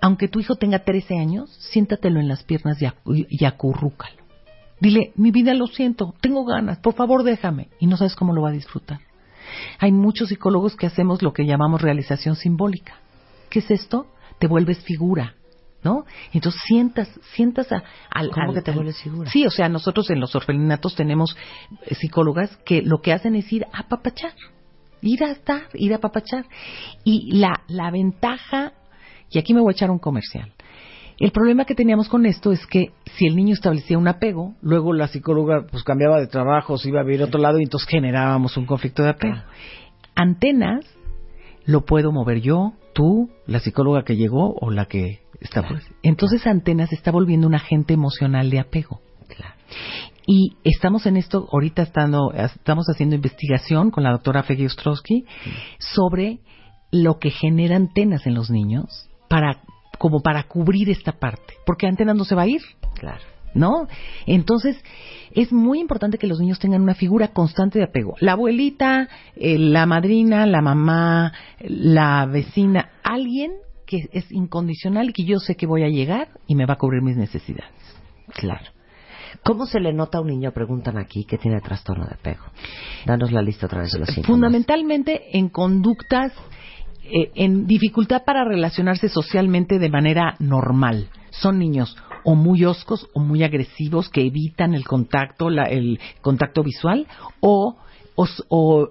aunque 0.00 0.28
tu 0.28 0.40
hijo 0.40 0.56
tenga 0.56 0.80
13 0.80 1.18
años, 1.18 1.50
siéntatelo 1.70 2.20
en 2.20 2.28
las 2.28 2.44
piernas 2.44 2.78
y, 2.80 3.44
acurrúcalo. 3.44 4.22
Dile, 4.80 5.12
mi 5.16 5.30
vida 5.30 5.54
lo 5.54 5.66
siento, 5.66 6.14
tengo 6.20 6.44
ganas, 6.44 6.78
por 6.78 6.94
favor 6.94 7.22
déjame. 7.22 7.68
Y 7.78 7.86
no 7.86 7.96
sabes 7.96 8.14
cómo 8.14 8.34
lo 8.34 8.42
va 8.42 8.50
a 8.50 8.52
disfrutar. 8.52 9.00
Hay 9.78 9.92
muchos 9.92 10.28
psicólogos 10.28 10.76
que 10.76 10.86
hacemos 10.86 11.22
lo 11.22 11.32
que 11.32 11.46
llamamos 11.46 11.80
realización 11.80 12.36
simbólica. 12.36 12.96
¿Qué 13.48 13.60
es 13.60 13.70
esto? 13.70 14.06
Te 14.38 14.46
vuelves 14.46 14.80
figura. 14.80 15.34
¿No? 15.84 16.04
Entonces 16.32 16.60
sientas, 16.66 17.08
sientas 17.34 17.70
a, 17.70 17.84
al, 18.10 18.30
¿Cómo 18.30 18.54
que 18.54 18.62
te 18.62 18.72
vuelves 18.72 19.00
figura? 19.00 19.30
Sí, 19.30 19.46
o 19.46 19.50
sea, 19.50 19.68
nosotros 19.68 20.10
en 20.10 20.18
los 20.18 20.34
orfelinatos 20.34 20.96
tenemos 20.96 21.36
eh, 21.86 21.94
psicólogas 21.94 22.56
que 22.64 22.82
lo 22.82 23.00
que 23.00 23.12
hacen 23.12 23.36
es 23.36 23.52
ir 23.52 23.66
a 23.72 23.88
papachar 23.88 24.32
ir 25.04 25.22
a 25.22 25.30
estar, 25.30 25.62
ir 25.74 25.92
a 25.94 25.98
papachar. 25.98 26.46
Y 27.04 27.36
la, 27.36 27.62
la 27.68 27.90
ventaja, 27.90 28.72
y 29.30 29.38
aquí 29.38 29.54
me 29.54 29.60
voy 29.60 29.72
a 29.72 29.76
echar 29.76 29.90
un 29.90 29.98
comercial. 29.98 30.52
El 31.18 31.30
problema 31.30 31.64
que 31.64 31.76
teníamos 31.76 32.08
con 32.08 32.26
esto 32.26 32.50
es 32.50 32.66
que 32.66 32.92
si 33.16 33.26
el 33.26 33.36
niño 33.36 33.54
establecía 33.54 33.98
un 33.98 34.08
apego, 34.08 34.54
luego 34.62 34.92
la 34.92 35.06
psicóloga 35.06 35.66
pues 35.70 35.84
cambiaba 35.84 36.18
de 36.18 36.26
trabajo, 36.26 36.76
se 36.76 36.88
iba 36.88 37.00
a 37.00 37.04
vivir 37.04 37.22
a 37.22 37.26
otro 37.26 37.40
lado 37.40 37.60
y 37.60 37.62
entonces 37.62 37.88
generábamos 37.88 38.56
un 38.56 38.66
conflicto 38.66 39.04
de 39.04 39.10
apego. 39.10 39.36
Antenas 40.16 40.84
lo 41.66 41.84
puedo 41.84 42.10
mover 42.10 42.40
yo, 42.40 42.72
tú, 42.94 43.30
la 43.46 43.60
psicóloga 43.60 44.02
que 44.02 44.16
llegó 44.16 44.54
o 44.60 44.70
la 44.70 44.86
que 44.86 45.20
está. 45.44 45.64
Entonces 46.02 46.46
Antenas 46.46 46.92
está 46.92 47.10
volviendo 47.10 47.46
un 47.46 47.54
agente 47.54 47.94
emocional 47.94 48.50
de 48.50 48.60
apego. 48.60 49.00
Y 50.26 50.56
estamos 50.64 51.04
en 51.06 51.18
esto, 51.18 51.48
ahorita 51.52 51.82
estando, 51.82 52.32
estamos 52.32 52.86
haciendo 52.88 53.14
investigación 53.14 53.90
con 53.90 54.04
la 54.04 54.12
doctora 54.12 54.42
Feggy 54.42 54.64
Ostrowski 54.64 55.26
sobre 55.78 56.38
lo 56.90 57.18
que 57.18 57.30
genera 57.30 57.76
antenas 57.76 58.26
en 58.26 58.34
los 58.34 58.50
niños 58.50 59.10
para 59.28 59.60
como 59.98 60.20
para 60.20 60.44
cubrir 60.44 60.90
esta 60.90 61.12
parte, 61.12 61.54
porque 61.66 61.86
antenas 61.86 62.16
no 62.16 62.24
se 62.24 62.34
va 62.34 62.42
a 62.42 62.46
ir. 62.46 62.62
Claro. 62.94 63.22
¿No? 63.54 63.86
Entonces, 64.26 64.76
es 65.30 65.52
muy 65.52 65.78
importante 65.78 66.18
que 66.18 66.26
los 66.26 66.40
niños 66.40 66.58
tengan 66.58 66.82
una 66.82 66.94
figura 66.94 67.28
constante 67.28 67.78
de 67.78 67.84
apego. 67.84 68.16
La 68.18 68.32
abuelita, 68.32 69.08
eh, 69.36 69.58
la 69.58 69.86
madrina, 69.86 70.44
la 70.46 70.60
mamá, 70.60 71.32
la 71.60 72.26
vecina, 72.26 72.90
alguien 73.04 73.52
que 73.86 74.08
es 74.12 74.30
incondicional 74.30 75.10
y 75.10 75.12
que 75.12 75.24
yo 75.24 75.38
sé 75.38 75.56
que 75.56 75.66
voy 75.66 75.82
a 75.82 75.88
llegar 75.88 76.28
y 76.46 76.54
me 76.54 76.66
va 76.66 76.74
a 76.74 76.78
cubrir 76.78 77.02
mis 77.02 77.16
necesidades. 77.16 77.72
Claro. 78.34 78.64
¿Cómo 79.42 79.66
se 79.66 79.80
le 79.80 79.92
nota 79.92 80.18
a 80.18 80.20
un 80.20 80.28
niño, 80.28 80.52
preguntan 80.52 80.96
aquí, 80.96 81.24
que 81.24 81.38
tiene 81.38 81.60
trastorno 81.60 82.06
de 82.06 82.14
apego? 82.14 82.44
Danos 83.04 83.32
la 83.32 83.42
lista 83.42 83.66
otra 83.66 83.82
vez 83.82 83.92
de 83.92 83.98
los 83.98 84.08
síntomas. 84.08 84.28
Fundamentalmente 84.28 85.36
en 85.36 85.48
conductas, 85.48 86.32
eh, 87.04 87.30
en 87.34 87.66
dificultad 87.66 88.22
para 88.24 88.44
relacionarse 88.44 89.08
socialmente 89.08 89.78
de 89.78 89.90
manera 89.90 90.36
normal. 90.38 91.08
Son 91.30 91.58
niños 91.58 91.96
o 92.24 92.34
muy 92.34 92.64
oscos 92.64 93.08
o 93.12 93.20
muy 93.20 93.42
agresivos 93.42 94.08
que 94.08 94.22
evitan 94.22 94.74
el 94.74 94.84
contacto, 94.84 95.48
el 95.48 96.00
contacto 96.22 96.62
visual, 96.62 97.06
o, 97.40 97.76
o, 98.48 98.88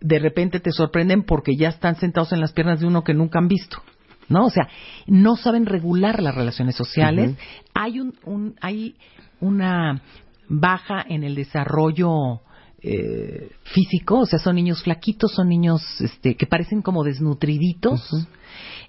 de 0.00 0.18
repente 0.18 0.60
te 0.60 0.72
sorprenden 0.72 1.24
porque 1.24 1.56
ya 1.56 1.68
están 1.68 1.96
sentados 1.96 2.32
en 2.32 2.40
las 2.40 2.52
piernas 2.52 2.80
de 2.80 2.86
uno 2.86 3.04
que 3.04 3.12
nunca 3.12 3.38
han 3.38 3.48
visto. 3.48 3.82
¿No? 4.30 4.46
O 4.46 4.50
sea, 4.50 4.68
no 5.06 5.36
saben 5.36 5.66
regular 5.66 6.22
las 6.22 6.34
relaciones 6.34 6.76
sociales. 6.76 7.36
Hay 7.74 8.00
un, 8.00 8.14
un, 8.24 8.54
hay 8.62 8.94
una 9.40 10.00
baja 10.48 11.04
en 11.06 11.24
el 11.24 11.34
desarrollo 11.34 12.40
eh, 12.82 13.50
físico, 13.64 14.20
o 14.20 14.26
sea, 14.26 14.38
son 14.38 14.56
niños 14.56 14.82
flaquitos, 14.82 15.32
son 15.32 15.48
niños 15.48 15.82
este, 16.00 16.36
que 16.36 16.46
parecen 16.46 16.80
como 16.80 17.04
desnutriditos 17.04 18.26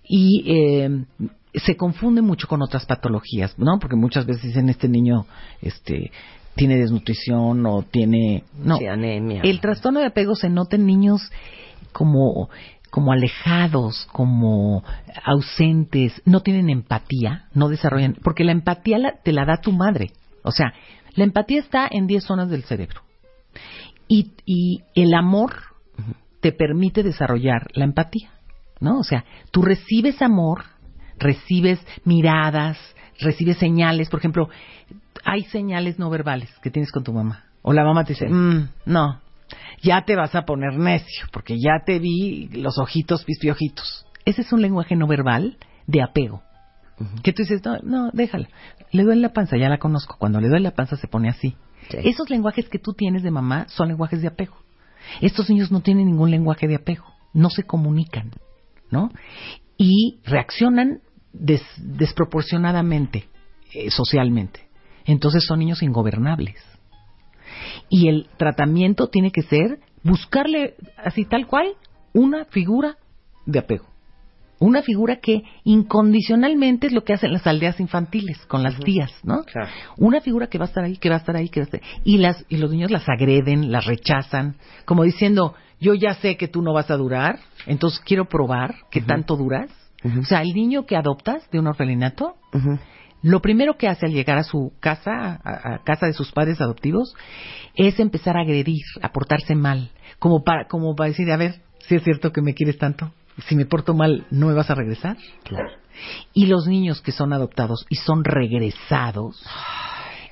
y 0.07 0.43
eh, 0.47 1.05
se 1.55 1.75
confunde 1.75 2.21
mucho 2.21 2.47
con 2.47 2.61
otras 2.61 2.85
patologías, 2.85 3.57
¿no? 3.59 3.79
Porque 3.79 3.95
muchas 3.97 4.25
veces 4.25 4.43
dicen 4.43 4.69
este 4.69 4.87
niño, 4.87 5.25
este, 5.61 6.11
tiene 6.55 6.77
desnutrición 6.77 7.65
o 7.65 7.83
tiene, 7.83 8.43
no, 8.63 8.77
Sí, 8.77 8.85
anemia. 8.85 9.41
el 9.43 9.59
trastorno 9.59 9.99
de 9.99 10.05
apego 10.07 10.35
se 10.35 10.49
nota 10.49 10.75
en 10.75 10.85
niños 10.85 11.21
como 11.91 12.49
como 12.91 13.11
alejados, 13.13 14.07
como 14.11 14.83
ausentes, 15.25 16.21
no 16.25 16.41
tienen 16.41 16.69
empatía, 16.69 17.45
no 17.53 17.67
desarrollan, 17.69 18.15
porque 18.21 18.43
la 18.43 18.51
empatía 18.51 18.99
la- 18.99 19.15
te 19.23 19.31
la 19.31 19.45
da 19.45 19.57
tu 19.61 19.71
madre. 19.71 20.11
O 20.43 20.51
sea, 20.51 20.73
la 21.15 21.23
empatía 21.23 21.59
está 21.61 21.87
en 21.89 22.05
10 22.05 22.23
zonas 22.23 22.49
del 22.49 22.63
cerebro. 22.63 23.01
Y, 24.07 24.33
y 24.45 24.83
el 24.93 25.13
amor 25.13 25.55
te 26.41 26.51
permite 26.51 27.01
desarrollar 27.01 27.67
la 27.73 27.85
empatía, 27.85 28.31
¿no? 28.79 28.99
O 28.99 29.03
sea, 29.03 29.23
tú 29.51 29.61
recibes 29.61 30.21
amor, 30.21 30.63
recibes 31.17 31.79
miradas, 32.03 32.77
recibes 33.19 33.57
señales. 33.57 34.09
Por 34.09 34.19
ejemplo, 34.19 34.49
hay 35.23 35.43
señales 35.45 35.97
no 35.97 36.09
verbales 36.09 36.49
que 36.61 36.71
tienes 36.71 36.91
con 36.91 37.03
tu 37.03 37.13
mamá. 37.13 37.45
O 37.61 37.71
la 37.73 37.83
mamá 37.85 38.03
te 38.03 38.13
dice, 38.13 38.27
"Mm, 38.27 38.69
no, 38.85 39.20
ya 39.81 40.03
te 40.05 40.15
vas 40.15 40.35
a 40.35 40.43
poner 40.43 40.73
necio, 40.77 41.25
porque 41.31 41.57
ya 41.59 41.83
te 41.85 41.99
vi 41.99 42.47
los 42.49 42.77
ojitos 42.77 43.23
pispiojitos. 43.25 44.05
Ese 44.25 44.41
es 44.41 44.53
un 44.53 44.61
lenguaje 44.61 44.95
no 44.95 45.07
verbal 45.07 45.57
de 45.87 46.01
apego. 46.01 46.43
Que 47.23 47.33
tú 47.33 47.41
dices, 47.41 47.61
no, 47.65 47.79
no, 47.81 48.11
déjala. 48.11 48.47
Le 48.91 49.03
duele 49.03 49.21
la 49.21 49.33
panza, 49.33 49.57
ya 49.57 49.69
la 49.69 49.79
conozco. 49.79 50.17
Cuando 50.19 50.39
le 50.39 50.49
duele 50.49 50.65
la 50.65 50.75
panza 50.75 50.95
se 50.97 51.07
pone 51.07 51.29
así. 51.29 51.55
Sí. 51.89 51.97
Esos 52.03 52.29
lenguajes 52.29 52.69
que 52.69 52.77
tú 52.77 52.93
tienes 52.93 53.23
de 53.23 53.31
mamá 53.31 53.65
son 53.69 53.87
lenguajes 53.87 54.21
de 54.21 54.27
apego. 54.27 54.55
Estos 55.19 55.49
niños 55.49 55.71
no 55.71 55.81
tienen 55.81 56.05
ningún 56.05 56.29
lenguaje 56.29 56.67
de 56.67 56.75
apego. 56.75 57.05
No 57.33 57.49
se 57.49 57.63
comunican, 57.63 58.31
¿no? 58.91 59.09
Y 59.77 60.19
reaccionan 60.25 60.99
des- 61.33 61.63
desproporcionadamente 61.77 63.27
eh, 63.73 63.89
socialmente. 63.89 64.67
Entonces 65.05 65.43
son 65.45 65.59
niños 65.59 65.81
ingobernables. 65.81 66.55
Y 67.93 68.07
el 68.07 68.27
tratamiento 68.37 69.07
tiene 69.07 69.31
que 69.31 69.41
ser 69.41 69.79
buscarle, 70.01 70.75
así 70.97 71.25
tal 71.25 71.45
cual, 71.45 71.73
una 72.13 72.45
figura 72.45 72.95
de 73.45 73.59
apego. 73.59 73.85
Una 74.59 74.81
figura 74.81 75.17
que 75.17 75.43
incondicionalmente 75.63 76.87
es 76.87 76.93
lo 76.93 77.03
que 77.03 77.13
hacen 77.13 77.33
las 77.33 77.45
aldeas 77.45 77.79
infantiles 77.79 78.37
con 78.45 78.63
las 78.63 78.79
tías, 78.79 79.11
¿no? 79.23 79.43
Claro. 79.43 79.69
Una 79.97 80.21
figura 80.21 80.47
que 80.47 80.57
va 80.57 80.65
a 80.65 80.67
estar 80.67 80.83
ahí, 80.85 80.97
que 80.97 81.09
va 81.09 81.15
a 81.15 81.17
estar 81.17 81.35
ahí, 81.35 81.49
que 81.49 81.59
va 81.59 81.63
a 81.63 81.65
estar 81.65 81.81
Y, 82.05 82.19
las, 82.19 82.45
y 82.47 82.57
los 82.57 82.71
niños 82.71 82.91
las 82.91 83.09
agreden, 83.09 83.71
las 83.71 83.85
rechazan, 83.85 84.55
como 84.85 85.03
diciendo, 85.03 85.55
yo 85.81 85.95
ya 85.95 86.13
sé 86.13 86.37
que 86.37 86.47
tú 86.47 86.61
no 86.61 86.73
vas 86.73 86.91
a 86.91 86.95
durar, 86.95 87.39
entonces 87.65 87.99
quiero 88.05 88.25
probar 88.25 88.75
que 88.89 89.01
tanto 89.01 89.35
duras. 89.35 89.69
O 90.19 90.23
sea, 90.23 90.41
el 90.41 90.53
niño 90.53 90.85
que 90.85 90.95
adoptas 90.95 91.47
de 91.51 91.59
un 91.59 91.67
orfelinato. 91.67 92.35
Lo 93.21 93.41
primero 93.41 93.77
que 93.77 93.87
hace 93.87 94.05
al 94.05 94.13
llegar 94.13 94.37
a 94.37 94.43
su 94.43 94.73
casa, 94.79 95.39
a, 95.43 95.75
a 95.75 95.83
casa 95.83 96.07
de 96.07 96.13
sus 96.13 96.31
padres 96.31 96.61
adoptivos, 96.61 97.15
es 97.75 97.99
empezar 97.99 98.37
a 98.37 98.41
agredir, 98.41 98.83
a 99.01 99.11
portarse 99.11 99.55
mal, 99.55 99.91
como 100.19 100.43
para, 100.43 100.67
como 100.67 100.95
para 100.95 101.09
decir, 101.09 101.31
a 101.31 101.37
ver, 101.37 101.61
si 101.87 101.95
es 101.95 102.03
cierto 102.03 102.31
que 102.31 102.41
me 102.41 102.53
quieres 102.53 102.77
tanto, 102.77 103.11
si 103.47 103.55
me 103.55 103.65
porto 103.65 103.93
mal, 103.93 104.25
¿no 104.31 104.47
me 104.47 104.53
vas 104.53 104.69
a 104.69 104.75
regresar? 104.75 105.17
Claro. 105.43 105.69
Y 106.33 106.47
los 106.47 106.67
niños 106.67 107.01
que 107.01 107.11
son 107.11 107.33
adoptados 107.33 107.85
y 107.89 107.95
son 107.95 108.23
regresados, 108.23 109.43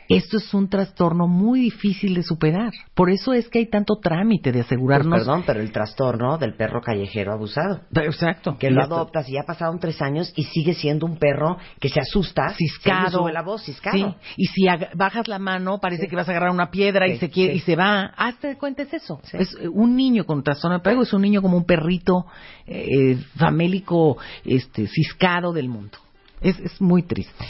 esto 0.10 0.38
es 0.38 0.54
un 0.54 0.68
trastorno 0.68 1.28
muy 1.28 1.62
difícil 1.62 2.16
de 2.16 2.24
superar. 2.24 2.72
Por 2.96 3.10
eso 3.12 3.32
es 3.32 3.48
que 3.48 3.60
hay 3.60 3.68
tanto 3.70 3.98
trámite 4.02 4.52
de 4.52 4.58
Pues, 4.60 4.66
asegurarnos. 4.66 5.20
perdón, 5.20 5.44
pero 5.46 5.62
el 5.62 5.72
trastorno 5.72 6.38
del 6.40 6.56
perro 6.56 6.82
callejero 6.82 7.32
abusado. 7.32 7.82
Exacto. 7.96 8.58
Que 8.58 8.72
lo 8.72 8.82
adoptas 8.84 9.30
y 9.30 9.34
ya 9.34 9.44
pasaron 9.46 9.80
tres 9.80 10.02
años 10.02 10.34
y 10.36 10.44
sigue 10.46 10.74
siendo 10.74 11.06
un 11.06 11.18
perro 11.18 11.58
que 11.80 11.90
se 11.90 12.00
asusta, 12.00 12.50
ciscado. 12.58 13.10
se 13.10 13.18
sube 13.18 13.32
la 13.32 13.44
voz, 13.44 13.64
ciscado. 13.64 13.96
Sí, 13.96 14.06
y 14.38 14.46
si 14.48 14.66
bajas 14.96 15.28
la 15.28 15.38
mano, 15.40 15.78
parece 15.80 16.04
Sí. 16.04 16.10
que 16.10 16.16
vas 16.16 16.28
a 16.28 16.32
agarrar 16.32 16.50
una 16.52 16.72
piedra 16.72 17.08
y 17.08 17.18
se 17.20 17.30
quiere 17.30 17.54
y 17.54 17.60
se 17.60 17.76
va. 17.76 18.06
Hazte 18.18 18.48
de 18.48 18.58
cuenta 18.58 18.82
es 18.84 18.94
eso. 18.94 19.22
Es 19.34 19.56
un 19.72 19.96
niño 19.96 20.26
con 20.26 20.42
trastorno 20.44 20.78
de 20.78 20.80
apego 20.80 21.04
es 21.04 21.14
un 21.14 21.22
niño 21.22 21.42
como 21.44 21.56
un 21.56 21.66
perrito 21.66 22.26
eh, 22.66 23.18
famélico, 23.38 24.18
este, 24.44 24.88
ciscado 24.88 25.54
del 25.54 25.70
mundo. 25.70 25.98
Es, 26.42 26.60
es 26.60 26.82
muy 26.82 27.04
triste. 27.04 27.46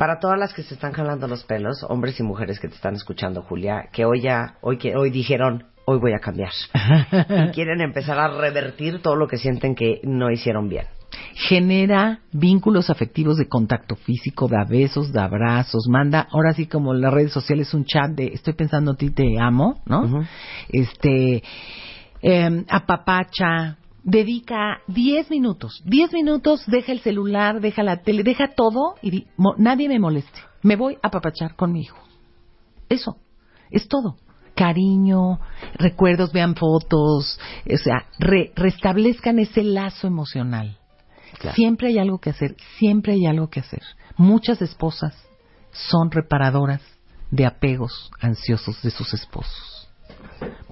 Para 0.00 0.18
todas 0.18 0.38
las 0.38 0.54
que 0.54 0.62
se 0.62 0.72
están 0.72 0.92
jalando 0.92 1.28
los 1.28 1.44
pelos, 1.44 1.84
hombres 1.86 2.18
y 2.18 2.22
mujeres 2.22 2.58
que 2.58 2.68
te 2.68 2.74
están 2.74 2.94
escuchando, 2.94 3.42
Julia, 3.42 3.90
que 3.92 4.06
hoy 4.06 4.22
ya, 4.22 4.54
hoy 4.62 4.78
que 4.78 4.96
hoy 4.96 5.10
dijeron, 5.10 5.64
hoy 5.84 5.98
voy 5.98 6.14
a 6.14 6.20
cambiar. 6.20 6.52
y 7.28 7.50
quieren 7.50 7.82
empezar 7.82 8.18
a 8.18 8.28
revertir 8.28 9.02
todo 9.02 9.14
lo 9.14 9.28
que 9.28 9.36
sienten 9.36 9.74
que 9.74 10.00
no 10.02 10.30
hicieron 10.30 10.70
bien. 10.70 10.86
genera 11.34 12.20
vínculos 12.32 12.88
afectivos 12.88 13.36
de 13.36 13.46
contacto 13.46 13.94
físico, 13.94 14.48
da 14.48 14.64
besos, 14.64 15.12
da 15.12 15.24
abrazos, 15.24 15.86
manda, 15.86 16.26
ahora 16.30 16.54
sí 16.54 16.66
como 16.66 16.94
en 16.94 17.02
las 17.02 17.12
redes 17.12 17.32
sociales 17.32 17.74
un 17.74 17.84
chat 17.84 18.10
de 18.12 18.28
estoy 18.28 18.54
pensando 18.54 18.92
en 18.92 18.96
ti, 18.96 19.10
te 19.10 19.38
amo, 19.38 19.82
¿no? 19.84 20.24
Este, 20.70 21.42
eh, 22.22 22.64
apapacha, 22.70 23.76
dedica 24.02 24.80
10 24.88 25.30
minutos, 25.30 25.82
10 25.84 26.12
minutos, 26.12 26.62
deja 26.66 26.92
el 26.92 27.00
celular, 27.00 27.60
deja 27.60 27.82
la 27.82 28.02
tele, 28.02 28.22
deja 28.22 28.48
todo 28.54 28.94
y 29.02 29.10
di- 29.10 29.26
mo- 29.36 29.54
nadie 29.58 29.88
me 29.88 29.98
moleste. 29.98 30.40
Me 30.62 30.76
voy 30.76 30.94
a 31.02 31.08
apapachar 31.08 31.54
con 31.56 31.72
mi 31.72 31.80
hijo. 31.82 31.98
Eso, 32.88 33.16
es 33.70 33.88
todo. 33.88 34.16
Cariño, 34.54 35.40
recuerdos, 35.74 36.32
vean 36.32 36.54
fotos, 36.54 37.38
o 37.72 37.76
sea, 37.78 38.06
re- 38.18 38.52
restablezcan 38.56 39.38
ese 39.38 39.62
lazo 39.62 40.06
emocional. 40.06 40.76
Claro. 41.38 41.54
Siempre 41.56 41.88
hay 41.88 41.98
algo 41.98 42.18
que 42.18 42.30
hacer, 42.30 42.56
siempre 42.78 43.14
hay 43.14 43.24
algo 43.26 43.48
que 43.48 43.60
hacer. 43.60 43.82
Muchas 44.18 44.60
esposas 44.60 45.14
son 45.72 46.10
reparadoras 46.10 46.82
de 47.30 47.46
apegos 47.46 48.10
ansiosos 48.20 48.82
de 48.82 48.90
sus 48.90 49.14
esposos. 49.14 49.88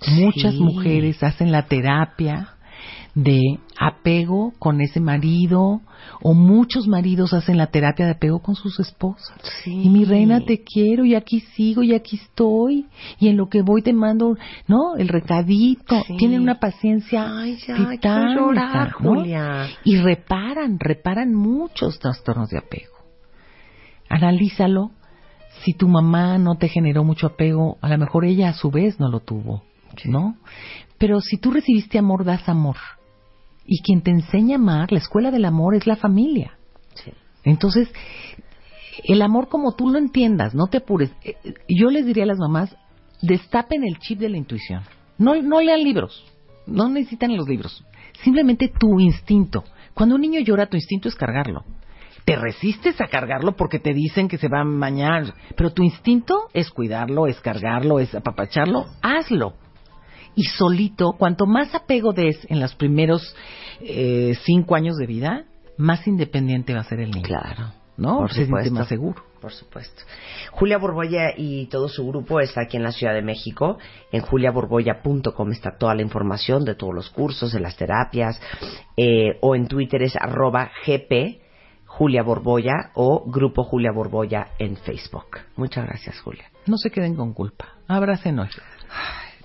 Muchas 0.08 0.54
Sí. 0.54 0.60
mujeres 0.60 1.22
hacen 1.22 1.50
la 1.52 1.66
terapia 1.66 2.56
de 3.14 3.58
apego 3.78 4.52
con 4.58 4.80
ese 4.80 5.00
marido 5.00 5.80
o 6.22 6.34
muchos 6.34 6.86
maridos 6.86 7.32
hacen 7.32 7.56
la 7.56 7.68
terapia 7.68 8.06
de 8.06 8.12
apego 8.12 8.40
con 8.40 8.54
sus 8.54 8.78
esposas. 8.80 9.36
Sí. 9.62 9.82
Y 9.84 9.88
mi 9.88 10.04
reina 10.04 10.40
te 10.40 10.62
quiero 10.62 11.04
y 11.04 11.14
aquí 11.14 11.40
sigo 11.40 11.82
y 11.82 11.94
aquí 11.94 12.16
estoy 12.16 12.86
y 13.18 13.28
en 13.28 13.36
lo 13.36 13.48
que 13.48 13.62
voy 13.62 13.82
te 13.82 13.92
mando, 13.92 14.36
¿no? 14.66 14.96
El 14.96 15.08
recadito. 15.08 16.02
Sí. 16.06 16.16
Tienen 16.16 16.40
una 16.40 16.60
paciencia 16.60 17.26
Ay, 17.38 17.56
ya, 17.66 17.76
titánica, 17.76 18.26
quiero 18.26 18.46
llorar, 18.46 18.94
¿no? 19.00 19.14
Julia. 19.14 19.68
Y 19.84 19.96
reparan, 19.96 20.78
reparan 20.78 21.34
muchos 21.34 21.98
trastornos 21.98 22.50
de 22.50 22.58
apego. 22.58 22.94
Analízalo. 24.08 24.92
Si 25.64 25.72
tu 25.74 25.88
mamá 25.88 26.38
no 26.38 26.56
te 26.56 26.68
generó 26.68 27.02
mucho 27.02 27.26
apego, 27.26 27.78
a 27.80 27.88
lo 27.88 27.98
mejor 27.98 28.24
ella 28.24 28.50
a 28.50 28.54
su 28.54 28.70
vez 28.70 29.00
no 29.00 29.08
lo 29.08 29.20
tuvo, 29.20 29.64
¿no? 30.04 30.36
Pero 30.98 31.20
si 31.20 31.38
tú 31.38 31.50
recibiste 31.50 31.98
amor, 31.98 32.24
das 32.24 32.48
amor. 32.48 32.76
Y 33.64 33.82
quien 33.82 34.02
te 34.02 34.10
enseña 34.10 34.56
a 34.56 34.58
amar, 34.58 34.92
la 34.92 34.98
escuela 34.98 35.30
del 35.30 35.44
amor 35.44 35.74
es 35.74 35.86
la 35.86 35.96
familia. 35.96 36.58
Sí. 36.94 37.12
Entonces, 37.44 37.88
el 39.04 39.22
amor 39.22 39.48
como 39.48 39.72
tú 39.74 39.88
lo 39.88 39.98
entiendas, 39.98 40.54
no 40.54 40.66
te 40.66 40.78
apures. 40.78 41.10
Eh, 41.22 41.36
eh, 41.44 41.54
Yo 41.68 41.90
les 41.90 42.06
diría 42.06 42.24
a 42.24 42.26
las 42.28 42.38
mamás, 42.38 42.74
destapen 43.22 43.84
el 43.84 43.98
chip 43.98 44.18
de 44.18 44.28
la 44.28 44.36
intuición. 44.36 44.82
No, 45.18 45.34
no 45.42 45.60
lean 45.60 45.82
libros, 45.82 46.24
no 46.66 46.88
necesitan 46.88 47.36
los 47.36 47.48
libros. 47.48 47.84
Simplemente 48.22 48.68
tu 48.68 49.00
instinto. 49.00 49.64
Cuando 49.94 50.14
un 50.14 50.20
niño 50.20 50.40
llora, 50.40 50.66
tu 50.66 50.76
instinto 50.76 51.08
es 51.08 51.14
cargarlo. 51.14 51.64
Te 52.24 52.36
resistes 52.36 53.00
a 53.00 53.06
cargarlo 53.06 53.56
porque 53.56 53.78
te 53.78 53.94
dicen 53.94 54.28
que 54.28 54.38
se 54.38 54.48
va 54.48 54.60
a 54.60 54.64
bañar, 54.64 55.34
pero 55.56 55.72
tu 55.72 55.82
instinto 55.82 56.48
es 56.52 56.70
cuidarlo, 56.70 57.26
es 57.26 57.40
cargarlo, 57.40 57.98
es 58.00 58.14
apapacharlo. 58.14 58.86
Hazlo. 59.02 59.54
Y 60.34 60.44
solito, 60.44 61.12
cuanto 61.18 61.46
más 61.46 61.74
apego 61.74 62.12
des 62.12 62.38
en 62.48 62.60
los 62.60 62.74
primeros 62.74 63.34
eh, 63.80 64.34
cinco 64.44 64.74
años 64.74 64.96
de 64.96 65.06
vida, 65.06 65.44
más 65.76 66.06
independiente 66.06 66.74
va 66.74 66.80
a 66.80 66.84
ser 66.84 67.00
el 67.00 67.10
niño. 67.10 67.22
Claro. 67.26 67.72
¿No? 67.96 68.18
Por 68.18 68.28
Se 68.30 68.34
siente 68.46 68.50
supuesto. 68.50 68.74
más 68.74 68.88
seguro. 68.88 69.22
Por 69.40 69.52
supuesto. 69.52 70.02
Julia 70.52 70.78
Borbolla 70.78 71.32
y 71.36 71.66
todo 71.66 71.88
su 71.88 72.06
grupo 72.06 72.38
está 72.40 72.62
aquí 72.62 72.76
en 72.76 72.82
la 72.84 72.92
Ciudad 72.92 73.12
de 73.14 73.22
México. 73.22 73.78
En 74.12 74.20
juliaborbolla.com 74.20 75.50
está 75.52 75.76
toda 75.78 75.94
la 75.96 76.02
información 76.02 76.64
de 76.64 76.74
todos 76.76 76.94
los 76.94 77.10
cursos, 77.10 77.52
de 77.52 77.60
las 77.60 77.76
terapias. 77.76 78.40
eh, 78.96 79.36
o 79.40 79.54
en 79.56 79.66
Twitter 79.66 80.02
es 80.02 80.14
arroba 80.16 80.70
gp 80.86 81.40
Julia 81.86 82.22
Borbolla 82.22 82.90
o 82.94 83.24
Grupo 83.28 83.64
Julia 83.64 83.90
Borbolla 83.92 84.48
en 84.60 84.76
Facebook. 84.76 85.38
Muchas 85.56 85.84
gracias, 85.86 86.20
Julia. 86.20 86.44
No 86.66 86.76
se 86.76 86.90
queden 86.90 87.16
con 87.16 87.32
culpa. 87.32 87.74
Abracen 87.88 88.38
hoy. 88.38 88.48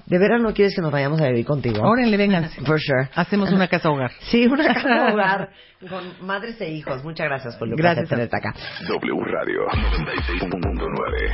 ¿De 0.05 0.19
veras 0.19 0.41
no 0.41 0.53
quieres 0.53 0.75
que 0.75 0.81
nos 0.81 0.91
vayamos 0.91 1.21
a 1.21 1.27
vivir 1.27 1.45
contigo? 1.45 1.81
Órale, 1.81 2.17
vénganse. 2.17 2.59
For 2.61 2.79
sure. 2.79 3.09
Hacemos 3.15 3.51
una 3.51 3.67
casa 3.67 3.89
hogar. 3.89 4.11
Sí, 4.31 4.45
una 4.47 4.73
casa 4.73 5.07
hogar 5.13 5.49
con 5.89 6.25
madres 6.25 6.59
e 6.61 6.69
hijos. 6.71 7.03
Muchas 7.03 7.27
gracias 7.27 7.55
por 7.57 7.69
Gracias. 7.75 8.07
tenerte 8.09 8.35
acá. 8.37 8.53
W 8.87 9.23
Radio 9.25 9.65
96.9. 9.67 11.33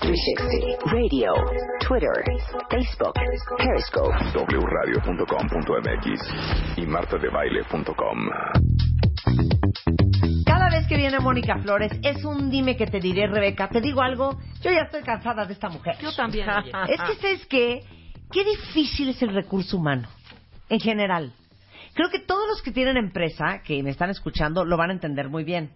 360 0.00 0.90
Radio, 0.90 1.32
Twitter, 1.86 2.12
Facebook, 2.70 3.14
Periscope. 3.56 4.14
wradio.com.mx 4.56 6.32
y 6.76 6.86
martadebaile.com. 6.86 8.18
Cada 10.46 10.68
vez 10.70 10.86
que 10.86 10.96
viene 10.96 11.18
Mónica 11.20 11.58
Flores 11.58 11.92
es 12.02 12.24
un 12.24 12.50
dime 12.50 12.76
que 12.76 12.86
te 12.86 13.00
diré, 13.00 13.26
Rebeca. 13.26 13.68
Te 13.68 13.80
digo 13.80 14.00
algo, 14.02 14.38
yo 14.62 14.70
ya 14.70 14.82
estoy 14.82 15.02
cansada 15.02 15.44
de 15.46 15.52
esta 15.54 15.68
mujer. 15.68 15.96
Yo 16.00 16.12
también. 16.14 16.48
oye. 16.50 16.70
Es 16.88 17.00
que, 17.00 17.14
¿sabes 17.20 17.46
qué? 17.46 17.82
Qué 18.30 18.44
difícil 18.44 19.08
es 19.08 19.22
el 19.22 19.32
recurso 19.32 19.78
humano, 19.78 20.08
en 20.68 20.80
general. 20.80 21.32
Creo 21.94 22.10
que 22.10 22.18
todos 22.18 22.46
los 22.46 22.60
que 22.60 22.72
tienen 22.72 22.96
empresa, 22.96 23.62
que 23.64 23.82
me 23.82 23.90
están 23.90 24.10
escuchando, 24.10 24.64
lo 24.64 24.76
van 24.76 24.90
a 24.90 24.92
entender 24.92 25.28
muy 25.28 25.44
bien. 25.44 25.72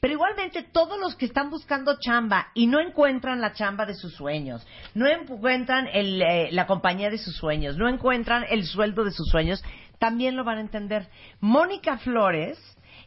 Pero 0.00 0.14
igualmente 0.14 0.64
todos 0.64 0.98
los 0.98 1.14
que 1.14 1.26
están 1.26 1.50
buscando 1.50 1.98
chamba 2.00 2.48
y 2.52 2.66
no 2.66 2.80
encuentran 2.80 3.40
la 3.40 3.52
chamba 3.52 3.86
de 3.86 3.94
sus 3.94 4.12
sueños, 4.12 4.66
no 4.94 5.06
encuentran 5.06 5.86
el, 5.92 6.20
eh, 6.20 6.48
la 6.50 6.66
compañía 6.66 7.10
de 7.10 7.18
sus 7.18 7.36
sueños, 7.36 7.76
no 7.76 7.88
encuentran 7.88 8.44
el 8.50 8.66
sueldo 8.66 9.04
de 9.04 9.12
sus 9.12 9.28
sueños, 9.28 9.62
también 10.00 10.36
lo 10.36 10.44
van 10.44 10.58
a 10.58 10.62
entender. 10.62 11.06
Mónica 11.40 11.98
Flores 11.98 12.58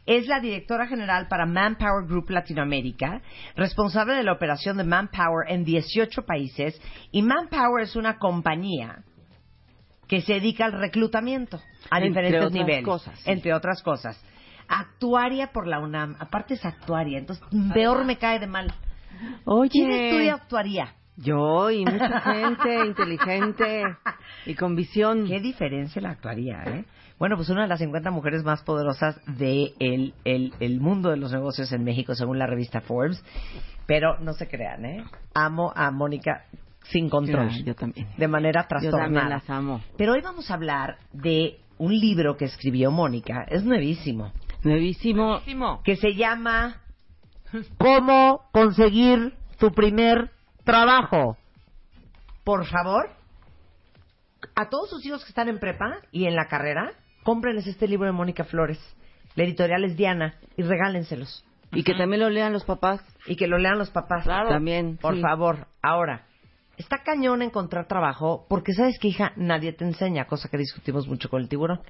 es 0.06 0.26
la 0.26 0.40
directora 0.40 0.86
general 0.86 1.28
para 1.28 1.46
Manpower 1.46 2.06
Group 2.06 2.30
Latinoamérica, 2.30 3.22
responsable 3.56 4.14
de 4.14 4.24
la 4.24 4.32
operación 4.32 4.76
de 4.76 4.84
Manpower 4.84 5.48
en 5.48 5.64
18 5.64 6.22
países 6.22 6.80
y 7.10 7.22
Manpower 7.22 7.84
es 7.84 7.96
una 7.96 8.18
compañía 8.18 9.04
que 10.08 10.20
se 10.20 10.34
dedica 10.34 10.64
al 10.64 10.72
reclutamiento 10.72 11.60
a 11.90 11.98
Entre 11.98 12.08
diferentes 12.08 12.40
otras 12.40 12.52
niveles, 12.52 12.84
cosas, 12.84 13.18
sí. 13.20 13.30
entre 13.30 13.54
otras 13.54 13.82
cosas. 13.82 14.22
Actuaria 14.68 15.52
por 15.52 15.66
la 15.66 15.80
UNAM, 15.80 16.16
aparte 16.18 16.54
es 16.54 16.64
actuaria, 16.64 17.18
entonces 17.18 17.44
peor 17.72 18.04
me 18.04 18.18
cae 18.18 18.38
de 18.38 18.46
mal. 18.46 18.72
¿Quién 19.70 19.90
estudia 19.90 20.34
actuaría? 20.34 20.94
yo 21.16 21.70
y 21.70 21.84
mucha 21.84 22.20
gente 22.20 22.86
inteligente 22.86 23.82
y 24.46 24.54
con 24.54 24.74
visión. 24.74 25.26
Qué 25.26 25.40
diferencia 25.40 26.00
la 26.00 26.10
actuaría, 26.10 26.62
¿eh? 26.66 26.84
Bueno, 27.22 27.36
pues 27.36 27.50
una 27.50 27.62
de 27.62 27.68
las 27.68 27.78
50 27.78 28.10
mujeres 28.10 28.42
más 28.42 28.64
poderosas 28.64 29.14
del 29.26 29.74
de 29.78 30.12
el, 30.24 30.54
el 30.58 30.80
mundo 30.80 31.08
de 31.08 31.16
los 31.16 31.30
negocios 31.30 31.70
en 31.70 31.84
México, 31.84 32.16
según 32.16 32.36
la 32.36 32.48
revista 32.48 32.80
Forbes. 32.80 33.24
Pero 33.86 34.18
no 34.18 34.32
se 34.32 34.48
crean, 34.48 34.84
¿eh? 34.84 35.04
Amo 35.32 35.72
a 35.76 35.92
Mónica 35.92 36.46
sin 36.82 37.08
control. 37.08 37.46
Claro, 37.46 37.64
yo 37.64 37.76
también. 37.76 38.08
De 38.16 38.26
manera 38.26 38.62
Yo 38.62 38.68
trastornada. 38.70 39.04
también 39.04 39.28
las 39.28 39.48
amo. 39.48 39.80
Pero 39.96 40.14
hoy 40.14 40.20
vamos 40.20 40.50
a 40.50 40.54
hablar 40.54 40.96
de 41.12 41.60
un 41.78 41.96
libro 41.96 42.36
que 42.36 42.46
escribió 42.46 42.90
Mónica. 42.90 43.46
Es 43.48 43.62
nuevísimo. 43.62 44.32
Nuevísimo. 44.64 45.28
Buenísimo. 45.28 45.80
Que 45.84 45.94
se 45.94 46.16
llama 46.16 46.82
¿Cómo 47.78 48.48
conseguir 48.50 49.32
tu 49.60 49.70
primer 49.70 50.32
trabajo? 50.64 51.36
Por 52.42 52.66
favor, 52.66 53.10
a 54.56 54.68
todos 54.68 54.90
sus 54.90 55.06
hijos 55.06 55.22
que 55.22 55.28
están 55.28 55.48
en 55.48 55.60
prepa 55.60 55.98
y 56.10 56.24
en 56.24 56.34
la 56.34 56.48
carrera, 56.48 56.94
cómprenles 57.22 57.66
este 57.66 57.88
libro 57.88 58.06
de 58.06 58.12
Mónica 58.12 58.44
Flores. 58.44 58.78
La 59.34 59.44
editorial 59.44 59.84
es 59.84 59.96
Diana 59.96 60.34
y 60.56 60.62
regálenselos. 60.62 61.44
Y 61.72 61.84
que 61.84 61.94
también 61.94 62.20
lo 62.20 62.28
lean 62.28 62.52
los 62.52 62.64
papás. 62.64 63.00
Y 63.26 63.36
que 63.36 63.46
lo 63.46 63.56
lean 63.56 63.78
los 63.78 63.90
papás. 63.90 64.24
También. 64.26 64.98
Por 64.98 65.14
sí. 65.14 65.22
favor. 65.22 65.68
Ahora, 65.82 66.26
está 66.76 66.98
cañón 67.02 67.40
encontrar 67.40 67.86
trabajo 67.88 68.44
porque 68.48 68.72
sabes 68.74 68.98
que, 68.98 69.08
hija, 69.08 69.32
nadie 69.36 69.72
te 69.72 69.84
enseña, 69.84 70.26
cosa 70.26 70.48
que 70.50 70.58
discutimos 70.58 71.08
mucho 71.08 71.30
con 71.30 71.40
el 71.40 71.48
tiburón. 71.48 71.80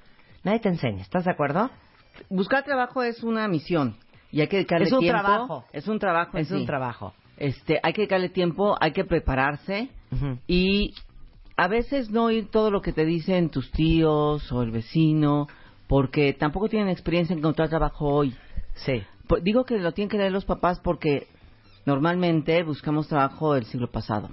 Nadie 0.44 0.60
te 0.60 0.68
enseña, 0.68 1.02
¿estás 1.02 1.24
de 1.24 1.32
acuerdo? 1.32 1.70
Buscar 2.28 2.62
trabajo 2.64 3.02
es 3.02 3.22
una 3.24 3.48
misión. 3.48 3.96
Y 4.30 4.40
hay 4.40 4.48
que 4.48 4.56
dedicarle 4.56 4.86
Es 4.86 4.92
un 4.92 5.00
tiempo. 5.00 5.20
trabajo. 5.20 5.64
Es 5.72 5.88
un 5.88 5.98
trabajo. 5.98 6.38
Es 6.38 6.50
un 6.50 6.64
trabajo. 6.64 7.14
Este, 7.36 7.80
hay 7.82 7.92
que 7.92 8.02
dedicarle 8.02 8.28
tiempo, 8.28 8.76
hay 8.80 8.92
que 8.92 9.04
prepararse 9.04 9.88
y 10.46 10.94
a 11.56 11.68
veces 11.68 12.10
no 12.10 12.24
oír 12.24 12.48
todo 12.50 12.70
lo 12.70 12.82
que 12.82 12.92
te 12.92 13.04
dicen 13.04 13.50
tus 13.50 13.70
tíos 13.70 14.50
o 14.52 14.62
el 14.62 14.70
vecino, 14.70 15.48
porque 15.86 16.32
tampoco 16.32 16.68
tienen 16.68 16.88
experiencia 16.88 17.32
en 17.34 17.40
encontrar 17.40 17.68
trabajo 17.68 18.06
hoy. 18.06 18.34
Sí. 18.74 19.02
Pues 19.26 19.44
digo 19.44 19.64
que 19.64 19.78
lo 19.78 19.92
tienen 19.92 20.08
que 20.08 20.18
leer 20.18 20.32
los 20.32 20.44
papás 20.44 20.80
porque 20.80 21.26
normalmente 21.86 22.62
buscamos 22.62 23.08
trabajo 23.08 23.54
del 23.54 23.64
siglo 23.64 23.90
pasado 23.90 24.30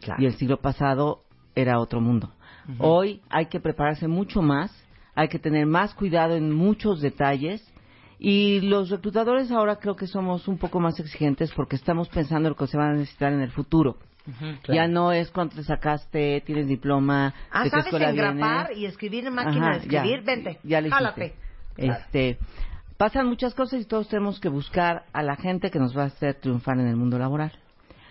Claro. 0.00 0.22
y 0.22 0.26
el 0.26 0.34
siglo 0.34 0.58
pasado 0.60 1.22
era 1.54 1.80
otro 1.80 2.00
mundo. 2.00 2.32
Hoy 2.78 3.22
hay 3.30 3.46
que 3.46 3.60
prepararse 3.60 4.08
mucho 4.08 4.42
más, 4.42 4.70
hay 5.14 5.28
que 5.28 5.38
tener 5.38 5.64
más 5.66 5.94
cuidado 5.94 6.36
en 6.36 6.52
muchos 6.54 7.00
detalles 7.00 7.66
y 8.18 8.60
los 8.60 8.90
reclutadores 8.90 9.50
ahora 9.50 9.76
creo 9.76 9.96
que 9.96 10.06
somos 10.06 10.46
un 10.48 10.58
poco 10.58 10.78
más 10.78 11.00
exigentes 11.00 11.50
porque 11.54 11.76
estamos 11.76 12.08
pensando 12.08 12.48
en 12.48 12.50
lo 12.50 12.56
que 12.56 12.66
se 12.66 12.76
va 12.76 12.90
a 12.90 12.92
necesitar 12.92 13.32
en 13.32 13.40
el 13.40 13.50
futuro. 13.50 13.96
Ya 14.68 14.86
no 14.88 15.12
es 15.12 15.30
cuánto 15.30 15.56
te 15.56 15.64
sacaste, 15.64 16.42
tienes 16.44 16.66
diploma, 16.68 17.34
Ah, 17.50 17.60
de 17.60 17.64
qué 17.64 17.70
¿sabes 17.70 17.86
escuela 17.86 18.10
engrapar 18.10 18.66
vienes. 18.68 18.82
y 18.82 18.86
escribir 18.86 19.26
en 19.26 19.34
máquina 19.34 19.66
Ajá, 19.68 19.70
de 19.70 19.76
escribir? 19.84 20.20
ya, 20.20 20.26
Vente, 20.26 20.58
ya 20.62 20.80
le 20.80 20.88
hiciste. 20.88 21.04
jálate. 21.04 21.34
Claro. 21.76 22.00
Este, 22.00 22.38
pasan 22.96 23.26
muchas 23.28 23.54
cosas 23.54 23.80
y 23.80 23.84
todos 23.84 24.08
tenemos 24.08 24.40
que 24.40 24.48
buscar 24.48 25.04
a 25.12 25.22
la 25.22 25.36
gente 25.36 25.70
que 25.70 25.78
nos 25.78 25.96
va 25.96 26.02
a 26.02 26.06
hacer 26.06 26.34
triunfar 26.40 26.78
en 26.78 26.88
el 26.88 26.96
mundo 26.96 27.18
laboral. 27.18 27.52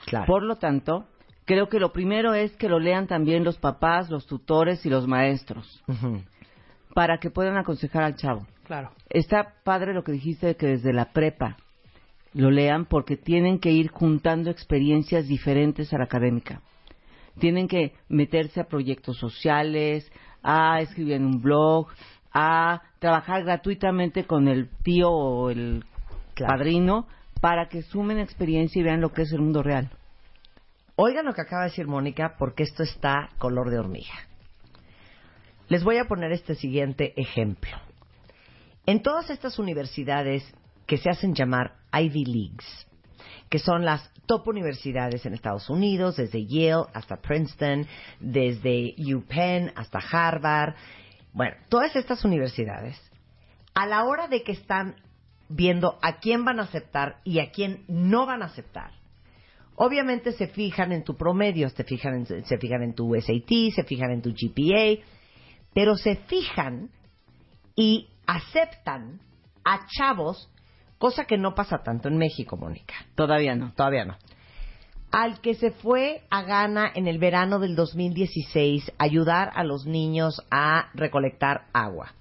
Claro. 0.05 0.25
Por 0.25 0.43
lo 0.43 0.55
tanto, 0.55 1.05
creo 1.45 1.67
que 1.69 1.79
lo 1.79 1.91
primero 1.91 2.33
es 2.33 2.55
que 2.55 2.69
lo 2.69 2.79
lean 2.79 3.07
también 3.07 3.43
los 3.43 3.57
papás, 3.57 4.09
los 4.09 4.25
tutores 4.25 4.85
y 4.85 4.89
los 4.89 5.05
maestros, 5.07 5.83
para 6.93 7.17
que 7.19 7.29
puedan 7.29 7.57
aconsejar 7.57 8.03
al 8.03 8.15
chavo. 8.15 8.47
Claro. 8.65 8.91
Está 9.09 9.53
padre 9.63 9.93
lo 9.93 10.03
que 10.03 10.11
dijiste 10.13 10.47
de 10.47 10.55
que 10.55 10.67
desde 10.67 10.93
la 10.93 11.11
prepa 11.11 11.57
lo 12.37 12.51
lean 12.51 12.85
porque 12.85 13.17
tienen 13.17 13.59
que 13.59 13.71
ir 13.71 13.89
juntando 13.89 14.51
experiencias 14.51 15.27
diferentes 15.27 15.91
a 15.91 15.97
la 15.97 16.03
académica. 16.03 16.61
Tienen 17.39 17.67
que 17.67 17.93
meterse 18.09 18.61
a 18.61 18.67
proyectos 18.67 19.17
sociales, 19.17 20.11
a 20.43 20.79
escribir 20.81 21.13
en 21.13 21.25
un 21.25 21.41
blog, 21.41 21.87
a 22.31 22.83
trabajar 22.99 23.43
gratuitamente 23.43 24.25
con 24.25 24.47
el 24.47 24.69
tío 24.83 25.09
o 25.09 25.49
el 25.49 25.83
Claro. 26.35 26.53
padrino 26.53 27.07
para 27.41 27.67
que 27.67 27.81
sumen 27.81 28.19
experiencia 28.19 28.79
y 28.79 28.83
vean 28.83 29.01
lo 29.01 29.11
que 29.11 29.23
es 29.23 29.31
el 29.33 29.41
mundo 29.41 29.63
real. 29.63 29.89
Oigan 30.95 31.25
lo 31.25 31.33
que 31.33 31.41
acaba 31.41 31.63
de 31.63 31.69
decir 31.69 31.87
Mónica, 31.87 32.35
porque 32.37 32.61
esto 32.61 32.83
está 32.83 33.29
color 33.39 33.71
de 33.71 33.79
hormiga. 33.79 34.13
Les 35.69 35.83
voy 35.83 35.97
a 35.97 36.05
poner 36.05 36.31
este 36.31 36.53
siguiente 36.53 37.13
ejemplo. 37.19 37.71
En 38.85 39.01
todas 39.01 39.31
estas 39.31 39.57
universidades 39.57 40.43
que 40.87 40.97
se 40.97 41.09
hacen 41.09 41.35
llamar 41.35 41.75
Ivy 41.93 42.25
Leagues, 42.25 42.87
que 43.49 43.59
son 43.59 43.85
las 43.85 44.11
top 44.25 44.47
universidades 44.47 45.25
en 45.25 45.33
Estados 45.33 45.69
Unidos, 45.69 46.17
desde 46.17 46.45
Yale 46.45 46.85
hasta 46.93 47.17
Princeton, 47.17 47.85
desde 48.19 48.95
UPenn 48.97 49.71
hasta 49.75 49.99
Harvard, 49.99 50.75
bueno, 51.33 51.55
todas 51.69 51.95
estas 51.95 52.25
universidades, 52.25 52.99
a 53.75 53.85
la 53.85 54.05
hora 54.05 54.27
de 54.27 54.41
que 54.43 54.53
están 54.53 54.95
viendo 55.49 55.99
a 56.01 56.17
quién 56.19 56.43
van 56.43 56.59
a 56.59 56.63
aceptar 56.63 57.17
y 57.23 57.39
a 57.39 57.51
quién 57.51 57.85
no 57.87 58.25
van 58.25 58.41
a 58.41 58.45
aceptar, 58.45 58.91
Obviamente 59.79 60.31
se 60.31 60.47
fijan 60.47 60.91
en 60.91 61.03
tu 61.03 61.15
promedio, 61.15 61.69
se 61.69 61.83
fijan 61.83 62.15
en, 62.15 62.45
se 62.45 62.57
fijan 62.57 62.81
en 62.81 62.95
tu 62.95 63.13
SAT, 63.13 63.75
se 63.75 63.83
fijan 63.83 64.09
en 64.09 64.23
tu 64.23 64.31
GPA, 64.31 65.03
pero 65.71 65.95
se 65.95 66.15
fijan 66.15 66.89
y 67.75 68.09
aceptan 68.25 69.21
a 69.63 69.85
chavos, 69.85 70.49
cosa 70.97 71.25
que 71.25 71.37
no 71.37 71.55
pasa 71.55 71.83
tanto 71.83 72.07
en 72.07 72.17
México, 72.17 72.57
Mónica. 72.57 72.95
Todavía 73.15 73.55
no. 73.55 73.73
Todavía 73.73 74.05
no. 74.05 74.17
Al 75.11 75.39
que 75.39 75.53
se 75.53 75.71
fue 75.71 76.23
a 76.29 76.43
Ghana 76.43 76.91
en 76.93 77.07
el 77.07 77.17
verano 77.17 77.59
del 77.59 77.75
2016 77.75 78.91
a 78.97 79.03
ayudar 79.03 79.51
a 79.55 79.63
los 79.63 79.85
niños 79.85 80.41
a 80.51 80.89
recolectar 80.93 81.67
agua. 81.71 82.13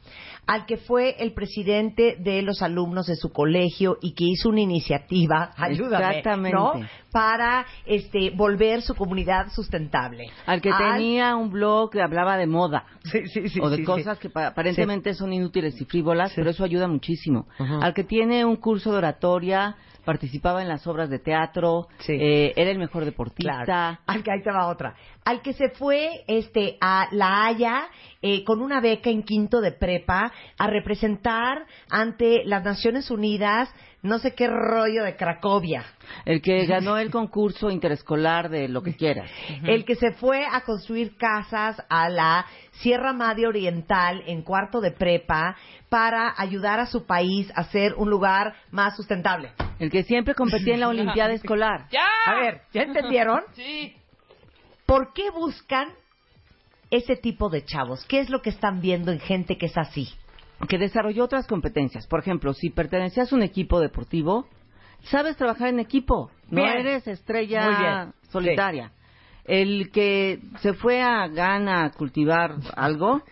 Al 0.47 0.65
que 0.65 0.77
fue 0.77 1.17
el 1.19 1.33
presidente 1.33 2.17
de 2.21 2.41
los 2.43 2.63
alumnos 2.63 3.07
de 3.07 3.17
su 3.17 3.33
colegio 3.33 3.99
y 4.01 4.15
que 4.15 4.25
hizo 4.27 4.49
una 4.49 4.61
iniciativa, 4.61 5.51
ayúdame, 5.57 6.19
Exactamente. 6.19 6.57
¿no? 6.57 6.73
Para 7.11 7.67
este 7.85 8.31
volver 8.31 8.83
su 8.83 8.95
comunidad 8.95 9.49
sustentable. 9.51 10.27
Al 10.47 10.61
que 10.61 10.71
tenía 10.73 11.35
un 11.35 11.51
blog 11.51 11.91
que 11.91 12.01
hablaba 12.01 12.37
de 12.37 12.47
moda. 12.47 12.85
Sí, 13.05 13.27
sí, 13.27 13.49
sí, 13.49 13.61
o 13.61 13.69
de 13.71 13.83
cosas 13.85 14.19
que 14.19 14.31
pa- 14.31 14.49
aparentemente 14.49 15.15
son 15.15 15.33
inútiles 15.33 15.81
y 15.81 15.85
frívolas, 15.85 16.33
pero 16.37 16.51
eso 16.51 16.63
ayuda 16.63 16.87
muchísimo. 16.87 17.47
Al 17.59 17.93
que 17.95 18.05
tiene 18.05 18.45
un 18.45 18.57
curso 18.57 18.93
de 18.93 18.99
oratoria, 18.99 19.75
participaba 20.07 20.63
en 20.63 20.69
las 20.69 20.87
obras 20.87 21.11
de 21.11 21.19
teatro, 21.19 21.89
Sí. 21.99 22.15
eh, 22.19 22.55
era 22.57 22.71
el 22.71 22.79
mejor 22.79 23.05
deportista. 23.05 23.65
Claro. 23.67 23.99
Al 24.07 24.23
que 24.23 24.31
ahí 24.31 24.43
te 24.43 24.51
va 24.51 24.69
otra. 24.69 24.95
Al 25.25 25.43
que 25.43 25.53
se 25.53 25.69
fue 25.69 26.25
este 26.29 26.79
a 26.81 27.09
La 27.11 27.45
Haya 27.45 27.89
eh, 28.23 28.43
con 28.45 28.63
una 28.63 28.81
beca 28.81 29.11
en 29.11 29.23
quinto 29.25 29.61
de 29.61 29.73
prepa 29.73 30.33
a 30.57 30.67
representar 30.69 31.67
ante 31.91 32.45
las 32.45 32.65
Naciones 32.65 33.11
Unidas 33.11 33.69
no 34.07 34.19
sé 34.19 34.35
qué 34.35 34.47
rollo 34.47 35.05
de 35.05 35.17
Cracovia. 35.17 35.85
El 36.25 36.41
que 36.41 36.65
ganó 36.67 36.99
el 36.99 37.11
concurso 37.11 37.71
interescolar 37.71 38.49
de 38.49 38.69
lo 38.69 38.83
que 38.83 38.97
quieras. 38.97 39.31
El 39.65 39.85
que 39.85 39.97
se 39.97 40.13
fue 40.13 40.47
a 40.51 40.63
construir 40.63 41.17
casas 41.17 41.83
a 41.89 42.09
la 42.09 42.47
Sierra 42.73 43.13
Madre 43.13 43.47
Oriental 43.47 44.23
en 44.27 44.43
cuarto 44.43 44.81
de 44.81 44.91
prepa 44.91 45.57
para 45.89 46.35
ayudar 46.37 46.81
a 46.81 46.87
su 46.87 47.07
país 47.07 47.51
a 47.55 47.65
ser 47.65 47.95
un 47.95 48.11
lugar 48.11 48.55
más 48.71 48.97
sustentable. 48.97 49.51
El 49.79 49.91
que 49.91 50.05
siempre 50.05 50.35
competía 50.35 50.75
en 50.75 50.81
la 50.81 50.89
Olimpiada 50.97 51.33
Escolar. 51.33 51.87
¡Ya! 51.91 52.07
A 52.27 52.41
ver, 52.41 52.63
¿ya 52.73 52.83
entendieron? 52.83 53.43
Sí. 53.55 53.95
¿Por 54.85 55.13
qué 55.13 55.31
buscan 55.31 55.89
ese 56.91 57.17
tipo 57.17 57.49
de 57.49 57.65
chavos? 57.65 58.05
¿Qué 58.07 58.21
es 58.21 58.31
lo 58.31 58.41
que 58.41 58.51
están 58.51 58.81
viendo 58.81 59.11
en 59.11 59.19
gente 59.19 59.59
que 59.59 59.67
es 59.67 59.77
así? 59.77 60.09
Que 60.69 60.79
desarrolló 60.79 61.25
otras 61.25 61.47
competencias. 61.47 62.07
Por 62.07 62.21
ejemplo, 62.21 62.53
si 62.55 62.71
pertenecías 62.71 63.33
a 63.33 63.37
un 63.37 63.43
equipo 63.43 63.81
deportivo, 63.81 64.47
sabes 65.03 65.37
trabajar 65.37 65.69
en 65.69 65.81
equipo. 65.81 66.31
No 66.51 66.65
eres 66.65 67.07
estrella 67.07 68.13
solitaria. 68.31 68.93
El 69.45 69.91
que 69.93 70.41
se 70.61 70.73
fue 70.73 71.03
a 71.03 71.29
Ghana 71.29 71.85
a 71.85 71.91
cultivar 71.91 72.57
algo, 72.77 73.23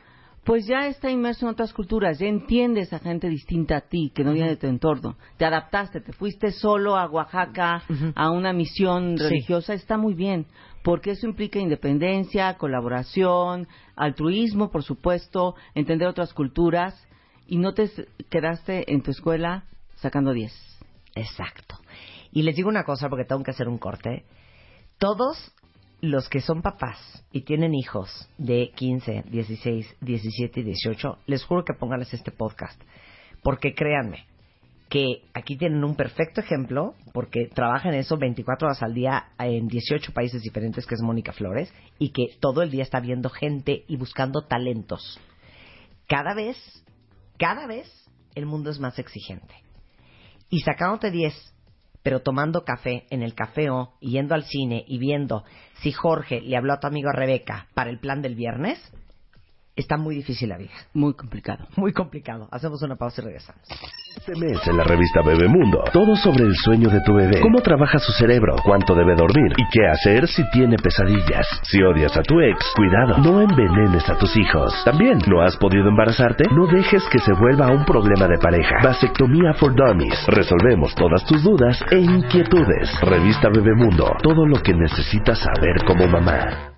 pues 0.44 0.66
ya 0.66 0.86
está 0.86 1.10
inmerso 1.10 1.46
en 1.46 1.52
otras 1.52 1.72
culturas, 1.72 2.18
ya 2.18 2.26
entiendes 2.26 2.92
a 2.92 2.98
gente 2.98 3.28
distinta 3.28 3.78
a 3.78 3.80
ti, 3.80 4.12
que 4.14 4.22
no 4.22 4.32
viene 4.32 4.50
de 4.50 4.56
tu 4.56 4.66
entorno. 4.66 5.16
Te 5.38 5.44
adaptaste, 5.46 6.00
te 6.02 6.12
fuiste 6.12 6.52
solo 6.52 6.96
a 6.96 7.06
Oaxaca 7.08 7.82
a 8.14 8.30
una 8.30 8.52
misión 8.52 9.16
Sí. 9.16 9.24
religiosa, 9.24 9.72
está 9.74 9.96
muy 9.96 10.12
bien, 10.14 10.46
porque 10.84 11.12
eso 11.12 11.26
implica 11.26 11.58
independencia, 11.58 12.54
colaboración, 12.58 13.66
altruismo, 13.96 14.70
por 14.70 14.84
supuesto, 14.84 15.54
entender 15.74 16.06
otras 16.06 16.32
culturas, 16.34 16.94
y 17.46 17.58
no 17.58 17.74
te 17.74 17.90
quedaste 18.30 18.92
en 18.92 19.02
tu 19.02 19.10
escuela 19.10 19.64
sacando 19.96 20.32
10. 20.32 20.52
Exacto. 21.14 21.76
Y 22.32 22.42
les 22.42 22.56
digo 22.56 22.68
una 22.68 22.84
cosa 22.84 23.08
porque 23.08 23.24
tengo 23.24 23.42
que 23.42 23.52
hacer 23.52 23.68
un 23.68 23.78
corte. 23.78 24.24
Todos 24.98 25.52
los 26.00 26.28
que 26.28 26.40
son 26.40 26.62
papás 26.62 27.24
y 27.32 27.42
tienen 27.42 27.74
hijos 27.74 28.28
de 28.38 28.70
15, 28.74 29.24
16, 29.30 29.96
17 30.00 30.60
y 30.60 30.62
18, 30.62 31.18
les 31.26 31.44
juro 31.44 31.64
que 31.64 31.74
pónganles 31.74 32.12
este 32.12 32.30
podcast. 32.30 32.80
Porque 33.42 33.74
créanme 33.74 34.26
que 34.88 35.22
aquí 35.32 35.56
tienen 35.56 35.82
un 35.82 35.96
perfecto 35.96 36.40
ejemplo, 36.40 36.94
porque 37.12 37.48
trabaja 37.52 37.88
en 37.88 37.96
eso 37.96 38.16
24 38.16 38.68
horas 38.68 38.82
al 38.82 38.94
día 38.94 39.24
en 39.38 39.66
18 39.66 40.12
países 40.12 40.42
diferentes, 40.42 40.86
que 40.86 40.94
es 40.94 41.02
Mónica 41.02 41.32
Flores, 41.32 41.72
y 41.98 42.10
que 42.10 42.26
todo 42.40 42.62
el 42.62 42.70
día 42.70 42.82
está 42.82 43.00
viendo 43.00 43.28
gente 43.28 43.84
y 43.88 43.96
buscando 43.96 44.42
talentos. 44.42 45.18
Cada 46.06 46.34
vez, 46.34 46.83
cada 47.38 47.66
vez, 47.66 47.88
el 48.34 48.46
mundo 48.46 48.70
es 48.70 48.78
más 48.78 48.98
exigente. 48.98 49.54
Y 50.50 50.60
sacándote 50.60 51.10
10, 51.10 51.34
pero 52.02 52.20
tomando 52.20 52.64
café 52.64 53.06
en 53.10 53.22
el 53.22 53.34
cafeo 53.34 53.94
y 54.00 54.12
yendo 54.12 54.34
al 54.34 54.44
cine 54.44 54.84
y 54.86 54.98
viendo 54.98 55.44
si 55.80 55.90
Jorge 55.90 56.40
le 56.40 56.56
habló 56.56 56.74
a 56.74 56.80
tu 56.80 56.86
amigo 56.86 57.10
Rebeca 57.12 57.66
para 57.74 57.90
el 57.90 57.98
plan 57.98 58.22
del 58.22 58.34
viernes, 58.34 58.78
está 59.76 59.96
muy 59.96 60.16
difícil 60.16 60.48
la 60.48 60.56
vida. 60.56 60.70
Muy 60.92 61.14
complicado. 61.14 61.66
Muy 61.76 61.92
complicado. 61.92 62.48
Hacemos 62.50 62.82
una 62.82 62.96
pausa 62.96 63.22
y 63.22 63.24
regresamos. 63.24 63.62
Este 64.16 64.36
mes 64.38 64.64
en 64.68 64.76
la 64.76 64.84
revista 64.84 65.22
Bebemundo, 65.22 65.84
todo 65.92 66.14
sobre 66.14 66.44
el 66.44 66.54
sueño 66.54 66.88
de 66.88 67.00
tu 67.00 67.14
bebé, 67.14 67.40
cómo 67.40 67.60
trabaja 67.60 67.98
su 67.98 68.12
cerebro, 68.12 68.54
cuánto 68.64 68.94
debe 68.94 69.16
dormir 69.16 69.52
y 69.56 69.64
qué 69.72 69.86
hacer 69.88 70.28
si 70.28 70.48
tiene 70.50 70.76
pesadillas. 70.76 71.46
Si 71.64 71.82
odias 71.82 72.16
a 72.16 72.22
tu 72.22 72.40
ex, 72.40 72.64
cuidado, 72.76 73.18
no 73.18 73.40
envenenes 73.42 74.08
a 74.08 74.16
tus 74.16 74.36
hijos. 74.36 74.72
También, 74.84 75.18
¿no 75.26 75.42
has 75.42 75.56
podido 75.56 75.88
embarazarte? 75.88 76.44
No 76.52 76.66
dejes 76.66 77.02
que 77.10 77.18
se 77.18 77.32
vuelva 77.32 77.70
un 77.70 77.84
problema 77.84 78.28
de 78.28 78.38
pareja. 78.38 78.76
Vasectomía 78.82 79.52
for 79.54 79.74
Dummies. 79.74 80.26
Resolvemos 80.28 80.94
todas 80.94 81.24
tus 81.26 81.42
dudas 81.42 81.84
e 81.90 81.98
inquietudes. 81.98 83.00
Revista 83.00 83.48
Bebemundo, 83.48 84.16
todo 84.22 84.46
lo 84.46 84.62
que 84.62 84.74
necesitas 84.74 85.40
saber 85.40 85.84
como 85.84 86.06
mamá. 86.06 86.73